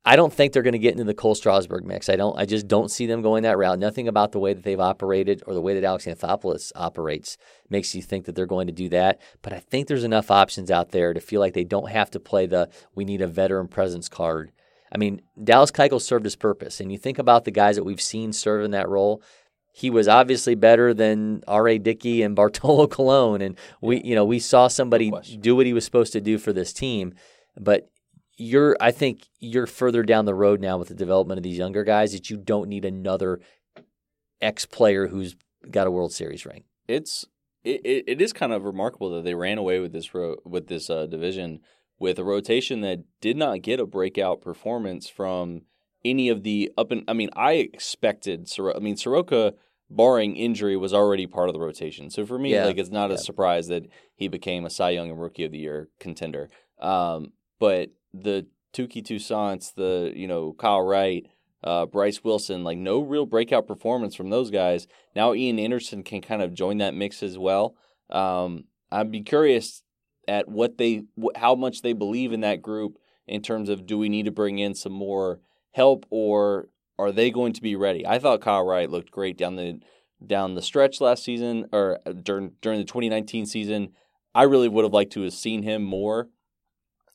I 0.05 0.17
don't 0.17 0.33
think 0.33 0.51
they're 0.51 0.63
going 0.63 0.73
to 0.73 0.79
get 0.79 0.91
into 0.91 1.05
the 1.05 1.13
Cole 1.13 1.33
Strasburg 1.33 1.85
mix. 1.85 2.09
I 2.09 2.17
don't. 2.17 2.37
I 2.37 2.45
just 2.45 2.67
don't 2.67 2.91
see 2.91 3.05
them 3.05 3.21
going 3.21 3.43
that 3.43 3.57
route. 3.57 3.79
Nothing 3.79 4.09
about 4.09 4.33
the 4.33 4.39
way 4.39 4.53
that 4.53 4.63
they've 4.63 4.79
operated 4.79 5.41
or 5.47 5.53
the 5.53 5.61
way 5.61 5.75
that 5.75 5.85
Alex 5.85 6.05
Anthopoulos 6.05 6.73
operates 6.75 7.37
makes 7.69 7.95
you 7.95 8.01
think 8.01 8.25
that 8.25 8.35
they're 8.35 8.45
going 8.45 8.67
to 8.67 8.73
do 8.73 8.89
that. 8.89 9.21
But 9.41 9.53
I 9.53 9.59
think 9.59 9.87
there's 9.87 10.03
enough 10.03 10.29
options 10.29 10.69
out 10.69 10.91
there 10.91 11.13
to 11.13 11.21
feel 11.21 11.39
like 11.39 11.53
they 11.53 11.63
don't 11.63 11.89
have 11.89 12.11
to 12.11 12.19
play 12.19 12.45
the 12.47 12.69
"we 12.93 13.05
need 13.05 13.21
a 13.21 13.27
veteran 13.27 13.69
presence" 13.69 14.09
card. 14.09 14.51
I 14.91 14.97
mean, 14.97 15.21
Dallas 15.41 15.71
Keuchel 15.71 16.01
served 16.01 16.25
his 16.25 16.35
purpose, 16.35 16.81
and 16.81 16.91
you 16.91 16.97
think 16.97 17.17
about 17.17 17.45
the 17.45 17.51
guys 17.51 17.77
that 17.77 17.85
we've 17.85 18.01
seen 18.01 18.33
serve 18.33 18.65
in 18.65 18.71
that 18.71 18.89
role. 18.89 19.23
He 19.71 19.89
was 19.89 20.07
obviously 20.07 20.53
better 20.53 20.93
than 20.93 21.43
R.A. 21.47 21.79
Dickey 21.79 22.21
and 22.23 22.35
Bartolo 22.35 22.87
Colon, 22.87 23.41
and 23.41 23.57
we, 23.79 24.01
you 24.03 24.15
know, 24.15 24.25
we 24.25 24.39
saw 24.39 24.67
somebody 24.67 25.13
do 25.39 25.55
what 25.55 25.65
he 25.65 25.73
was 25.73 25.85
supposed 25.85 26.11
to 26.13 26.21
do 26.21 26.37
for 26.37 26.51
this 26.51 26.73
team. 26.73 27.13
But 27.57 27.89
you're, 28.37 28.75
I 28.79 28.91
think, 28.91 29.27
you're 29.39 29.67
further 29.67 30.03
down 30.03 30.25
the 30.25 30.33
road 30.35 30.59
now 30.61 30.77
with 30.77 30.87
the 30.87 30.95
development 30.95 31.37
of 31.37 31.43
these 31.43 31.57
younger 31.57 31.83
guys 31.83 32.13
that 32.13 32.29
you 32.29 32.37
don't 32.37 32.69
need 32.69 32.85
another 32.85 33.39
ex 34.41 34.65
player 34.65 35.07
who's 35.07 35.35
got 35.69 35.87
a 35.87 35.91
World 35.91 36.11
Series 36.13 36.45
ring. 36.45 36.63
it's 36.87 37.25
it, 37.63 38.03
it, 38.07 38.21
is 38.21 38.33
kind 38.33 38.51
of 38.51 38.65
remarkable 38.65 39.09
that 39.11 39.23
they 39.23 39.35
ran 39.35 39.57
away 39.57 39.79
with 39.79 39.93
this 39.93 40.13
ro- 40.13 40.35
with 40.43 40.67
this 40.67 40.89
uh, 40.89 41.05
division 41.05 41.61
with 41.97 42.19
a 42.19 42.23
rotation 42.23 42.81
that 42.81 43.05
did 43.21 43.37
not 43.37 43.61
get 43.61 43.79
a 43.79 43.85
breakout 43.85 44.41
performance 44.41 45.07
from 45.07 45.61
any 46.03 46.27
of 46.27 46.43
the 46.43 46.69
up 46.77 46.91
and 46.91 47.05
I 47.07 47.13
mean 47.13 47.29
I 47.37 47.53
expected 47.53 48.49
Sor- 48.49 48.75
I 48.75 48.79
mean 48.79 48.97
Soroka 48.97 49.53
barring 49.89 50.35
injury 50.35 50.75
was 50.75 50.93
already 50.93 51.25
part 51.25 51.47
of 51.47 51.53
the 51.53 51.61
rotation 51.61 52.09
so 52.09 52.25
for 52.25 52.37
me 52.37 52.51
Yeah, 52.53 52.65
like 52.65 52.77
it's 52.77 52.89
not 52.89 53.09
yeah. 53.11 53.15
a 53.15 53.19
surprise 53.19 53.67
that 53.67 53.85
he 54.15 54.27
became 54.27 54.65
a 54.65 54.69
Cy 54.69 54.89
Young 54.89 55.09
and 55.09 55.21
Rookie 55.21 55.45
of 55.45 55.51
the 55.53 55.59
Year 55.59 55.87
contender 56.01 56.49
um, 56.81 57.31
but 57.63 57.91
the 58.13 58.45
Touki 58.73 59.01
Toussaint's, 59.01 59.71
the 59.71 60.11
you 60.13 60.27
know 60.27 60.51
Kyle 60.51 60.81
Wright, 60.81 61.25
uh, 61.63 61.85
Bryce 61.85 62.21
Wilson, 62.21 62.65
like 62.65 62.77
no 62.77 62.99
real 62.99 63.25
breakout 63.25 63.67
performance 63.67 64.15
from 64.15 64.29
those 64.29 64.51
guys. 64.51 64.85
Now 65.15 65.33
Ian 65.33 65.59
Anderson 65.59 66.03
can 66.03 66.19
kind 66.19 66.41
of 66.41 66.53
join 66.53 66.79
that 66.79 66.93
mix 66.93 67.23
as 67.23 67.37
well. 67.37 67.77
Um, 68.09 68.65
I'd 68.91 69.11
be 69.11 69.21
curious 69.21 69.81
at 70.27 70.49
what 70.49 70.77
they, 70.77 71.03
how 71.37 71.55
much 71.55 71.83
they 71.83 71.93
believe 71.93 72.33
in 72.33 72.41
that 72.41 72.61
group 72.61 72.97
in 73.27 73.41
terms 73.41 73.69
of 73.69 73.85
do 73.85 73.97
we 73.97 74.09
need 74.09 74.25
to 74.25 74.31
bring 74.31 74.59
in 74.59 74.75
some 74.75 74.91
more 74.91 75.39
help 75.71 76.05
or 76.09 76.67
are 76.99 77.13
they 77.13 77.31
going 77.31 77.53
to 77.53 77.61
be 77.61 77.77
ready? 77.77 78.05
I 78.05 78.19
thought 78.19 78.41
Kyle 78.41 78.65
Wright 78.65 78.89
looked 78.89 79.09
great 79.09 79.37
down 79.37 79.55
the 79.55 79.79
down 80.27 80.55
the 80.55 80.61
stretch 80.61 80.99
last 80.99 81.23
season 81.23 81.69
or 81.71 81.99
uh, 82.05 82.11
during 82.11 82.55
during 82.61 82.79
the 82.79 82.85
2019 82.85 83.45
season. 83.45 83.93
I 84.35 84.43
really 84.43 84.67
would 84.67 84.83
have 84.83 84.93
liked 84.93 85.13
to 85.13 85.21
have 85.21 85.31
seen 85.31 85.63
him 85.63 85.81
more, 85.81 86.27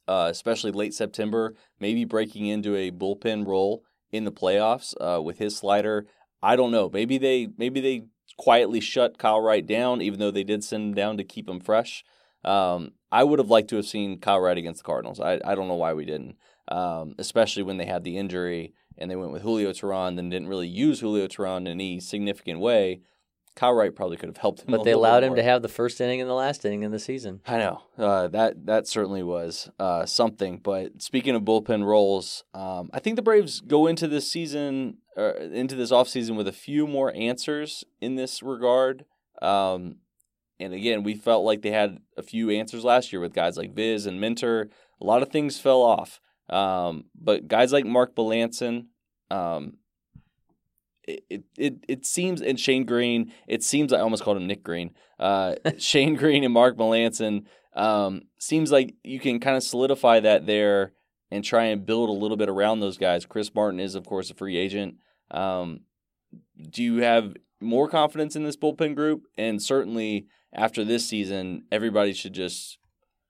uh, 0.08 0.28
especially 0.30 0.72
late 0.72 0.94
September, 0.94 1.54
maybe 1.78 2.04
breaking 2.04 2.46
into 2.46 2.74
a 2.74 2.90
bullpen 2.90 3.46
role 3.46 3.84
in 4.10 4.24
the 4.24 4.32
playoffs 4.32 4.94
uh, 5.00 5.22
with 5.22 5.38
his 5.38 5.56
slider. 5.56 6.06
I 6.42 6.56
don't 6.56 6.70
know. 6.70 6.88
Maybe 6.92 7.18
they 7.18 7.48
maybe 7.56 7.80
they 7.80 8.06
quietly 8.38 8.80
shut 8.80 9.18
Kyle 9.18 9.40
Wright 9.40 9.66
down, 9.66 10.00
even 10.00 10.18
though 10.18 10.30
they 10.30 10.44
did 10.44 10.64
send 10.64 10.84
him 10.88 10.94
down 10.94 11.16
to 11.18 11.24
keep 11.24 11.48
him 11.48 11.60
fresh. 11.60 12.04
Um, 12.44 12.92
I 13.10 13.24
would 13.24 13.38
have 13.38 13.50
liked 13.50 13.68
to 13.70 13.76
have 13.76 13.86
seen 13.86 14.20
Kyle 14.20 14.40
Wright 14.40 14.56
against 14.56 14.82
the 14.82 14.86
Cardinals. 14.86 15.20
I, 15.20 15.40
I 15.44 15.54
don't 15.54 15.68
know 15.68 15.74
why 15.74 15.92
we 15.92 16.04
didn't, 16.04 16.36
um, 16.68 17.14
especially 17.18 17.62
when 17.64 17.76
they 17.76 17.86
had 17.86 18.04
the 18.04 18.16
injury 18.16 18.74
and 18.96 19.10
they 19.10 19.16
went 19.16 19.32
with 19.32 19.42
Julio 19.42 19.72
Teheran, 19.72 20.16
then 20.16 20.28
didn't 20.28 20.48
really 20.48 20.68
use 20.68 21.00
Julio 21.00 21.26
Teheran 21.26 21.62
in 21.62 21.68
any 21.68 22.00
significant 22.00 22.60
way. 22.60 23.00
Kyle 23.58 23.74
Wright 23.74 23.92
probably 23.92 24.16
could 24.16 24.28
have 24.28 24.36
helped 24.36 24.60
him. 24.60 24.66
But 24.68 24.84
they 24.84 24.92
allowed 24.92 25.24
him 25.24 25.30
more. 25.30 25.36
to 25.36 25.42
have 25.42 25.62
the 25.62 25.68
first 25.68 26.00
inning 26.00 26.20
and 26.20 26.30
the 26.30 26.34
last 26.34 26.64
inning 26.64 26.84
in 26.84 26.92
the 26.92 27.00
season. 27.00 27.40
I 27.44 27.58
know 27.58 27.82
uh, 27.98 28.28
that 28.28 28.66
that 28.66 28.86
certainly 28.86 29.24
was 29.24 29.68
uh, 29.80 30.06
something. 30.06 30.58
But 30.58 31.02
speaking 31.02 31.34
of 31.34 31.42
bullpen 31.42 31.84
roles, 31.84 32.44
um, 32.54 32.88
I 32.92 33.00
think 33.00 33.16
the 33.16 33.22
Braves 33.22 33.60
go 33.60 33.88
into 33.88 34.06
this 34.06 34.30
season, 34.30 34.98
uh, 35.16 35.34
into 35.34 35.74
this 35.74 35.90
offseason 35.90 36.36
with 36.36 36.46
a 36.46 36.52
few 36.52 36.86
more 36.86 37.12
answers 37.16 37.82
in 38.00 38.14
this 38.14 38.44
regard. 38.44 39.04
Um, 39.42 39.96
and 40.60 40.72
again, 40.72 41.02
we 41.02 41.14
felt 41.14 41.44
like 41.44 41.62
they 41.62 41.72
had 41.72 41.98
a 42.16 42.22
few 42.22 42.50
answers 42.50 42.84
last 42.84 43.12
year 43.12 43.20
with 43.20 43.34
guys 43.34 43.56
like 43.56 43.74
Viz 43.74 44.06
and 44.06 44.20
Minter. 44.20 44.70
A 45.00 45.04
lot 45.04 45.22
of 45.22 45.30
things 45.30 45.58
fell 45.58 45.82
off, 45.82 46.20
um, 46.48 47.06
but 47.20 47.48
guys 47.48 47.72
like 47.72 47.84
Mark 47.84 48.14
Melancon, 48.14 48.86
um, 49.32 49.78
it, 51.08 51.44
it, 51.56 51.74
it 51.88 52.06
seems 52.06 52.40
and 52.42 52.58
Shane 52.58 52.84
Greene, 52.84 53.32
it 53.46 53.62
seems 53.62 53.92
I 53.92 54.00
almost 54.00 54.22
called 54.22 54.36
him 54.36 54.46
Nick 54.46 54.62
Green. 54.62 54.90
Uh, 55.18 55.54
Shane 55.78 56.14
Greene 56.14 56.44
and 56.44 56.52
Mark 56.52 56.76
Melancon 56.76 57.44
um, 57.74 58.22
seems 58.38 58.70
like 58.70 58.94
you 59.04 59.20
can 59.20 59.40
kind 59.40 59.56
of 59.56 59.62
solidify 59.62 60.20
that 60.20 60.46
there 60.46 60.92
and 61.30 61.44
try 61.44 61.64
and 61.64 61.86
build 61.86 62.08
a 62.08 62.12
little 62.12 62.36
bit 62.36 62.48
around 62.48 62.80
those 62.80 62.98
guys. 62.98 63.26
Chris 63.26 63.54
Martin 63.54 63.80
is 63.80 63.94
of 63.94 64.06
course 64.06 64.30
a 64.30 64.34
free 64.34 64.56
agent. 64.56 64.96
Um, 65.30 65.80
do 66.70 66.82
you 66.82 67.02
have 67.02 67.34
more 67.60 67.88
confidence 67.88 68.36
in 68.36 68.44
this 68.44 68.56
bullpen 68.56 68.94
group? 68.94 69.24
And 69.36 69.62
certainly 69.62 70.26
after 70.52 70.84
this 70.84 71.06
season, 71.06 71.64
everybody 71.70 72.12
should 72.12 72.32
just 72.32 72.78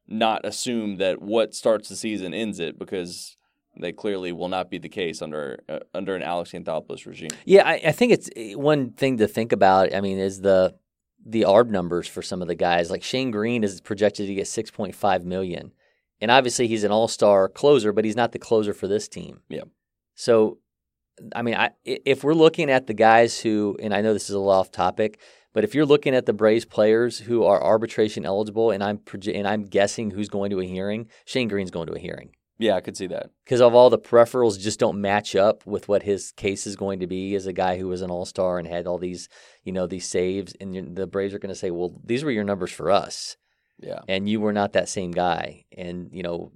not 0.06 0.44
assume 0.44 0.96
that 0.96 1.20
what 1.20 1.54
starts 1.54 1.88
the 1.88 1.96
season 1.96 2.32
ends 2.32 2.60
it 2.60 2.78
because 2.78 3.36
they 3.80 3.92
clearly 3.92 4.32
will 4.32 4.48
not 4.48 4.70
be 4.70 4.78
the 4.78 4.88
case 4.88 5.22
under 5.22 5.60
uh, 5.68 5.78
under 5.94 6.14
an 6.16 6.22
Alex 6.22 6.52
Anthopoulos 6.52 7.06
regime. 7.06 7.30
Yeah, 7.44 7.66
I, 7.66 7.80
I 7.86 7.92
think 7.92 8.12
it's 8.12 8.28
eh, 8.36 8.54
one 8.54 8.90
thing 8.92 9.18
to 9.18 9.28
think 9.28 9.52
about. 9.52 9.94
I 9.94 10.00
mean, 10.00 10.18
is 10.18 10.40
the 10.40 10.74
the 11.24 11.42
ARB 11.42 11.68
numbers 11.70 12.06
for 12.08 12.22
some 12.22 12.42
of 12.42 12.48
the 12.48 12.54
guys. 12.54 12.90
Like 12.90 13.02
Shane 13.02 13.30
Greene 13.30 13.64
is 13.64 13.80
projected 13.80 14.26
to 14.26 14.34
get 14.34 14.46
six 14.48 14.70
point 14.70 14.94
five 14.94 15.24
million, 15.24 15.72
and 16.20 16.30
obviously 16.30 16.66
he's 16.68 16.84
an 16.84 16.90
all 16.92 17.08
star 17.08 17.48
closer, 17.48 17.92
but 17.92 18.04
he's 18.04 18.16
not 18.16 18.32
the 18.32 18.38
closer 18.38 18.72
for 18.72 18.86
this 18.88 19.08
team. 19.08 19.40
Yeah. 19.48 19.62
So, 20.14 20.58
I 21.34 21.42
mean, 21.42 21.54
I, 21.54 21.66
i- 21.86 22.00
if 22.04 22.24
we're 22.24 22.34
looking 22.34 22.70
at 22.70 22.86
the 22.86 22.94
guys 22.94 23.38
who, 23.40 23.76
and 23.80 23.94
I 23.94 24.00
know 24.00 24.12
this 24.12 24.24
is 24.28 24.34
a 24.34 24.38
little 24.38 24.52
off 24.52 24.70
topic, 24.70 25.20
but 25.52 25.64
if 25.64 25.74
you're 25.74 25.86
looking 25.86 26.14
at 26.14 26.26
the 26.26 26.32
Braves 26.32 26.64
players 26.64 27.18
who 27.18 27.44
are 27.44 27.62
arbitration 27.62 28.24
eligible, 28.24 28.70
and 28.70 28.82
I'm 28.82 28.98
proje- 28.98 29.36
and 29.36 29.46
I'm 29.46 29.64
guessing 29.64 30.10
who's 30.10 30.28
going 30.28 30.50
to 30.50 30.60
a 30.60 30.64
hearing, 30.64 31.08
Shane 31.24 31.48
Greene's 31.48 31.70
going 31.70 31.86
to 31.88 31.94
a 31.94 31.98
hearing 31.98 32.30
Yeah, 32.60 32.74
I 32.74 32.80
could 32.80 32.96
see 32.96 33.06
that. 33.08 33.30
because 33.44 33.60
of 33.60 33.74
all 33.74 33.88
the 33.88 33.98
peripherals 33.98 34.58
just 34.58 34.80
don't 34.80 35.00
match 35.00 35.36
up 35.36 35.64
with 35.66 35.88
what 35.88 36.02
his 36.02 36.32
case 36.32 36.66
is 36.66 36.74
going 36.76 36.98
to 37.00 37.06
be 37.06 37.34
as 37.36 37.46
a 37.46 37.52
guy 37.52 37.78
who 37.78 37.86
was 37.88 38.02
an 38.02 38.10
all-star 38.10 38.58
and 38.58 38.66
had 38.66 38.86
all 38.86 38.98
these 38.98 39.28
you 39.64 39.72
know 39.72 39.86
these 39.86 40.06
saves 40.08 40.54
and 40.60 40.96
the 40.96 41.06
braves 41.06 41.32
are 41.34 41.38
going 41.38 41.54
to 41.54 41.58
say 41.58 41.70
well 41.70 41.92
these 42.04 42.24
were 42.24 42.30
your 42.32 42.44
numbers 42.44 42.72
for 42.72 42.90
us 42.90 43.36
Yeah. 43.78 44.00
and 44.08 44.28
you 44.28 44.40
were 44.40 44.52
not 44.52 44.72
that 44.72 44.88
same 44.88 45.12
guy 45.12 45.64
and 45.76 46.10
you 46.12 46.22
know 46.24 46.50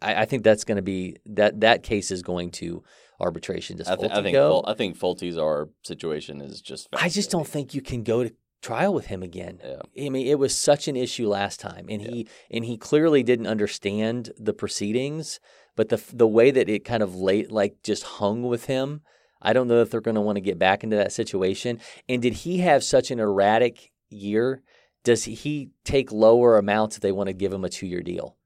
i, 0.00 0.22
I 0.22 0.24
think 0.24 0.44
that's 0.44 0.64
going 0.64 0.76
to 0.76 0.82
be 0.82 1.16
that 1.26 1.60
that 1.60 1.82
case 1.82 2.10
is 2.12 2.22
going 2.22 2.50
to 2.52 2.82
arbitration 3.18 3.76
does 3.76 3.88
I, 3.88 3.96
th- 3.96 4.12
I 4.12 4.22
think 4.22 4.34
go 4.34 4.62
I 4.66 4.74
think 4.74 4.96
Folty's 4.96 5.36
our 5.36 5.68
situation 5.84 6.40
is 6.40 6.60
just. 6.60 6.88
i 6.92 7.08
just 7.08 7.30
don't 7.30 7.46
think 7.46 7.74
you 7.74 7.82
can 7.82 8.02
go 8.02 8.22
to 8.24 8.32
trial 8.60 8.92
with 8.92 9.06
him 9.06 9.22
again 9.22 9.58
Yeah. 9.64 10.06
I 10.06 10.08
mean, 10.10 10.26
it 10.26 10.38
was 10.38 10.54
such 10.54 10.88
an 10.88 10.96
issue 10.96 11.28
last 11.28 11.60
time, 11.60 11.86
and 11.88 12.02
he 12.02 12.28
and 12.50 12.64
he 12.64 12.76
clearly 12.76 13.22
didn't 13.22 13.46
understand 13.46 14.30
the 14.38 14.52
proceedings. 14.52 15.40
But 15.76 15.88
the 15.88 16.02
the 16.12 16.26
way 16.26 16.50
that 16.50 16.68
it 16.68 16.84
kind 16.84 17.02
of 17.02 17.14
late, 17.14 17.50
like 17.50 17.82
just 17.82 18.02
hung 18.02 18.42
with 18.42 18.66
him, 18.66 19.02
I 19.42 19.52
don't 19.52 19.68
know 19.68 19.80
if 19.80 19.90
they're 19.90 20.00
going 20.00 20.16
to 20.16 20.20
want 20.20 20.36
to 20.36 20.42
get 20.42 20.58
back 20.58 20.84
into 20.84 20.96
that 20.96 21.12
situation. 21.12 21.80
And 22.08 22.20
did 22.20 22.34
he 22.34 22.58
have 22.58 22.84
such 22.84 23.10
an 23.10 23.20
erratic 23.20 23.92
year? 24.10 24.62
Does 25.02 25.24
he 25.24 25.70
take 25.84 26.12
lower 26.12 26.58
amounts 26.58 26.96
if 26.96 27.02
they 27.02 27.12
want 27.12 27.28
to 27.28 27.32
give 27.32 27.52
him 27.52 27.64
a 27.64 27.70
two 27.70 27.86
year 27.86 28.02
deal? 28.02 28.36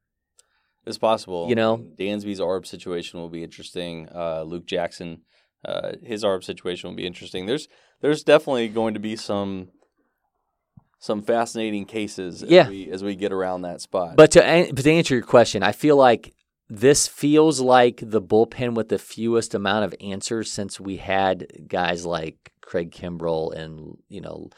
It's 0.86 0.98
possible. 0.98 1.48
You 1.48 1.54
know? 1.54 1.78
Dansby's 1.98 2.40
ARB 2.40 2.66
situation 2.66 3.18
will 3.18 3.30
be 3.30 3.42
interesting. 3.42 4.08
Uh, 4.14 4.42
Luke 4.42 4.66
Jackson, 4.66 5.22
uh, 5.64 5.92
his 6.02 6.22
ARB 6.22 6.44
situation 6.44 6.90
will 6.90 6.96
be 6.96 7.06
interesting. 7.06 7.46
There's 7.46 7.68
there's 8.00 8.22
definitely 8.22 8.68
going 8.68 8.94
to 8.94 9.00
be 9.00 9.16
some 9.16 9.70
some 11.04 11.20
fascinating 11.22 11.84
cases 11.84 12.42
as 12.42 12.48
Yeah. 12.50 12.68
we 12.68 12.90
as 12.90 13.04
we 13.04 13.14
get 13.14 13.30
around 13.32 13.62
that 13.62 13.80
spot. 13.82 14.16
But 14.16 14.30
to 14.32 14.44
an- 14.44 14.74
but 14.74 14.84
to 14.84 14.90
answer 14.90 15.14
your 15.14 15.24
question, 15.24 15.62
I 15.62 15.72
feel 15.72 15.96
like 15.96 16.32
this 16.70 17.06
feels 17.06 17.60
like 17.60 18.00
the 18.02 18.22
bullpen 18.22 18.74
with 18.74 18.88
the 18.88 18.98
fewest 18.98 19.54
amount 19.54 19.84
of 19.84 19.94
answers 20.00 20.50
since 20.50 20.80
we 20.80 20.96
had 20.96 21.46
guys 21.68 22.06
like 22.06 22.52
Craig 22.62 22.90
Kimbrel 22.90 23.52
and 23.54 23.98
you 24.08 24.22
know 24.22 24.48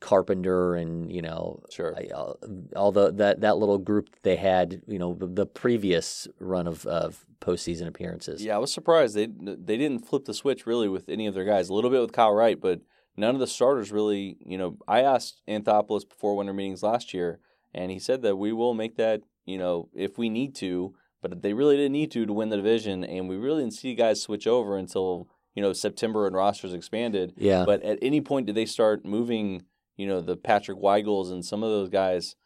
Carpenter 0.00 0.74
and 0.74 1.10
you 1.10 1.22
know 1.22 1.62
Sure. 1.70 1.94
All, 2.14 2.36
uh, 2.42 2.46
all 2.78 2.92
the 2.92 3.10
that 3.12 3.40
that 3.40 3.56
little 3.56 3.78
group 3.78 4.10
they 4.22 4.36
had 4.36 4.82
you 4.86 4.98
know 4.98 5.14
the, 5.14 5.26
the 5.26 5.46
previous 5.46 6.28
run 6.38 6.66
of 6.66 6.84
of 6.86 7.24
postseason 7.40 7.86
appearances. 7.86 8.44
yeah, 8.44 8.54
I 8.54 8.58
was 8.58 8.72
surprised 8.72 9.14
they 9.14 9.26
they 9.28 9.76
didn't 9.78 10.00
flip 10.06 10.26
the 10.26 10.34
switch 10.34 10.66
really 10.66 10.88
with 10.88 11.08
any 11.08 11.26
of 11.26 11.32
their 11.34 11.44
guys. 11.44 11.70
A 11.70 11.74
little 11.74 11.90
bit 11.90 12.00
with 12.02 12.12
Kyle 12.12 12.32
Wright, 12.32 12.60
but 12.60 12.80
none 13.16 13.34
of 13.34 13.40
the 13.40 13.46
starters 13.46 13.92
really. 13.92 14.36
You 14.44 14.58
know, 14.58 14.78
I 14.86 15.02
asked 15.02 15.40
Anthopoulos 15.48 16.08
before 16.08 16.36
winter 16.36 16.52
meetings 16.52 16.82
last 16.82 17.14
year, 17.14 17.40
and 17.72 17.90
he 17.90 17.98
said 17.98 18.22
that 18.22 18.36
we 18.36 18.52
will 18.52 18.74
make 18.74 18.96
that. 18.96 19.22
You 19.46 19.58
know, 19.58 19.90
if 19.94 20.16
we 20.16 20.30
need 20.30 20.54
to, 20.56 20.94
but 21.20 21.42
they 21.42 21.52
really 21.52 21.76
didn't 21.76 21.92
need 21.92 22.10
to 22.12 22.26
to 22.26 22.32
win 22.32 22.48
the 22.48 22.56
division, 22.56 23.04
and 23.04 23.28
we 23.28 23.36
really 23.36 23.62
didn't 23.62 23.74
see 23.74 23.94
guys 23.94 24.22
switch 24.22 24.46
over 24.46 24.76
until 24.76 25.28
you 25.54 25.62
know 25.62 25.72
September 25.72 26.26
and 26.26 26.36
rosters 26.36 26.72
expanded. 26.72 27.34
Yeah. 27.36 27.64
But 27.64 27.82
at 27.82 27.98
any 28.02 28.20
point 28.20 28.46
did 28.46 28.54
they 28.54 28.66
start 28.66 29.04
moving, 29.04 29.64
you 29.96 30.06
know, 30.06 30.20
the 30.20 30.36
Patrick 30.36 30.78
Weigels 30.78 31.30
and 31.30 31.44
some 31.44 31.62
of 31.62 31.70
those 31.70 31.88
guys 31.88 32.36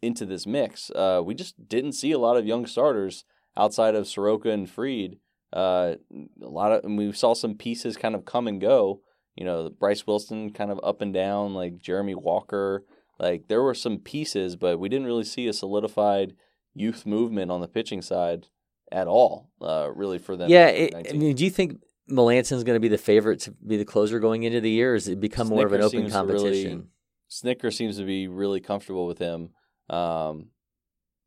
into 0.00 0.26
this 0.26 0.46
mix? 0.46 0.90
Uh, 0.90 1.22
we 1.24 1.34
just 1.34 1.68
didn't 1.68 1.92
see 1.92 2.12
a 2.12 2.18
lot 2.18 2.36
of 2.36 2.46
young 2.46 2.66
starters 2.66 3.24
outside 3.56 3.94
of 3.94 4.06
Soroka 4.06 4.50
and 4.50 4.68
Fried. 4.68 5.16
Uh, 5.52 5.96
a 6.42 6.48
lot 6.48 6.72
of, 6.72 6.84
and 6.84 6.96
we 6.96 7.12
saw 7.12 7.34
some 7.34 7.54
pieces 7.54 7.96
kind 7.96 8.14
of 8.14 8.24
come 8.24 8.48
and 8.48 8.60
go. 8.60 9.00
You 9.36 9.44
know, 9.44 9.70
Bryse 9.70 10.06
Wilson 10.06 10.52
kind 10.52 10.70
of 10.70 10.80
up 10.82 11.00
and 11.00 11.12
down, 11.12 11.54
like 11.54 11.78
Jeremy 11.78 12.14
Walker. 12.14 12.84
Like 13.18 13.48
there 13.48 13.62
were 13.62 13.74
some 13.74 13.98
pieces, 13.98 14.56
but 14.56 14.78
we 14.78 14.88
didn't 14.88 15.06
really 15.06 15.24
see 15.24 15.46
a 15.46 15.52
solidified 15.52 16.34
youth 16.74 17.06
movement 17.06 17.50
on 17.50 17.60
the 17.60 17.68
pitching 17.68 18.02
side 18.02 18.48
at 18.90 19.06
all. 19.06 19.50
Uh, 19.60 19.90
really 19.94 20.18
for 20.18 20.36
them. 20.36 20.50
yeah. 20.50 20.66
It, 20.68 20.94
I 20.94 21.12
mean, 21.12 21.34
do 21.34 21.44
you 21.44 21.50
think 21.50 21.80
Melancon's 22.08 22.64
going 22.64 22.76
to 22.76 22.80
be 22.80 22.88
the 22.88 22.98
favorite 22.98 23.40
to 23.40 23.52
be 23.52 23.76
the 23.76 23.84
closer 23.84 24.18
going 24.18 24.42
into 24.42 24.60
the 24.60 24.70
year? 24.70 24.92
Or 24.92 24.94
has 24.94 25.08
it 25.08 25.20
become 25.20 25.48
more 25.48 25.66
of 25.66 25.72
an 25.72 25.80
Snitker 25.80 25.84
open 25.84 25.98
to 25.98 26.04
really- 26.04 26.10
competition? 26.10 26.88
Snitker 27.30 27.72
seems 27.72 27.96
to 27.96 28.04
be 28.04 28.28
really 28.28 28.60
comfortable 28.60 29.06
with 29.06 29.18
him. 29.18 29.50
Um, 29.88 30.48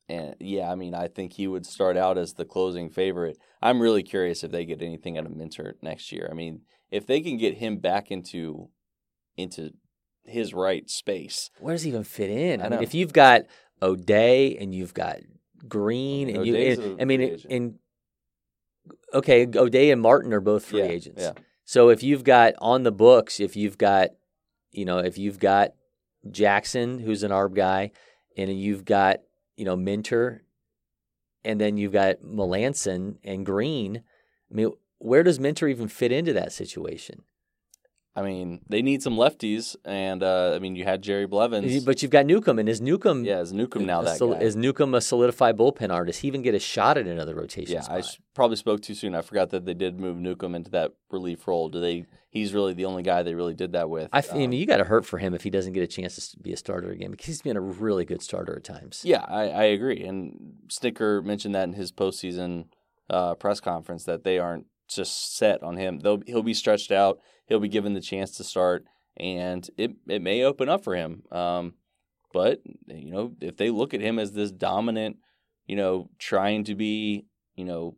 and 0.08 0.36
yeah, 0.40 0.72
I 0.72 0.76
mean, 0.76 0.94
I 0.94 1.08
think 1.08 1.34
he 1.34 1.48
would 1.48 1.66
start 1.66 1.98
out 1.98 2.20
as 2.20 2.34
the 2.34 2.46
closing 2.46 2.90
favorite. 2.90 3.40
I'm 3.62 3.82
really 3.82 4.04
curious 4.04 4.44
if 4.44 4.52
they 4.52 4.66
get 4.66 4.84
anything 4.84 5.18
out 5.18 5.26
of 5.26 5.36
Minter 5.36 5.78
next 5.82 6.12
year. 6.12 6.28
I 6.30 6.36
mean, 6.36 6.62
if 6.92 7.06
they 7.06 7.22
can 7.22 7.38
get 7.38 7.56
him 7.58 7.78
back 7.78 8.12
into 8.12 8.70
into 9.38 9.72
his 10.24 10.54
right 10.54 10.90
space, 10.90 11.50
Where 11.60 11.74
does 11.74 11.84
he 11.84 11.90
even 11.90 12.04
fit 12.04 12.30
in? 12.30 12.62
I, 12.62 12.66
I 12.66 12.70
mean, 12.70 12.82
if 12.84 12.94
you've 12.94 13.14
got 13.14 13.44
O'Day 13.82 14.56
and 14.58 14.74
you've 14.74 14.94
got 14.94 15.18
Greene 15.68 16.30
and 16.30 16.46
you, 16.46 16.54
O'Day's 16.54 16.78
and, 16.80 17.00
a 17.00 17.02
I 17.02 17.06
mean, 17.06 17.22
and, 17.22 17.46
and 17.50 17.80
okay, 19.14 19.48
O'Day 19.56 19.92
and 19.92 20.02
Martin 20.02 20.34
are 20.34 20.40
both 20.42 20.66
free 20.66 20.80
Yeah, 20.80 20.86
agents. 20.86 21.22
yeah. 21.22 21.34
So 21.64 21.90
if 21.90 22.04
you've 22.04 22.24
got 22.24 22.54
on 22.60 22.84
the 22.84 22.92
books, 22.92 23.40
if 23.40 23.56
you've 23.56 23.78
got, 23.78 24.10
you 24.72 24.86
know, 24.86 25.00
if 25.00 25.18
you've 25.18 25.40
got 25.40 25.74
Jackson, 26.30 27.00
who's 27.00 27.24
an 27.24 27.32
ARB 27.32 27.56
guy, 27.56 27.92
and 28.38 28.58
you've 28.60 28.86
got, 28.86 29.18
you 29.56 29.66
know, 29.66 29.76
Minter, 29.76 30.44
and 31.44 31.60
then 31.60 31.78
you've 31.78 31.94
got 31.94 32.22
Melancon 32.22 33.18
and 33.24 33.46
Greene. 33.46 34.04
I 34.52 34.54
mean, 34.54 34.72
where 35.00 35.24
does 35.24 35.40
Minter 35.40 35.68
even 35.68 35.88
fit 35.88 36.12
into 36.12 36.34
that 36.34 36.52
situation? 36.52 37.24
I 38.18 38.22
mean, 38.22 38.62
they 38.70 38.82
need 38.82 39.04
some 39.04 39.18
lefties, 39.18 39.76
and 39.84 40.24
uh, 40.24 40.54
I 40.56 40.60
mean, 40.60 40.78
you 40.78 40.86
had 40.86 41.02
Jerry 41.02 41.26
Blevins. 41.28 41.84
But 41.84 42.02
you've 42.02 42.12
got 42.12 42.26
Newcomb, 42.26 42.60
and 42.60 42.70
is 42.70 42.80
Newcomb 42.80 43.26
yeah, 43.26 43.42
is 43.42 43.52
Newcomb 43.52 43.86
now 43.86 44.04
that 44.04 44.18
sol- 44.18 44.36
guy? 44.36 44.40
is 44.40 44.56
Newcomb 44.56 44.94
a 44.94 45.02
solidified 45.02 45.58
bullpen 45.58 45.92
artist? 45.92 46.16
Does 46.20 46.22
he 46.22 46.30
even 46.30 46.42
get 46.42 46.56
a 46.56 46.60
shot 46.60 46.98
at 46.98 47.08
another 47.08 47.36
rotation 47.36 47.74
yeah, 47.74 47.82
spot? 47.82 48.06
I 48.06 48.08
probably 48.34 48.56
spoke 48.56 48.82
too 48.82 48.94
soon. 48.94 49.16
I 49.16 49.22
forgot 49.22 49.50
that 49.50 49.66
they 49.66 49.74
did 49.74 50.00
move 50.00 50.16
Newcomb 50.16 50.56
into 50.56 50.72
that 50.72 50.94
relief 51.12 51.46
role. 51.46 51.68
Do 51.68 51.82
they? 51.82 52.06
He's 52.30 52.54
really 52.54 52.74
the 52.74 52.86
only 52.86 53.04
guy 53.04 53.22
they 53.24 53.36
really 53.36 53.54
did 53.54 53.74
that 53.74 53.90
with. 53.90 54.08
I, 54.14 54.20
f- 54.20 54.30
I 54.30 54.36
Um, 54.36 54.40
mean, 54.40 54.52
you 54.54 54.66
got 54.66 54.78
to 54.78 54.86
hurt 54.86 55.06
for 55.06 55.18
him 55.18 55.34
if 55.34 55.44
he 55.44 55.50
doesn't 55.50 55.74
get 55.74 55.84
a 55.84 55.88
chance 55.88 56.30
to 56.30 56.40
be 56.40 56.54
a 56.54 56.58
starter 56.58 56.92
again 56.92 57.12
because 57.12 57.26
he's 57.26 57.42
been 57.42 57.58
a 57.58 57.62
really 57.62 58.06
good 58.06 58.22
starter 58.22 58.56
at 58.56 58.64
times. 58.64 59.02
Yeah, 59.04 59.26
I, 59.28 59.50
I 59.50 59.64
agree. 59.66 60.06
And 60.06 60.54
Snitker 60.70 61.22
mentioned 61.22 61.54
that 61.56 61.64
in 61.66 61.74
his 61.74 61.92
postseason 61.92 62.68
uh, 63.10 63.36
press 63.36 63.60
conference 63.60 64.06
that 64.06 64.24
they 64.24 64.40
aren't 64.40 64.68
just 64.88 65.36
set 65.38 65.64
on 65.64 65.78
him. 65.78 66.00
They'll 66.00 66.22
he'll 66.26 66.44
be 66.44 66.54
stretched 66.54 66.92
out. 66.92 67.20
He'll 67.48 67.60
be 67.60 67.70
given 67.70 67.94
the 67.94 68.02
chance 68.02 68.38
to 68.38 68.44
start, 68.44 68.86
and 69.18 69.68
it 69.78 69.92
it 70.08 70.22
may 70.22 70.44
open 70.44 70.70
up 70.70 70.84
for 70.84 70.96
him. 70.96 71.24
Um, 71.32 71.74
but 72.34 72.62
you 72.88 73.12
know, 73.12 73.34
if 73.42 73.58
they 73.58 73.70
look 73.70 73.94
at 73.94 74.02
him 74.02 74.20
as 74.20 74.34
this 74.34 74.52
dominant, 74.52 75.18
you 75.68 75.76
know, 75.76 76.10
trying 76.20 76.64
to 76.66 76.76
be, 76.76 77.26
you 77.56 77.66
know, 77.66 77.96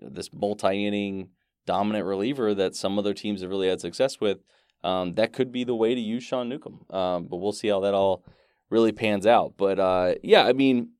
this 0.00 0.32
multi-inning 0.32 1.30
dominant 1.66 2.04
reliever 2.04 2.54
that 2.54 2.76
some 2.76 2.98
other 2.98 3.14
teams 3.14 3.40
have 3.40 3.50
really 3.50 3.68
had 3.68 3.80
success 3.80 4.20
with, 4.20 4.38
um, 4.84 5.14
that 5.14 5.32
could 5.32 5.52
be 5.52 5.64
the 5.64 5.74
way 5.74 5.94
to 5.94 6.00
use 6.00 6.22
Sean 6.22 6.48
Newcomb. 6.48 6.84
Um, 6.90 7.26
but 7.28 7.36
we'll 7.36 7.52
see 7.52 7.68
how 7.68 7.80
that 7.80 7.94
all 7.94 8.24
really 8.68 8.92
pans 8.92 9.26
out. 9.26 9.54
But 9.56 9.78
uh, 9.78 10.14
yeah, 10.22 10.44
I 10.44 10.52
mean, 10.52 10.90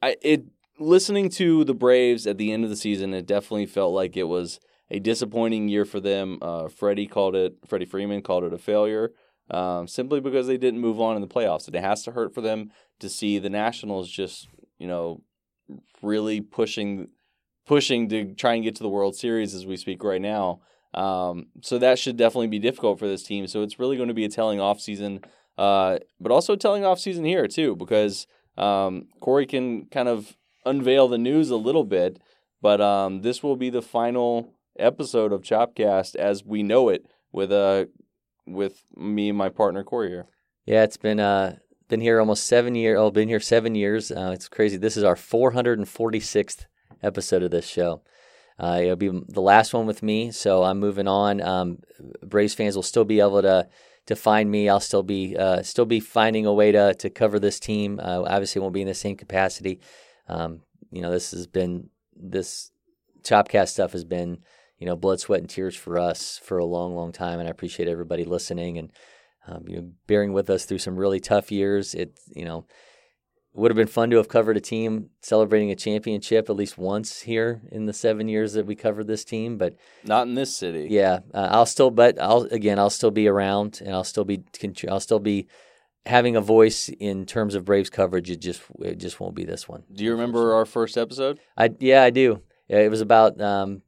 I 0.00 0.16
it 0.22 0.44
listening 0.78 1.28
to 1.30 1.64
the 1.64 1.74
Braves 1.74 2.26
at 2.26 2.38
the 2.38 2.52
end 2.52 2.64
of 2.64 2.70
the 2.70 2.76
season, 2.76 3.14
it 3.14 3.26
definitely 3.26 3.66
felt 3.66 3.94
like 3.94 4.16
it 4.16 4.24
was 4.24 4.60
a 4.90 4.98
disappointing 4.98 5.68
year 5.68 5.84
for 5.84 6.00
them. 6.00 6.38
Uh, 6.42 6.68
Freddie 6.68 7.06
called 7.06 7.34
it, 7.34 7.56
Freddie 7.66 7.86
Freeman 7.86 8.22
called 8.22 8.44
it 8.44 8.52
a 8.52 8.58
failure, 8.58 9.12
um, 9.50 9.86
simply 9.86 10.20
because 10.20 10.46
they 10.46 10.56
didn't 10.56 10.80
move 10.80 11.00
on 11.00 11.16
in 11.16 11.22
the 11.22 11.28
playoffs, 11.28 11.66
and 11.66 11.76
it 11.76 11.82
has 11.82 12.02
to 12.04 12.12
hurt 12.12 12.34
for 12.34 12.40
them 12.40 12.70
to 13.00 13.08
see 13.08 13.38
the 13.38 13.50
Nationals 13.50 14.08
just 14.10 14.48
you 14.78 14.86
know 14.86 15.22
really 16.02 16.40
pushing 16.40 17.08
pushing 17.66 18.08
to 18.10 18.34
try 18.34 18.54
and 18.54 18.62
get 18.62 18.76
to 18.76 18.82
the 18.82 18.88
World 18.88 19.16
Series 19.16 19.54
as 19.54 19.66
we 19.66 19.76
speak 19.76 20.04
right 20.04 20.20
now. 20.20 20.60
Um, 20.92 21.46
so 21.62 21.78
that 21.78 21.98
should 21.98 22.16
definitely 22.16 22.46
be 22.48 22.58
difficult 22.58 22.98
for 22.98 23.08
this 23.08 23.22
team. 23.22 23.46
So 23.46 23.62
it's 23.62 23.78
really 23.78 23.96
going 23.96 24.08
to 24.08 24.14
be 24.14 24.24
a 24.24 24.28
telling 24.28 24.58
offseason, 24.58 25.24
uh, 25.58 25.98
but 26.20 26.30
also 26.30 26.52
a 26.52 26.56
telling 26.56 26.82
offseason 26.82 27.26
here 27.26 27.48
too, 27.48 27.74
because 27.74 28.26
um, 28.56 29.08
Cory 29.20 29.46
can 29.46 29.86
kind 29.86 30.08
of 30.08 30.36
unveil 30.64 31.08
the 31.08 31.18
news 31.18 31.50
a 31.50 31.56
little 31.56 31.84
bit. 31.84 32.18
But 32.60 32.80
um, 32.80 33.22
this 33.22 33.42
will 33.42 33.56
be 33.56 33.70
the 33.70 33.82
final 33.82 34.54
episode 34.78 35.32
of 35.32 35.42
Chopcast 35.42 36.16
as 36.16 36.44
we 36.44 36.62
know 36.62 36.88
it 36.88 37.06
with 37.32 37.52
uh 37.52 37.84
with 38.46 38.84
me 38.96 39.28
and 39.28 39.38
my 39.38 39.48
partner 39.48 39.84
Cory 39.84 40.08
here. 40.08 40.26
Yeah, 40.66 40.82
it's 40.82 40.96
been 40.96 41.20
uh 41.20 41.56
been 41.88 42.00
here 42.00 42.18
almost 42.20 42.46
seven 42.46 42.74
years. 42.74 42.98
Oh, 42.98 43.10
been 43.10 43.28
here 43.28 43.40
seven 43.40 43.74
years. 43.74 44.10
Uh, 44.10 44.30
it's 44.32 44.48
crazy. 44.48 44.76
This 44.76 44.96
is 44.96 45.04
our 45.04 45.14
446th 45.14 46.64
episode 47.02 47.42
of 47.42 47.50
this 47.50 47.66
show. 47.66 48.02
Uh, 48.58 48.78
it'll 48.82 48.96
be 48.96 49.10
the 49.28 49.42
last 49.42 49.74
one 49.74 49.86
with 49.86 50.02
me, 50.02 50.30
so 50.30 50.62
I'm 50.62 50.78
moving 50.78 51.08
on. 51.08 51.42
Um, 51.42 51.78
Braves 52.22 52.54
fans 52.54 52.76
will 52.76 52.82
still 52.82 53.04
be 53.04 53.20
able 53.20 53.42
to 53.42 53.68
to 54.06 54.16
find 54.16 54.50
me. 54.50 54.68
I'll 54.68 54.80
still 54.80 55.02
be 55.02 55.36
uh, 55.36 55.62
still 55.62 55.86
be 55.86 56.00
finding 56.00 56.46
a 56.46 56.52
way 56.52 56.72
to 56.72 56.94
to 56.94 57.10
cover 57.10 57.38
this 57.40 57.58
team. 57.58 58.00
Uh, 58.00 58.22
obviously, 58.22 58.60
won't 58.60 58.74
be 58.74 58.82
in 58.82 58.88
the 58.88 58.94
same 58.94 59.16
capacity. 59.16 59.80
Um, 60.28 60.60
you 60.90 61.02
know, 61.02 61.10
this 61.10 61.30
has 61.32 61.46
been 61.46 61.90
this 62.16 62.70
Chopcast 63.22 63.68
stuff 63.68 63.92
has 63.92 64.04
been 64.04 64.38
you 64.78 64.86
know 64.86 64.96
blood, 64.96 65.20
sweat, 65.20 65.40
and 65.40 65.48
tears 65.48 65.74
for 65.76 65.98
us 65.98 66.38
for 66.42 66.58
a 66.58 66.64
long, 66.64 66.94
long 66.94 67.12
time, 67.12 67.38
and 67.38 67.48
I 67.48 67.50
appreciate 67.50 67.88
everybody 67.88 68.24
listening 68.24 68.78
and 68.78 68.90
um, 69.46 69.64
you 69.66 69.76
know 69.76 69.90
bearing 70.06 70.32
with 70.32 70.50
us 70.50 70.64
through 70.64 70.78
some 70.78 70.96
really 70.96 71.20
tough 71.20 71.50
years. 71.50 71.94
It 71.94 72.18
you 72.34 72.44
know 72.44 72.66
would 73.54 73.70
have 73.70 73.76
been 73.76 73.86
fun 73.86 74.10
to 74.10 74.16
have 74.16 74.28
covered 74.28 74.56
a 74.56 74.60
team 74.60 75.10
celebrating 75.20 75.70
a 75.70 75.76
championship 75.76 76.50
at 76.50 76.56
least 76.56 76.76
once 76.76 77.20
here 77.20 77.62
in 77.70 77.86
the 77.86 77.92
seven 77.92 78.26
years 78.26 78.54
that 78.54 78.66
we 78.66 78.74
covered 78.74 79.06
this 79.06 79.24
team. 79.24 79.56
But 79.58 79.76
Not 80.02 80.26
in 80.26 80.34
this 80.34 80.54
city. 80.54 80.88
yeah, 80.90 81.20
uh, 81.32 81.48
I'll 81.50 81.66
still, 81.66 81.90
but 81.90 82.20
I'll 82.20 82.42
again, 82.50 82.78
I'll 82.78 82.90
still 82.90 83.12
be 83.12 83.28
around, 83.28 83.80
and 83.84 83.94
I'll 83.94 84.04
still 84.04 84.24
be, 84.24 84.42
I'll 84.88 85.00
still 85.00 85.20
be 85.20 85.46
having 86.06 86.36
a 86.36 86.40
voice 86.40 86.88
in 86.88 87.26
terms 87.26 87.54
of 87.54 87.64
Braves 87.64 87.90
coverage. 87.90 88.30
It 88.30 88.40
just, 88.40 88.62
it 88.80 88.96
just 88.96 89.20
won't 89.20 89.34
be 89.34 89.44
this 89.44 89.68
one. 89.68 89.84
Do 89.92 90.04
you 90.04 90.12
remember 90.12 90.54
our 90.54 90.66
first 90.66 90.96
episode? 90.98 91.38
I 91.56 91.70
yeah, 91.80 92.02
I 92.02 92.10
do. 92.10 92.42
It 92.68 92.90
was 92.90 93.00
about, 93.00 93.40
um, 93.40 93.82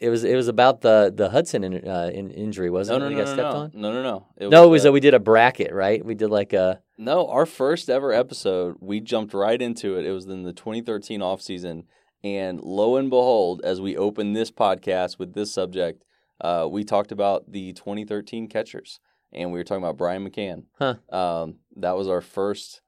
it 0.00 0.08
was 0.08 0.24
it 0.24 0.34
was 0.34 0.48
about 0.48 0.80
the 0.80 1.12
the 1.14 1.30
Hudson 1.30 1.62
in, 1.62 1.88
uh, 1.88 2.10
in 2.12 2.32
injury, 2.32 2.70
wasn't 2.70 2.98
no, 2.98 3.06
it? 3.06 3.10
no, 3.10 3.16
He 3.16 3.24
got 3.24 3.36
no, 3.36 3.42
no, 3.42 3.56
on. 3.56 3.70
no, 3.74 3.92
no, 3.92 4.02
no. 4.02 4.26
It 4.36 4.50
No, 4.50 4.64
it 4.64 4.70
was 4.70 4.82
uh, 4.82 4.84
that 4.88 4.92
we 4.92 4.98
did 5.00 5.14
a 5.14 5.20
bracket, 5.20 5.72
right? 5.72 6.04
We 6.04 6.16
did 6.16 6.28
like 6.28 6.52
a 6.52 6.80
No, 6.98 7.28
our 7.28 7.46
first 7.46 7.88
ever 7.88 8.12
episode, 8.12 8.76
we 8.80 8.98
jumped 9.00 9.32
right 9.32 9.62
into 9.62 9.96
it. 9.96 10.04
It 10.04 10.10
was 10.10 10.26
in 10.26 10.42
the 10.42 10.52
2013 10.52 11.22
off 11.22 11.40
season, 11.40 11.84
And 12.24 12.60
lo 12.60 12.96
and 12.96 13.10
behold, 13.10 13.60
as 13.62 13.80
we 13.80 13.96
opened 13.96 14.34
this 14.34 14.50
podcast 14.50 15.20
with 15.20 15.34
this 15.34 15.54
subject, 15.54 16.02
uh, 16.40 16.66
we 16.68 16.82
talked 16.82 17.12
about 17.12 17.52
the 17.52 17.72
2013 17.72 18.48
catchers. 18.48 18.98
And 19.32 19.52
we 19.52 19.58
were 19.58 19.64
talking 19.64 19.82
about 19.82 19.96
Brian 19.96 20.28
McCann. 20.28 20.64
Huh. 20.78 20.96
Um, 21.10 21.56
that 21.76 21.96
was 21.96 22.08
our 22.08 22.20
first 22.20 22.80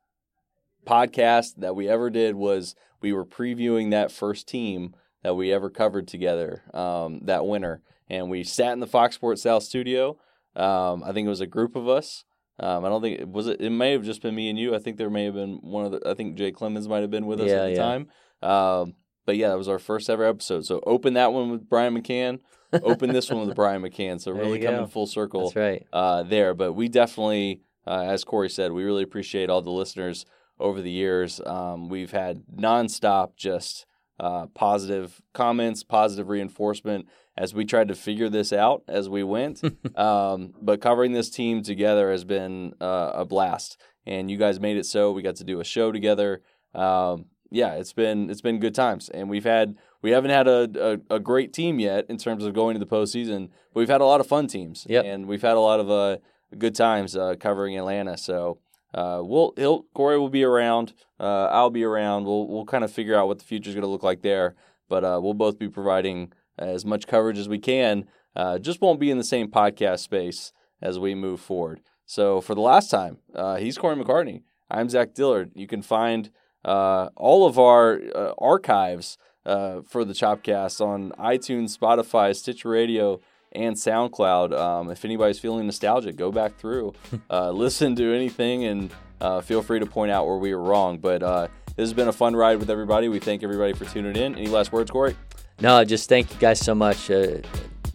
podcast 0.86 1.56
that 1.56 1.74
we 1.74 1.88
ever 1.88 2.10
did 2.10 2.34
was 2.34 2.74
we 3.00 3.12
were 3.12 3.24
previewing 3.24 3.90
that 3.90 4.12
first 4.12 4.46
team 4.48 4.94
that 5.22 5.34
we 5.34 5.52
ever 5.52 5.70
covered 5.70 6.06
together 6.06 6.62
um, 6.74 7.20
that 7.24 7.46
winter. 7.46 7.82
And 8.10 8.28
we 8.30 8.44
sat 8.44 8.72
in 8.72 8.80
the 8.80 8.86
Fox 8.86 9.14
Sports 9.14 9.42
South 9.42 9.62
studio. 9.62 10.18
Um, 10.54 11.02
I 11.02 11.12
think 11.12 11.26
it 11.26 11.30
was 11.30 11.40
a 11.40 11.46
group 11.46 11.74
of 11.76 11.88
us. 11.88 12.24
Um, 12.60 12.84
I 12.84 12.88
don't 12.88 13.02
think 13.02 13.20
it 13.20 13.28
was 13.28 13.48
it. 13.48 13.60
It 13.60 13.70
may 13.70 13.92
have 13.92 14.04
just 14.04 14.22
been 14.22 14.34
me 14.34 14.48
and 14.48 14.58
you. 14.58 14.74
I 14.74 14.78
think 14.78 14.96
there 14.96 15.10
may 15.10 15.24
have 15.24 15.34
been 15.34 15.58
one 15.62 15.86
of 15.86 15.92
the. 15.92 16.08
I 16.08 16.14
think 16.14 16.36
Jay 16.36 16.52
Clemens 16.52 16.86
might 16.86 17.00
have 17.00 17.10
been 17.10 17.26
with 17.26 17.40
us 17.40 17.48
Yeah, 17.48 17.56
at 17.56 17.64
the 17.64 17.70
yeah. 17.72 17.76
time. 17.78 18.08
Um, 18.42 18.94
but 19.26 19.36
yeah, 19.36 19.48
that 19.48 19.58
was 19.58 19.68
our 19.68 19.78
first 19.80 20.08
ever 20.08 20.22
episode. 20.24 20.64
So 20.64 20.80
open 20.86 21.14
that 21.14 21.32
one 21.32 21.50
with 21.50 21.68
Brian 21.68 22.00
McCann. 22.00 22.38
Open 22.82 23.12
this 23.12 23.30
one 23.30 23.46
with 23.46 23.56
Brian 23.56 23.82
McCann. 23.82 24.20
So 24.20 24.32
really 24.32 24.58
you 24.58 24.66
go. 24.66 24.72
coming 24.72 24.86
full 24.86 25.06
circle 25.06 25.44
that's 25.44 25.56
right. 25.56 25.86
uh, 25.92 26.22
there. 26.22 26.54
But 26.54 26.72
we 26.72 26.88
definitely, 26.88 27.62
uh, 27.86 28.04
as 28.08 28.24
Cory 28.24 28.50
said, 28.50 28.72
we 28.72 28.84
really 28.84 29.02
appreciate 29.02 29.50
all 29.50 29.62
the 29.62 29.70
listeners 29.70 30.26
over 30.58 30.80
the 30.80 30.90
years. 30.90 31.40
Um, 31.44 31.88
we've 31.88 32.12
had 32.12 32.44
nonstop 32.56 33.36
just 33.36 33.86
uh, 34.20 34.46
positive 34.54 35.20
comments, 35.32 35.82
positive 35.82 36.28
reinforcement 36.28 37.06
as 37.36 37.52
we 37.52 37.64
tried 37.64 37.88
to 37.88 37.94
figure 37.94 38.28
this 38.28 38.52
out 38.52 38.82
as 38.88 39.08
we 39.08 39.22
went. 39.22 39.62
um, 39.96 40.54
but 40.60 40.80
covering 40.80 41.12
this 41.12 41.30
team 41.30 41.62
together 41.62 42.10
has 42.10 42.24
been 42.24 42.74
uh, 42.80 43.12
a 43.14 43.24
blast, 43.24 43.80
and 44.06 44.30
you 44.30 44.36
guys 44.36 44.60
made 44.60 44.76
it 44.76 44.86
so. 44.86 45.12
We 45.12 45.22
got 45.22 45.36
to 45.36 45.44
do 45.44 45.60
a 45.60 45.64
show 45.64 45.92
together. 45.92 46.42
Um, 46.74 47.26
yeah, 47.50 47.74
it's 47.74 47.92
been 47.92 48.30
it's 48.30 48.40
been 48.40 48.58
good 48.58 48.74
times, 48.74 49.08
and 49.08 49.28
we've 49.28 49.44
had 49.44 49.76
we 50.04 50.10
haven't 50.10 50.32
had 50.32 50.46
a, 50.46 51.00
a, 51.10 51.16
a 51.16 51.18
great 51.18 51.54
team 51.54 51.78
yet 51.80 52.04
in 52.10 52.18
terms 52.18 52.44
of 52.44 52.52
going 52.52 52.74
to 52.74 52.78
the 52.78 52.84
postseason, 52.86 53.48
but 53.72 53.80
we've 53.80 53.88
had 53.88 54.02
a 54.02 54.04
lot 54.04 54.20
of 54.20 54.26
fun 54.26 54.46
teams, 54.46 54.86
Yep. 54.86 55.02
and 55.06 55.26
we've 55.26 55.40
had 55.40 55.56
a 55.56 55.60
lot 55.60 55.80
of 55.80 55.90
uh, 55.90 56.18
good 56.58 56.74
times 56.74 57.16
uh, 57.16 57.36
covering 57.40 57.78
Atlanta. 57.78 58.18
So 58.18 58.58
uh, 58.92 59.22
we'll 59.24 59.54
he'll 59.56 59.86
Cory 59.94 60.18
will 60.18 60.28
be 60.28 60.44
around, 60.44 60.92
uh, 61.18 61.46
I'll 61.46 61.70
be 61.70 61.84
around. 61.84 62.24
We'll 62.26 62.46
we'll 62.46 62.66
kind 62.66 62.84
of 62.84 62.92
figure 62.92 63.16
out 63.18 63.28
what 63.28 63.38
the 63.38 63.46
future 63.46 63.70
is 63.70 63.74
going 63.74 63.82
to 63.82 63.88
look 63.88 64.02
like 64.02 64.20
there, 64.20 64.54
but 64.90 65.04
uh, 65.04 65.18
we'll 65.22 65.32
both 65.32 65.58
be 65.58 65.68
providing 65.70 66.32
as 66.58 66.84
much 66.84 67.06
coverage 67.06 67.38
as 67.38 67.48
we 67.48 67.58
can. 67.58 68.04
Uh, 68.36 68.58
just 68.58 68.82
won't 68.82 69.00
be 69.00 69.10
in 69.10 69.16
the 69.16 69.24
same 69.24 69.48
podcast 69.50 70.00
space 70.00 70.52
as 70.82 70.98
we 70.98 71.14
move 71.14 71.40
forward. 71.40 71.80
So 72.04 72.42
for 72.42 72.54
the 72.54 72.60
last 72.60 72.90
time, 72.90 73.16
uh, 73.34 73.56
he's 73.56 73.78
Cory 73.78 73.96
McCartney. 73.96 74.42
I'm 74.70 74.90
Zach 74.90 75.14
Dillard. 75.14 75.52
You 75.54 75.66
can 75.66 75.80
find 75.80 76.28
uh, 76.62 77.08
all 77.16 77.46
of 77.46 77.58
our 77.58 78.00
uh, 78.14 78.32
archives 78.38 79.16
uh, 79.46 79.82
for 79.82 80.04
the 80.04 80.12
Chopcast 80.12 80.80
on 80.80 81.12
iTunes, 81.12 81.76
Spotify, 81.76 82.34
Stitcher 82.34 82.70
Radio, 82.70 83.20
and 83.52 83.76
SoundCloud. 83.76 84.58
Um, 84.58 84.90
if 84.90 85.04
anybody's 85.04 85.38
feeling 85.38 85.66
nostalgic, 85.66 86.16
go 86.16 86.32
back 86.32 86.56
through, 86.56 86.94
uh, 87.30 87.50
listen 87.50 87.94
to 87.96 88.14
anything, 88.14 88.64
and 88.64 88.92
uh, 89.20 89.40
feel 89.40 89.62
free 89.62 89.78
to 89.78 89.86
point 89.86 90.10
out 90.10 90.26
where 90.26 90.36
we 90.36 90.54
were 90.54 90.62
wrong. 90.62 90.98
But 90.98 91.22
uh, 91.22 91.48
this 91.76 91.84
has 91.84 91.92
been 91.92 92.08
a 92.08 92.12
fun 92.12 92.34
ride 92.36 92.58
with 92.58 92.70
everybody. 92.70 93.08
We 93.08 93.20
thank 93.20 93.42
everybody 93.42 93.72
for 93.72 93.84
tuning 93.84 94.16
in. 94.16 94.34
Any 94.34 94.48
last 94.48 94.72
words, 94.72 94.90
Cory? 94.90 95.16
No, 95.60 95.84
just 95.84 96.08
thank 96.08 96.32
you 96.32 96.38
guys 96.38 96.58
so 96.58 96.74
much. 96.74 97.10
Uh, 97.10 97.38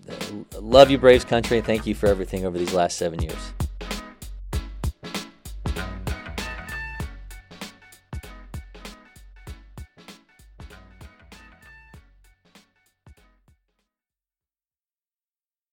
uh, 0.10 0.60
love 0.60 0.90
you, 0.90 0.98
Braves 0.98 1.26
country, 1.26 1.58
and 1.58 1.66
thank 1.66 1.86
you 1.86 1.94
for 1.94 2.08
everything 2.08 2.46
over 2.46 2.58
these 2.58 2.74
last 2.74 2.98
seven 2.98 3.22
years. 3.22 3.54